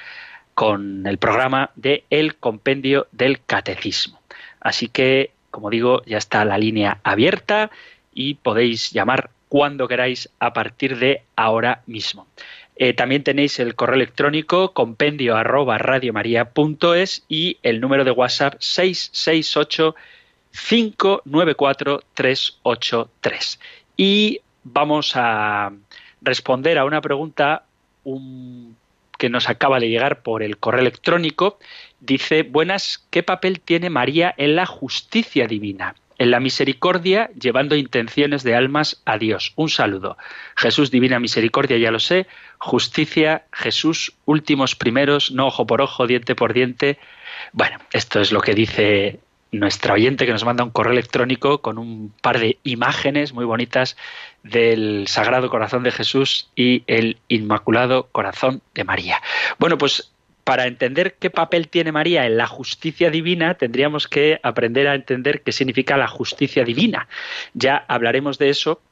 con 0.54 1.06
el 1.06 1.18
programa 1.18 1.70
de 1.74 2.04
El 2.10 2.36
Compendio 2.36 3.06
del 3.12 3.40
Catecismo. 3.44 4.20
Así 4.60 4.88
que, 4.88 5.32
como 5.50 5.70
digo, 5.70 6.02
ya 6.06 6.18
está 6.18 6.44
la 6.44 6.58
línea 6.58 7.00
abierta 7.02 7.70
y 8.12 8.34
podéis 8.34 8.92
llamar 8.92 9.30
cuando 9.48 9.88
queráis 9.88 10.30
a 10.38 10.52
partir 10.52 10.98
de 10.98 11.22
ahora 11.36 11.82
mismo. 11.86 12.26
Eh, 12.76 12.92
también 12.92 13.22
tenéis 13.22 13.60
el 13.60 13.76
correo 13.76 13.94
electrónico 13.94 14.72
compendio 14.72 15.36
arroba 15.36 15.78
y 17.28 17.58
el 17.62 17.80
número 17.80 18.04
de 18.04 18.10
WhatsApp 18.10 18.54
668 18.58 19.94
594 20.50 22.02
383. 22.14 23.60
Y 23.96 24.40
vamos 24.64 25.12
a 25.14 25.72
responder 26.20 26.78
a 26.78 26.84
una 26.84 27.00
pregunta 27.00 27.64
un 28.02 28.76
que 29.18 29.28
nos 29.28 29.48
acaba 29.48 29.80
de 29.80 29.88
llegar 29.88 30.22
por 30.22 30.42
el 30.42 30.58
correo 30.58 30.80
electrónico, 30.80 31.58
dice, 32.00 32.42
buenas, 32.42 33.06
¿qué 33.10 33.22
papel 33.22 33.60
tiene 33.60 33.90
María 33.90 34.34
en 34.36 34.56
la 34.56 34.66
justicia 34.66 35.46
divina? 35.46 35.94
En 36.16 36.30
la 36.30 36.38
misericordia, 36.38 37.30
llevando 37.40 37.74
intenciones 37.74 38.44
de 38.44 38.54
almas 38.54 39.02
a 39.04 39.18
Dios. 39.18 39.52
Un 39.56 39.68
saludo. 39.68 40.16
Jesús, 40.54 40.90
divina 40.92 41.18
misericordia, 41.18 41.76
ya 41.76 41.90
lo 41.90 41.98
sé. 41.98 42.28
Justicia, 42.58 43.46
Jesús, 43.52 44.12
últimos 44.24 44.76
primeros, 44.76 45.32
no 45.32 45.48
ojo 45.48 45.66
por 45.66 45.80
ojo, 45.80 46.06
diente 46.06 46.36
por 46.36 46.52
diente. 46.52 46.98
Bueno, 47.52 47.78
esto 47.92 48.20
es 48.20 48.30
lo 48.30 48.40
que 48.40 48.54
dice 48.54 49.20
nuestra 49.58 49.94
oyente 49.94 50.26
que 50.26 50.32
nos 50.32 50.44
manda 50.44 50.64
un 50.64 50.70
correo 50.70 50.92
electrónico 50.92 51.60
con 51.60 51.78
un 51.78 52.12
par 52.20 52.38
de 52.38 52.58
imágenes 52.64 53.32
muy 53.32 53.44
bonitas 53.44 53.96
del 54.42 55.06
Sagrado 55.08 55.48
Corazón 55.50 55.82
de 55.82 55.92
Jesús 55.92 56.50
y 56.54 56.82
el 56.86 57.18
Inmaculado 57.28 58.08
Corazón 58.12 58.62
de 58.74 58.84
María. 58.84 59.22
Bueno, 59.58 59.78
pues 59.78 60.12
para 60.44 60.66
entender 60.66 61.14
qué 61.18 61.30
papel 61.30 61.68
tiene 61.68 61.90
María 61.90 62.26
en 62.26 62.36
la 62.36 62.46
justicia 62.46 63.10
divina, 63.10 63.54
tendríamos 63.54 64.06
que 64.06 64.38
aprender 64.42 64.86
a 64.88 64.94
entender 64.94 65.42
qué 65.42 65.52
significa 65.52 65.96
la 65.96 66.08
justicia 66.08 66.64
divina. 66.64 67.08
Ya 67.54 67.84
hablaremos 67.88 68.38
de 68.38 68.50
eso, 68.50 68.82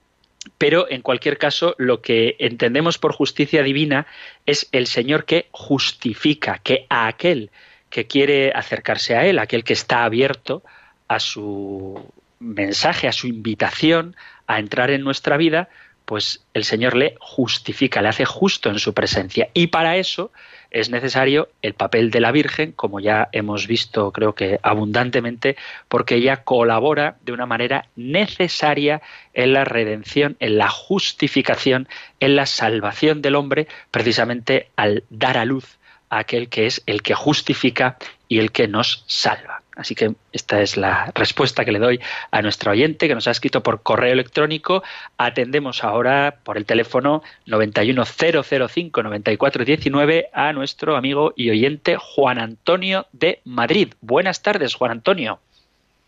pero 0.57 0.91
en 0.91 1.03
cualquier 1.03 1.37
caso, 1.39 1.75
lo 1.79 2.01
que 2.01 2.37
entendemos 2.39 2.99
por 2.99 3.13
justicia 3.13 3.63
divina 3.63 4.07
es 4.47 4.69
el 4.73 4.87
Señor 4.87 5.27
que 5.27 5.49
justifica, 5.51 6.59
que 6.59 6.87
a 6.89 7.07
aquel 7.07 7.51
que 7.93 8.07
quiere 8.07 8.53
acercarse 8.55 9.15
a 9.15 9.27
Él, 9.27 9.39
aquel 9.39 9.65
que 9.65 9.75
está 9.75 10.05
abierto 10.05 10.63
a 11.09 11.21
su 11.21 12.11
mensaje, 12.41 13.07
a 13.07 13.13
su 13.13 13.27
invitación 13.27 14.17
a 14.47 14.59
entrar 14.59 14.91
en 14.91 15.03
nuestra 15.05 15.37
vida, 15.37 15.69
pues 16.07 16.43
el 16.55 16.65
Señor 16.65 16.97
le 16.97 17.17
justifica, 17.21 18.01
le 18.01 18.09
hace 18.09 18.25
justo 18.25 18.71
en 18.71 18.79
su 18.79 18.95
presencia. 18.95 19.51
Y 19.53 19.67
para 19.67 19.99
eso 19.99 20.33
es 20.71 20.89
necesario 20.89 21.51
el 21.61 21.75
papel 21.75 22.11
de 22.11 22.21
la 22.21 22.33
Virgen, 22.33 22.73
como 22.73 22.99
ya 22.99 23.29
hemos 23.33 23.67
visto 23.67 24.11
creo 24.11 24.35
que 24.35 24.59
abundantemente, 24.63 25.57
porque 25.89 26.15
ella 26.15 26.45
colabora 26.45 27.19
de 27.27 27.33
una 27.33 27.45
manera 27.45 27.89
necesaria 27.95 29.03
en 29.35 29.53
la 29.53 29.65
redención, 29.65 30.39
en 30.41 30.57
la 30.57 30.71
justificación, 30.71 31.89
en 32.21 32.37
la 32.37 32.47
salvación 32.47 33.21
del 33.21 33.35
hombre, 33.35 33.69
precisamente 33.91 34.71
al 34.77 35.05
dar 35.11 35.37
a 35.37 35.45
luz 35.45 35.79
aquel 36.19 36.49
que 36.49 36.67
es 36.67 36.83
el 36.87 37.03
que 37.03 37.15
justifica 37.15 37.97
y 38.29 38.39
el 38.39 38.53
que 38.53 38.69
nos 38.69 39.05
salva. 39.07 39.61
Así 39.75 39.95
que 39.95 40.13
esta 40.33 40.61
es 40.61 40.77
la 40.77 41.11
respuesta 41.15 41.65
que 41.65 41.73
le 41.73 41.79
doy 41.79 41.99
a 42.31 42.43
nuestro 42.43 42.73
oyente 42.73 43.09
que 43.09 43.15
nos 43.15 43.27
ha 43.27 43.31
escrito 43.31 43.63
por 43.63 43.83
correo 43.83 44.13
electrónico. 44.13 44.83
Atendemos 45.17 45.83
ahora 45.83 46.37
por 46.45 46.59
el 46.59 46.67
teléfono 46.67 47.23
910059419 47.47 50.27
a 50.33 50.53
nuestro 50.53 50.95
amigo 50.97 51.33
y 51.37 51.49
oyente 51.51 51.97
Juan 51.99 52.39
Antonio 52.39 53.07
de 53.13 53.41
Madrid. 53.45 53.95
Buenas 54.03 54.43
tardes, 54.43 54.75
Juan 54.75 54.91
Antonio. 54.91 55.39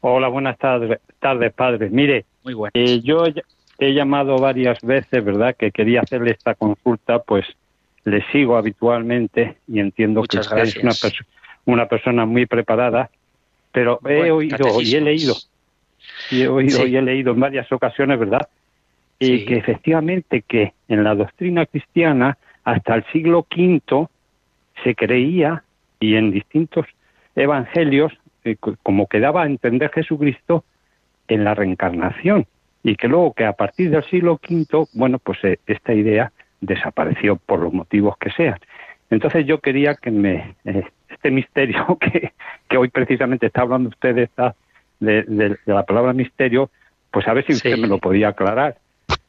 Hola, 0.00 0.28
buenas 0.28 0.58
tardes, 0.58 1.00
tardes 1.18 1.50
padre. 1.54 1.88
Mire, 1.90 2.26
Muy 2.42 2.52
buenas. 2.52 2.72
eh, 2.74 3.00
yo 3.02 3.24
he 3.78 3.94
llamado 3.94 4.36
varias 4.36 4.78
veces, 4.82 5.24
¿verdad? 5.24 5.56
Que 5.58 5.70
quería 5.70 6.02
hacerle 6.02 6.32
esta 6.32 6.54
consulta, 6.54 7.20
pues 7.20 7.46
le 8.04 8.22
sigo 8.32 8.56
habitualmente 8.56 9.56
y 9.66 9.80
entiendo 9.80 10.20
Muchas 10.20 10.48
que 10.48 10.60
es 10.62 10.76
una, 10.76 10.90
perso- 10.92 11.24
una 11.64 11.86
persona 11.88 12.26
muy 12.26 12.46
preparada, 12.46 13.10
pero 13.72 13.98
he 14.06 14.16
Bueno, 14.18 14.34
oído 14.36 14.80
y 14.80 14.94
he 14.94 15.00
leído, 15.00 15.34
y 16.30 16.42
he 16.42 16.48
oído 16.48 16.80
Sí. 16.80 16.90
y 16.92 16.96
he 16.96 17.02
leído 17.02 17.32
en 17.32 17.40
varias 17.40 17.70
ocasiones, 17.72 18.18
¿verdad? 18.18 18.46
Y 19.18 19.44
que 19.46 19.56
efectivamente 19.56 20.42
que 20.46 20.72
en 20.88 21.02
la 21.04 21.14
doctrina 21.14 21.64
cristiana 21.66 22.36
hasta 22.64 22.94
el 22.96 23.04
siglo 23.12 23.46
V 23.54 24.06
se 24.82 24.94
creía 24.94 25.62
y 26.00 26.16
en 26.16 26.30
distintos 26.30 26.86
evangelios 27.36 28.12
eh, 28.44 28.56
co- 28.60 28.76
como 28.82 29.06
que 29.06 29.20
daba 29.20 29.44
a 29.44 29.46
entender 29.46 29.90
Jesucristo 29.92 30.64
en 31.28 31.44
la 31.44 31.54
reencarnación. 31.54 32.46
Y 32.82 32.96
que 32.96 33.08
luego 33.08 33.32
que 33.32 33.46
a 33.46 33.54
partir 33.54 33.88
del 33.90 34.04
siglo 34.04 34.38
V, 34.46 34.86
bueno, 34.92 35.18
pues 35.18 35.38
eh, 35.44 35.58
esta 35.66 35.94
idea 35.94 36.32
desapareció 36.66 37.36
por 37.36 37.60
los 37.60 37.72
motivos 37.72 38.16
que 38.18 38.30
sean. 38.30 38.58
Entonces 39.10 39.46
yo 39.46 39.60
quería 39.60 39.94
que 39.94 40.10
me 40.10 40.56
eh, 40.64 40.84
este 41.08 41.30
misterio 41.30 41.98
que, 42.00 42.32
que 42.68 42.76
hoy 42.76 42.88
precisamente 42.88 43.46
está 43.46 43.62
hablando 43.62 43.88
usted 43.90 44.14
de, 44.14 44.22
esta, 44.24 44.54
de, 45.00 45.22
de- 45.22 45.48
de 45.50 45.72
la 45.72 45.84
palabra 45.84 46.12
misterio, 46.12 46.70
pues 47.10 47.26
a 47.28 47.32
ver 47.34 47.44
si 47.46 47.52
usted 47.52 47.74
Sí. 47.74 47.80
me 47.80 47.86
lo 47.86 47.98
podía 47.98 48.28
aclarar, 48.28 48.78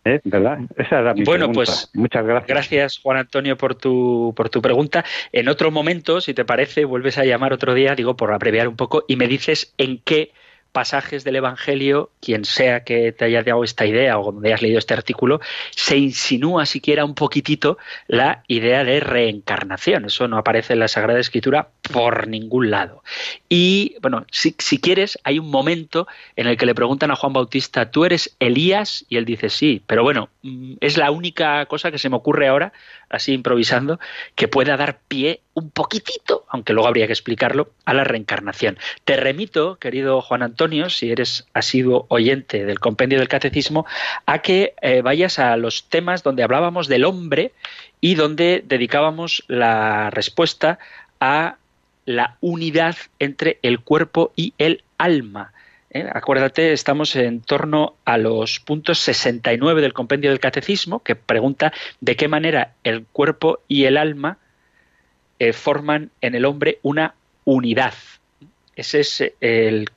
¿eh? 0.05 0.19
¿verdad? 0.23 0.59
Esa 0.77 0.99
era 1.01 1.13
mi 1.13 1.23
Bueno, 1.23 1.45
pregunta. 1.47 1.55
pues, 1.71 1.91
muchas 1.93 2.25
gracias. 2.25 2.47
Gracias, 2.49 2.99
Juan 3.03 3.17
Antonio, 3.17 3.57
por 3.57 3.75
tu, 3.75 4.33
por 4.35 4.49
tu 4.49 4.61
pregunta. 4.61 5.03
En 5.31 5.49
otro 5.49 5.69
momento, 5.71 6.21
si 6.21 6.33
te 6.33 6.45
parece, 6.45 6.85
vuelves 6.85 7.17
a 7.17 7.25
llamar 7.25 7.53
otro 7.53 7.73
día, 7.73 7.93
digo, 7.95 8.15
por 8.15 8.33
abreviar 8.33 8.67
un 8.67 8.75
poco, 8.75 9.03
y 9.07 9.15
me 9.17 9.27
dices 9.27 9.73
en 9.77 9.99
qué 10.03 10.31
pasajes 10.75 11.23
del 11.23 11.37
Evangelio, 11.37 12.11
quien 12.19 12.43
sea 12.43 12.83
que 12.83 13.13
te 13.13 13.23
haya 13.23 13.43
dado 13.43 13.63
esta 13.63 13.85
idea 13.85 14.19
o 14.19 14.33
donde 14.33 14.49
hayas 14.49 14.61
leído 14.61 14.77
este 14.77 14.93
artículo, 14.93 15.39
se 15.71 15.95
insinúa 15.95 16.65
siquiera 16.65 17.05
un 17.05 17.15
poquitito 17.15 17.77
la 18.07 18.43
idea 18.49 18.83
de 18.83 18.99
reencarnación. 18.99 20.03
Eso 20.03 20.27
no 20.27 20.37
aparece 20.37 20.73
en 20.73 20.79
la 20.79 20.89
Sagrada 20.89 21.21
Escritura 21.21 21.69
por 21.93 22.27
ningún 22.27 22.71
lado. 22.71 23.03
Y 23.47 23.95
bueno, 24.01 24.25
si, 24.31 24.53
si 24.59 24.77
quieres, 24.77 25.17
hay 25.23 25.39
un 25.39 25.49
momento 25.49 26.07
en 26.35 26.47
el 26.47 26.57
que 26.57 26.65
le 26.65 26.75
preguntan 26.75 27.09
a 27.09 27.15
Juan 27.15 27.31
Bautista, 27.31 27.89
¿tú 27.89 28.03
eres 28.03 28.35
Elías? 28.39 29.05
Y 29.07 29.15
él 29.15 29.23
dice, 29.23 29.49
sí, 29.49 29.81
pero 29.87 30.03
bueno, 30.03 30.27
mm, 30.41 30.73
es 30.81 30.97
la 30.97 31.09
única 31.09 31.65
cosa 31.67 31.89
que 31.89 31.99
se 31.99 32.09
me 32.09 32.17
ocurre 32.17 32.49
ahora, 32.49 32.73
así 33.15 33.33
improvisando, 33.33 33.99
que 34.35 34.47
pueda 34.47 34.77
dar 34.77 34.99
pie 35.07 35.41
un 35.53 35.71
poquitito, 35.71 36.45
aunque 36.49 36.73
luego 36.73 36.87
habría 36.87 37.07
que 37.07 37.13
explicarlo, 37.13 37.71
a 37.85 37.93
la 37.93 38.03
reencarnación. 38.03 38.77
Te 39.05 39.17
remito, 39.17 39.77
querido 39.77 40.21
Juan 40.21 40.43
Antonio, 40.43 40.89
si 40.89 41.11
eres 41.11 41.47
asiduo 41.53 42.05
oyente 42.09 42.65
del 42.65 42.79
compendio 42.79 43.19
del 43.19 43.27
catecismo, 43.27 43.85
a 44.25 44.39
que 44.39 44.73
eh, 44.81 45.01
vayas 45.01 45.39
a 45.39 45.55
los 45.57 45.85
temas 45.89 46.23
donde 46.23 46.43
hablábamos 46.43 46.87
del 46.87 47.05
hombre 47.05 47.53
y 48.01 48.15
donde 48.15 48.63
dedicábamos 48.65 49.43
la 49.47 50.09
respuesta 50.09 50.79
a 51.19 51.57
la 52.05 52.37
unidad 52.41 52.95
entre 53.19 53.59
el 53.63 53.79
cuerpo 53.79 54.31
y 54.35 54.53
el 54.57 54.83
alma. 54.97 55.53
¿Eh? 55.95 56.09
Acuérdate, 56.13 56.73
estamos 56.73 57.15
en 57.15 57.41
torno 57.41 57.95
a 58.05 58.17
los 58.17 58.59
puntos 58.59 58.99
69 58.99 59.81
del 59.81 59.93
compendio 59.93 60.29
del 60.29 60.39
catecismo, 60.39 61.01
que 61.01 61.15
pregunta 61.15 61.73
de 62.01 62.15
qué 62.15 62.27
manera 62.27 62.73
el 62.83 63.05
cuerpo 63.05 63.61
y 63.67 63.85
el 63.85 63.97
alma 63.97 64.37
eh, 65.39 65.53
forman 65.53 66.11
en 66.21 66.35
el 66.35 66.45
hombre 66.45 66.79
una 66.83 67.15
unidad. 67.45 67.93
Ese 68.75 68.99
es 68.99 69.21
eh, 69.21 69.33
el 69.41 69.89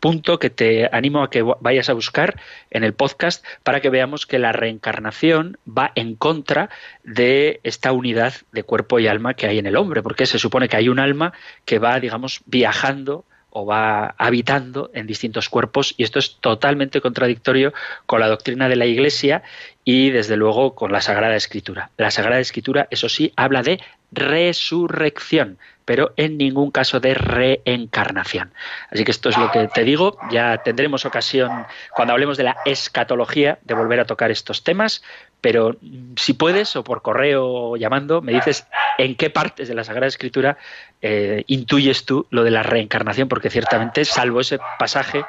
punto 0.00 0.38
que 0.38 0.50
te 0.50 0.88
animo 0.90 1.22
a 1.22 1.30
que 1.30 1.42
vayas 1.42 1.88
a 1.88 1.92
buscar 1.92 2.40
en 2.70 2.82
el 2.82 2.92
podcast 2.92 3.44
para 3.62 3.80
que 3.80 3.90
veamos 3.90 4.26
que 4.26 4.40
la 4.40 4.50
reencarnación 4.50 5.58
va 5.68 5.92
en 5.94 6.16
contra 6.16 6.70
de 7.04 7.60
esta 7.62 7.92
unidad 7.92 8.34
de 8.50 8.64
cuerpo 8.64 8.98
y 8.98 9.06
alma 9.06 9.34
que 9.34 9.46
hay 9.46 9.58
en 9.58 9.66
el 9.66 9.76
hombre, 9.76 10.02
porque 10.02 10.26
se 10.26 10.40
supone 10.40 10.68
que 10.68 10.76
hay 10.76 10.88
un 10.88 10.98
alma 10.98 11.34
que 11.64 11.78
va, 11.78 12.00
digamos, 12.00 12.40
viajando 12.46 13.24
o 13.54 13.66
va 13.66 14.14
habitando 14.16 14.90
en 14.94 15.06
distintos 15.06 15.48
cuerpos 15.48 15.94
y 15.96 16.04
esto 16.04 16.18
es 16.18 16.36
totalmente 16.40 17.00
contradictorio 17.00 17.72
con 18.06 18.20
la 18.20 18.28
doctrina 18.28 18.68
de 18.68 18.76
la 18.76 18.86
Iglesia 18.86 19.42
y 19.84 20.10
desde 20.10 20.36
luego 20.36 20.74
con 20.74 20.90
la 20.90 21.02
Sagrada 21.02 21.36
Escritura. 21.36 21.90
La 21.98 22.10
Sagrada 22.10 22.40
Escritura, 22.40 22.88
eso 22.90 23.08
sí, 23.08 23.32
habla 23.36 23.62
de 23.62 23.80
resurrección, 24.10 25.58
pero 25.84 26.12
en 26.16 26.38
ningún 26.38 26.70
caso 26.70 27.00
de 27.00 27.14
reencarnación. 27.14 28.52
Así 28.90 29.04
que 29.04 29.10
esto 29.10 29.28
es 29.28 29.36
lo 29.36 29.50
que 29.50 29.68
te 29.68 29.84
digo, 29.84 30.16
ya 30.30 30.58
tendremos 30.58 31.04
ocasión 31.04 31.66
cuando 31.94 32.12
hablemos 32.12 32.36
de 32.38 32.44
la 32.44 32.56
escatología 32.64 33.58
de 33.62 33.74
volver 33.74 34.00
a 34.00 34.06
tocar 34.06 34.30
estos 34.30 34.64
temas, 34.64 35.02
pero 35.42 35.76
si 36.16 36.32
puedes 36.32 36.74
o 36.76 36.84
por 36.84 37.02
correo 37.02 37.44
o 37.44 37.76
llamando, 37.76 38.22
me 38.22 38.32
dices 38.32 38.66
en 38.96 39.16
qué 39.16 39.28
partes 39.28 39.68
de 39.68 39.74
la 39.74 39.84
Sagrada 39.84 40.06
Escritura 40.06 40.56
eh, 41.02 41.42
intuyes 41.48 42.06
tú 42.06 42.26
lo 42.30 42.44
de 42.44 42.52
la 42.52 42.62
reencarnación, 42.62 43.28
porque 43.28 43.50
ciertamente, 43.50 44.04
salvo 44.04 44.40
ese 44.40 44.60
pasaje 44.78 45.24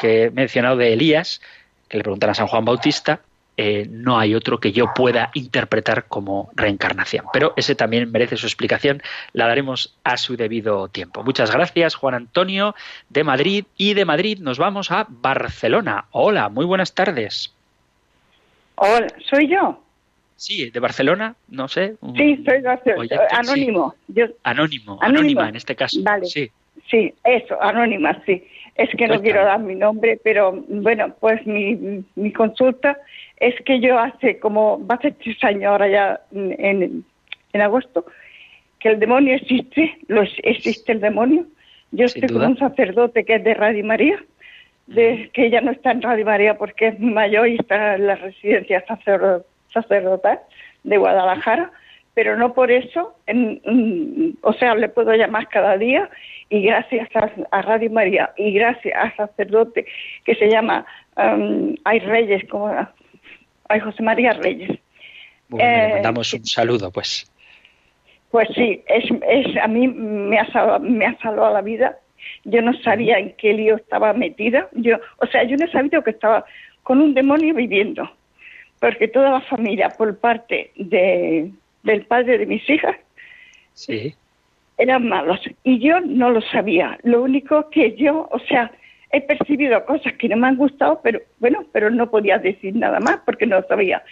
que 0.00 0.24
he 0.24 0.30
mencionado 0.30 0.76
de 0.76 0.94
Elías, 0.94 1.42
que 1.86 1.98
le 1.98 2.02
preguntan 2.02 2.30
a 2.30 2.34
San 2.34 2.46
Juan 2.46 2.64
Bautista, 2.64 3.20
eh, 3.58 3.86
no 3.90 4.18
hay 4.18 4.34
otro 4.34 4.58
que 4.58 4.72
yo 4.72 4.94
pueda 4.94 5.30
interpretar 5.34 6.06
como 6.06 6.50
reencarnación. 6.54 7.26
Pero 7.32 7.52
ese 7.56 7.74
también 7.74 8.10
merece 8.10 8.38
su 8.38 8.46
explicación, 8.46 9.02
la 9.34 9.48
daremos 9.48 9.98
a 10.02 10.16
su 10.16 10.36
debido 10.36 10.88
tiempo. 10.88 11.22
Muchas 11.24 11.50
gracias, 11.50 11.94
Juan 11.94 12.14
Antonio, 12.14 12.74
de 13.10 13.24
Madrid, 13.24 13.66
y 13.76 13.92
de 13.92 14.06
Madrid 14.06 14.38
nos 14.38 14.56
vamos 14.56 14.90
a 14.90 15.06
Barcelona. 15.10 16.06
Hola, 16.12 16.48
muy 16.48 16.64
buenas 16.64 16.94
tardes. 16.94 17.52
Hola, 18.80 19.06
¿soy 19.30 19.48
yo? 19.48 19.80
Sí, 20.36 20.70
de 20.70 20.78
Barcelona, 20.80 21.34
no 21.48 21.66
sé. 21.68 21.96
un 22.00 22.16
Sí, 22.16 22.42
soy 22.46 22.60
García, 22.62 22.94
oyente, 22.96 23.16
sí. 23.30 23.36
anónimo. 23.36 23.94
Yo, 24.08 24.26
Anónimo, 24.44 24.98
Anónimo. 25.00 25.00
anónima 25.00 25.48
en 25.48 25.56
este 25.56 25.74
caso. 25.74 25.98
Vale. 26.02 26.26
Sí. 26.26 26.50
sí, 26.90 27.12
eso, 27.24 27.60
anónima, 27.60 28.22
sí. 28.24 28.44
Es 28.76 28.88
que 28.96 29.08
no 29.08 29.20
quiero 29.20 29.44
dar 29.44 29.58
mi 29.58 29.74
nombre, 29.74 30.20
pero 30.22 30.52
bueno, 30.68 31.12
pues 31.18 31.44
mi, 31.44 32.04
mi 32.14 32.32
consulta 32.32 32.96
es 33.38 33.54
que 33.64 33.80
yo 33.80 33.98
hace 33.98 34.38
como, 34.38 34.84
va 34.86 34.94
a 34.94 35.00
ser 35.00 35.14
tres 35.14 35.42
años 35.42 35.64
ahora 35.64 35.88
ya 35.88 36.20
en, 36.32 37.04
en 37.52 37.60
agosto, 37.60 38.06
que 38.78 38.90
el 38.90 39.00
demonio 39.00 39.34
existe, 39.34 39.98
lo, 40.06 40.22
existe 40.22 40.92
el 40.92 41.00
demonio. 41.00 41.46
Yo 41.90 42.06
Sin 42.06 42.22
estoy 42.22 42.36
duda. 42.36 42.46
con 42.46 42.52
un 42.52 42.58
sacerdote 42.58 43.24
que 43.24 43.34
es 43.36 43.42
de 43.44 43.54
Radio 43.54 43.84
María, 43.84 44.22
de, 44.88 45.30
que 45.32 45.46
ella 45.46 45.60
no 45.60 45.70
está 45.70 45.90
en 45.92 46.02
Radio 46.02 46.24
María 46.24 46.56
porque 46.58 46.88
es 46.88 47.00
mayor 47.00 47.48
y 47.48 47.56
está 47.56 47.94
en 47.94 48.06
la 48.06 48.16
residencia 48.16 48.84
sacerdo- 48.86 49.44
sacerdotal 49.72 50.40
de 50.84 50.96
Guadalajara, 50.96 51.70
pero 52.14 52.36
no 52.36 52.52
por 52.54 52.70
eso, 52.70 53.14
en- 53.26 54.36
o 54.42 54.52
sea, 54.54 54.74
le 54.74 54.88
puedo 54.88 55.14
llamar 55.14 55.48
cada 55.48 55.76
día 55.76 56.08
y 56.48 56.62
gracias 56.62 57.08
a, 57.14 57.30
a 57.50 57.62
Radio 57.62 57.90
María 57.90 58.32
y 58.36 58.52
gracias 58.52 58.94
al 58.96 59.14
sacerdote 59.16 59.86
que 60.24 60.34
se 60.34 60.48
llama 60.48 60.84
um, 61.16 61.74
Ay 61.84 62.00
Reyes, 62.00 62.42
como 62.50 62.68
Ay 63.68 63.80
José 63.80 64.02
María 64.02 64.32
Reyes. 64.32 64.78
Bueno, 65.48 65.66
le 65.68 65.84
Eh, 65.86 65.92
mandamos 65.94 66.32
un 66.34 66.44
saludo, 66.44 66.90
pues. 66.90 67.30
Pues 68.30 68.48
sí, 68.54 68.82
es, 68.88 69.04
es 69.28 69.56
a 69.56 69.66
mí 69.68 69.86
me 69.88 70.38
ha, 70.38 70.46
salvado, 70.52 70.80
me 70.80 71.06
ha 71.06 71.16
salvado 71.18 71.54
la 71.54 71.62
vida. 71.62 71.98
Yo 72.44 72.62
no 72.62 72.72
sabía 72.82 73.18
en 73.18 73.32
qué 73.32 73.52
lío 73.52 73.76
estaba 73.76 74.12
metida. 74.12 74.68
Yo, 74.72 74.96
o 75.18 75.26
sea, 75.26 75.44
yo 75.44 75.56
no 75.56 75.64
he 75.66 75.70
sabido 75.70 76.02
que 76.02 76.10
estaba 76.10 76.44
con 76.82 77.00
un 77.00 77.14
demonio 77.14 77.54
viviendo, 77.54 78.10
porque 78.80 79.08
toda 79.08 79.30
la 79.30 79.40
familia, 79.42 79.90
por 79.90 80.16
parte 80.18 80.70
de, 80.76 81.50
del 81.82 82.06
padre 82.06 82.38
de 82.38 82.46
mis 82.46 82.68
hijas, 82.70 82.96
Sí. 83.74 84.14
eran 84.76 85.08
malos 85.08 85.40
y 85.62 85.78
yo 85.78 86.00
no 86.00 86.30
lo 86.30 86.40
sabía. 86.40 86.98
Lo 87.02 87.22
único 87.22 87.68
que 87.70 87.94
yo, 87.96 88.28
o 88.30 88.38
sea, 88.40 88.72
he 89.12 89.20
percibido 89.20 89.84
cosas 89.84 90.12
que 90.14 90.28
no 90.28 90.36
me 90.36 90.48
han 90.48 90.56
gustado, 90.56 91.00
pero 91.02 91.20
bueno, 91.38 91.64
pero 91.72 91.90
no 91.90 92.10
podía 92.10 92.38
decir 92.38 92.74
nada 92.74 93.00
más 93.00 93.20
porque 93.24 93.46
no 93.46 93.60
lo 93.60 93.66
sabía. 93.66 94.02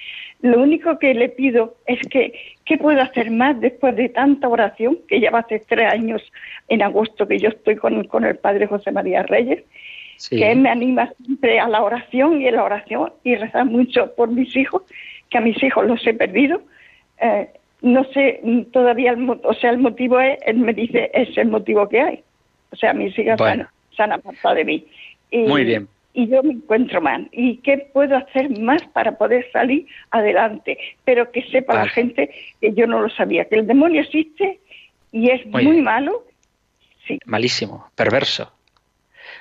Lo 0.46 0.62
único 0.62 0.98
que 0.98 1.14
le 1.14 1.28
pido 1.28 1.76
es 1.86 2.00
que, 2.08 2.32
¿qué 2.64 2.78
puedo 2.78 3.00
hacer 3.00 3.30
más 3.30 3.60
después 3.60 3.94
de 3.96 4.08
tanta 4.08 4.48
oración? 4.48 4.98
Que 5.08 5.20
ya 5.20 5.30
va 5.30 5.40
a 5.40 5.46
tres 5.46 5.66
años 5.92 6.22
en 6.68 6.82
agosto 6.82 7.26
que 7.28 7.38
yo 7.38 7.48
estoy 7.48 7.76
con, 7.76 8.04
con 8.04 8.24
el 8.24 8.36
padre 8.36 8.66
José 8.66 8.92
María 8.92 9.22
Reyes, 9.22 9.62
sí. 10.16 10.36
que 10.38 10.52
él 10.52 10.60
me 10.60 10.70
anima 10.70 11.12
siempre 11.24 11.58
a 11.60 11.68
la 11.68 11.82
oración 11.82 12.40
y 12.40 12.48
a 12.48 12.52
la 12.52 12.64
oración 12.64 13.12
y 13.24 13.34
rezar 13.36 13.66
mucho 13.66 14.14
por 14.14 14.28
mis 14.30 14.54
hijos, 14.56 14.82
que 15.30 15.38
a 15.38 15.40
mis 15.40 15.62
hijos 15.62 15.86
los 15.86 16.06
he 16.06 16.14
perdido. 16.14 16.62
Eh, 17.20 17.48
no 17.82 18.04
sé 18.12 18.40
todavía, 18.72 19.12
el, 19.12 19.28
o 19.42 19.54
sea, 19.54 19.70
el 19.70 19.78
motivo 19.78 20.18
es, 20.20 20.38
él 20.46 20.56
me 20.58 20.72
dice, 20.72 21.10
es 21.14 21.36
el 21.36 21.48
motivo 21.48 21.88
que 21.88 22.00
hay. 22.00 22.22
O 22.72 22.76
sea, 22.76 22.92
mis 22.92 23.16
hijas 23.18 23.38
Bueno. 23.38 23.64
se 23.64 23.68
han- 23.68 23.96
se 23.96 24.02
han 24.02 24.12
apartado 24.12 24.54
de 24.54 24.64
mí. 24.64 24.86
Y, 25.30 25.38
Muy 25.38 25.64
bien. 25.64 25.88
Y 26.16 26.28
yo 26.28 26.42
me 26.42 26.54
encuentro 26.54 27.02
mal. 27.02 27.28
¿Y 27.30 27.58
qué 27.58 27.90
puedo 27.92 28.16
hacer 28.16 28.48
más 28.58 28.82
para 28.94 29.18
poder 29.18 29.46
salir 29.52 29.86
adelante? 30.10 30.78
Pero 31.04 31.30
que 31.30 31.42
sepa 31.42 31.74
Vale. 31.74 31.84
la 31.86 31.92
gente 31.92 32.30
que 32.58 32.72
yo 32.72 32.86
no 32.86 33.02
lo 33.02 33.10
sabía, 33.10 33.44
que 33.44 33.56
el 33.56 33.66
demonio 33.66 34.00
existe 34.00 34.58
y 35.12 35.30
es 35.30 35.44
Muy 35.46 35.82
malo. 35.82 36.24
Sí. 37.06 37.18
Malísimo, 37.26 37.90
perverso. 37.94 38.50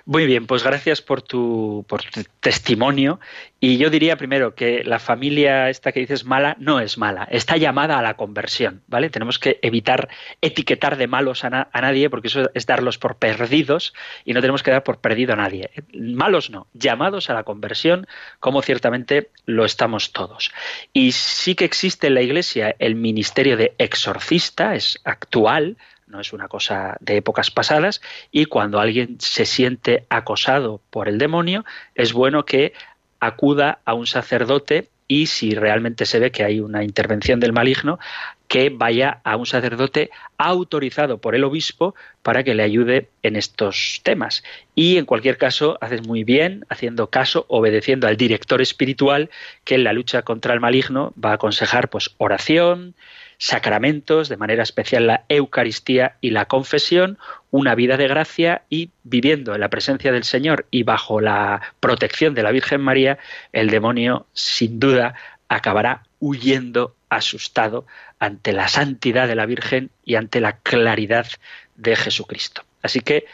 Muy 0.08 0.28
bien, 0.28 0.46
pues 0.46 0.64
gracias 0.64 1.02
por 1.02 1.24
tu, 1.24 1.84
por 1.88 2.04
tu 2.04 2.22
testimonio. 2.40 3.20
Y 3.60 3.80
yo 3.80 3.90
diría 3.90 4.18
primero 4.18 4.54
que 4.54 4.84
la 4.84 5.00
familia 5.00 5.72
esta 5.72 5.92
que 5.92 6.00
dices 6.00 6.26
mala 6.26 6.56
no 6.60 6.80
es 6.80 7.00
mala, 7.00 7.28
está 7.32 7.58
llamada 7.58 7.98
a 7.98 8.04
la 8.04 8.16
conversión, 8.16 8.84
¿vale? 8.86 9.10
Tenemos 9.10 9.40
que 9.40 9.58
evitar 9.64 10.10
etiquetar 10.42 10.98
de 10.98 11.08
malos 11.08 11.44
a, 11.44 11.70
a 11.72 11.82
nadie 11.82 12.12
porque 12.12 12.28
eso 12.28 12.52
es 12.54 12.68
darlos 12.68 13.00
por 13.00 13.16
perdidos 13.16 13.96
y 14.26 14.34
no 14.34 14.42
tenemos 14.42 14.62
que 14.62 14.70
dar 14.70 14.84
por 14.84 15.00
perdido 15.00 15.34
a 15.34 15.38
nadie. 15.38 15.72
Malos 15.92 16.52
no, 16.52 16.68
llamados 16.74 17.32
a 17.32 17.34
la 17.34 17.44
conversión 17.44 18.06
como 18.40 18.62
ciertamente 18.62 19.32
lo 19.48 19.66
estamos 19.66 20.12
todos. 20.12 20.52
Y 20.94 21.14
sí 21.14 21.56
que 21.56 21.66
existe 21.66 22.08
en 22.08 22.14
la 22.14 22.22
Iglesia 22.22 22.76
el 22.78 22.94
ministerio 22.94 23.58
de 23.58 23.74
exorcista, 23.80 24.76
es 24.76 25.02
actual, 25.04 25.78
no 26.08 26.20
es 26.20 26.34
una 26.34 26.48
cosa 26.48 26.98
de 27.00 27.18
épocas 27.18 27.52
pasadas, 27.52 28.02
y 28.32 28.46
cuando 28.46 28.80
alguien 28.80 29.18
se 29.20 29.46
siente 29.46 30.06
acosado 30.10 30.82
por 30.90 31.08
el 31.08 31.18
demonio, 31.18 31.66
es 31.96 32.14
bueno 32.14 32.46
que 32.46 32.74
acuda 33.20 33.80
a 33.86 33.94
un 33.94 34.08
sacerdote 34.08 34.90
y 35.08 35.28
si 35.28 35.54
realmente 35.54 36.06
se 36.06 36.20
ve 36.20 36.32
que 36.32 36.44
hay 36.44 36.60
una 36.60 36.84
intervención 36.84 37.40
del 37.40 37.54
maligno, 37.54 38.00
que 38.48 38.70
vaya 38.70 39.22
a 39.24 39.36
un 39.38 39.46
sacerdote 39.46 40.10
autorizado 40.38 41.18
por 41.20 41.36
el 41.36 41.44
obispo 41.44 41.96
para 42.22 42.44
que 42.44 42.54
le 42.54 42.64
ayude 42.64 43.10
en 43.24 43.36
estos 43.36 44.02
temas. 44.04 44.44
Y 44.76 44.98
en 44.98 45.06
cualquier 45.06 45.38
caso, 45.38 45.78
haces 45.82 46.06
muy 46.06 46.24
bien 46.24 46.66
haciendo 46.70 47.10
caso, 47.10 47.46
obedeciendo 47.50 48.08
al 48.08 48.18
director 48.18 48.62
espiritual 48.62 49.30
que 49.64 49.76
en 49.76 49.84
la 49.84 49.94
lucha 49.94 50.22
contra 50.22 50.54
el 50.54 50.60
maligno 50.60 51.14
va 51.24 51.32
a 51.32 51.36
aconsejar 51.36 51.90
pues 51.90 52.12
oración, 52.18 52.96
sacramentos, 53.38 54.30
de 54.30 54.38
manera 54.38 54.64
especial 54.64 55.08
la 55.08 55.26
Eucaristía 55.30 56.18
y 56.22 56.32
la 56.32 56.46
confesión, 56.46 57.18
una 57.52 57.76
vida 57.76 57.98
de 57.98 58.08
gracia 58.08 58.64
y 58.70 58.92
viviendo 59.04 59.54
en 59.54 59.62
la 59.62 59.70
presencia 59.70 60.12
del 60.12 60.24
Señor 60.24 60.68
y 60.72 60.84
bajo 60.84 61.22
la 61.22 61.62
protección 61.80 62.34
de 62.34 62.44
la 62.44 62.52
Virgen 62.52 62.82
María, 62.82 63.18
el 63.54 63.70
demonio 63.70 64.28
sin 64.34 64.80
duda 64.80 65.16
acabará 65.48 66.04
huyendo 66.20 66.96
asustado 67.10 67.86
ante 68.20 68.54
la 68.54 68.68
santidad 68.68 69.28
de 69.28 69.36
la 69.36 69.46
Virgen 69.46 69.92
y 70.04 70.16
ante 70.16 70.42
la 70.42 70.58
claridad 70.58 71.28
de 71.76 71.96
Jesucristo. 71.96 72.64
Así 72.82 73.02
que 73.02 73.26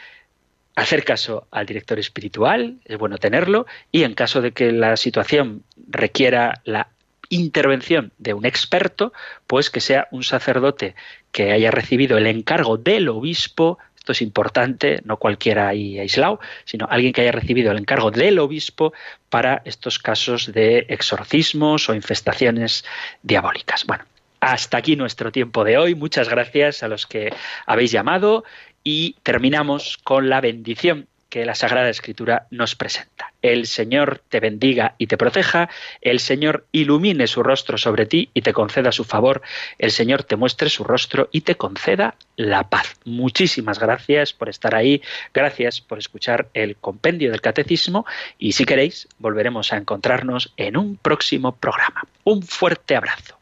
hacer 0.74 1.04
caso 1.04 1.46
al 1.50 1.66
director 1.66 1.98
espiritual, 1.98 2.78
es 2.84 2.98
bueno 2.98 3.18
tenerlo, 3.18 3.66
y 3.90 4.04
en 4.04 4.14
caso 4.14 4.40
de 4.40 4.52
que 4.52 4.72
la 4.72 4.96
situación 4.96 5.64
requiera 5.88 6.62
la 6.64 6.88
intervención 7.32 8.12
de 8.18 8.34
un 8.34 8.44
experto, 8.44 9.12
pues 9.46 9.70
que 9.70 9.80
sea 9.80 10.06
un 10.10 10.22
sacerdote 10.22 10.94
que 11.32 11.52
haya 11.52 11.70
recibido 11.70 12.18
el 12.18 12.26
encargo 12.26 12.76
del 12.76 13.08
obispo, 13.08 13.78
esto 13.96 14.12
es 14.12 14.20
importante, 14.20 15.00
no 15.04 15.16
cualquiera 15.16 15.68
ahí 15.68 15.98
aislado, 15.98 16.40
sino 16.64 16.86
alguien 16.90 17.12
que 17.12 17.22
haya 17.22 17.32
recibido 17.32 17.72
el 17.72 17.78
encargo 17.78 18.10
del 18.10 18.38
obispo 18.38 18.92
para 19.30 19.62
estos 19.64 19.98
casos 19.98 20.52
de 20.52 20.86
exorcismos 20.88 21.88
o 21.88 21.94
infestaciones 21.94 22.84
diabólicas. 23.22 23.86
Bueno, 23.86 24.04
hasta 24.40 24.76
aquí 24.76 24.96
nuestro 24.96 25.32
tiempo 25.32 25.64
de 25.64 25.78
hoy. 25.78 25.94
Muchas 25.94 26.28
gracias 26.28 26.82
a 26.82 26.88
los 26.88 27.06
que 27.06 27.32
habéis 27.64 27.92
llamado 27.92 28.44
y 28.84 29.14
terminamos 29.22 29.98
con 29.98 30.28
la 30.28 30.40
bendición 30.40 31.06
que 31.32 31.46
la 31.46 31.54
Sagrada 31.54 31.88
Escritura 31.88 32.46
nos 32.50 32.76
presenta. 32.76 33.32
El 33.40 33.66
Señor 33.66 34.20
te 34.28 34.38
bendiga 34.38 34.96
y 34.98 35.06
te 35.06 35.16
proteja, 35.16 35.70
el 36.02 36.20
Señor 36.20 36.66
ilumine 36.72 37.26
su 37.26 37.42
rostro 37.42 37.78
sobre 37.78 38.04
ti 38.04 38.28
y 38.34 38.42
te 38.42 38.52
conceda 38.52 38.92
su 38.92 39.04
favor, 39.04 39.40
el 39.78 39.92
Señor 39.92 40.24
te 40.24 40.36
muestre 40.36 40.68
su 40.68 40.84
rostro 40.84 41.30
y 41.32 41.40
te 41.40 41.54
conceda 41.54 42.16
la 42.36 42.68
paz. 42.68 43.00
Muchísimas 43.06 43.78
gracias 43.78 44.34
por 44.34 44.50
estar 44.50 44.74
ahí, 44.74 45.00
gracias 45.32 45.80
por 45.80 45.96
escuchar 45.96 46.50
el 46.52 46.76
compendio 46.76 47.30
del 47.30 47.40
catecismo 47.40 48.04
y 48.38 48.52
si 48.52 48.66
queréis 48.66 49.08
volveremos 49.16 49.72
a 49.72 49.78
encontrarnos 49.78 50.52
en 50.58 50.76
un 50.76 50.98
próximo 50.98 51.56
programa. 51.56 52.06
Un 52.24 52.42
fuerte 52.42 52.94
abrazo. 52.94 53.41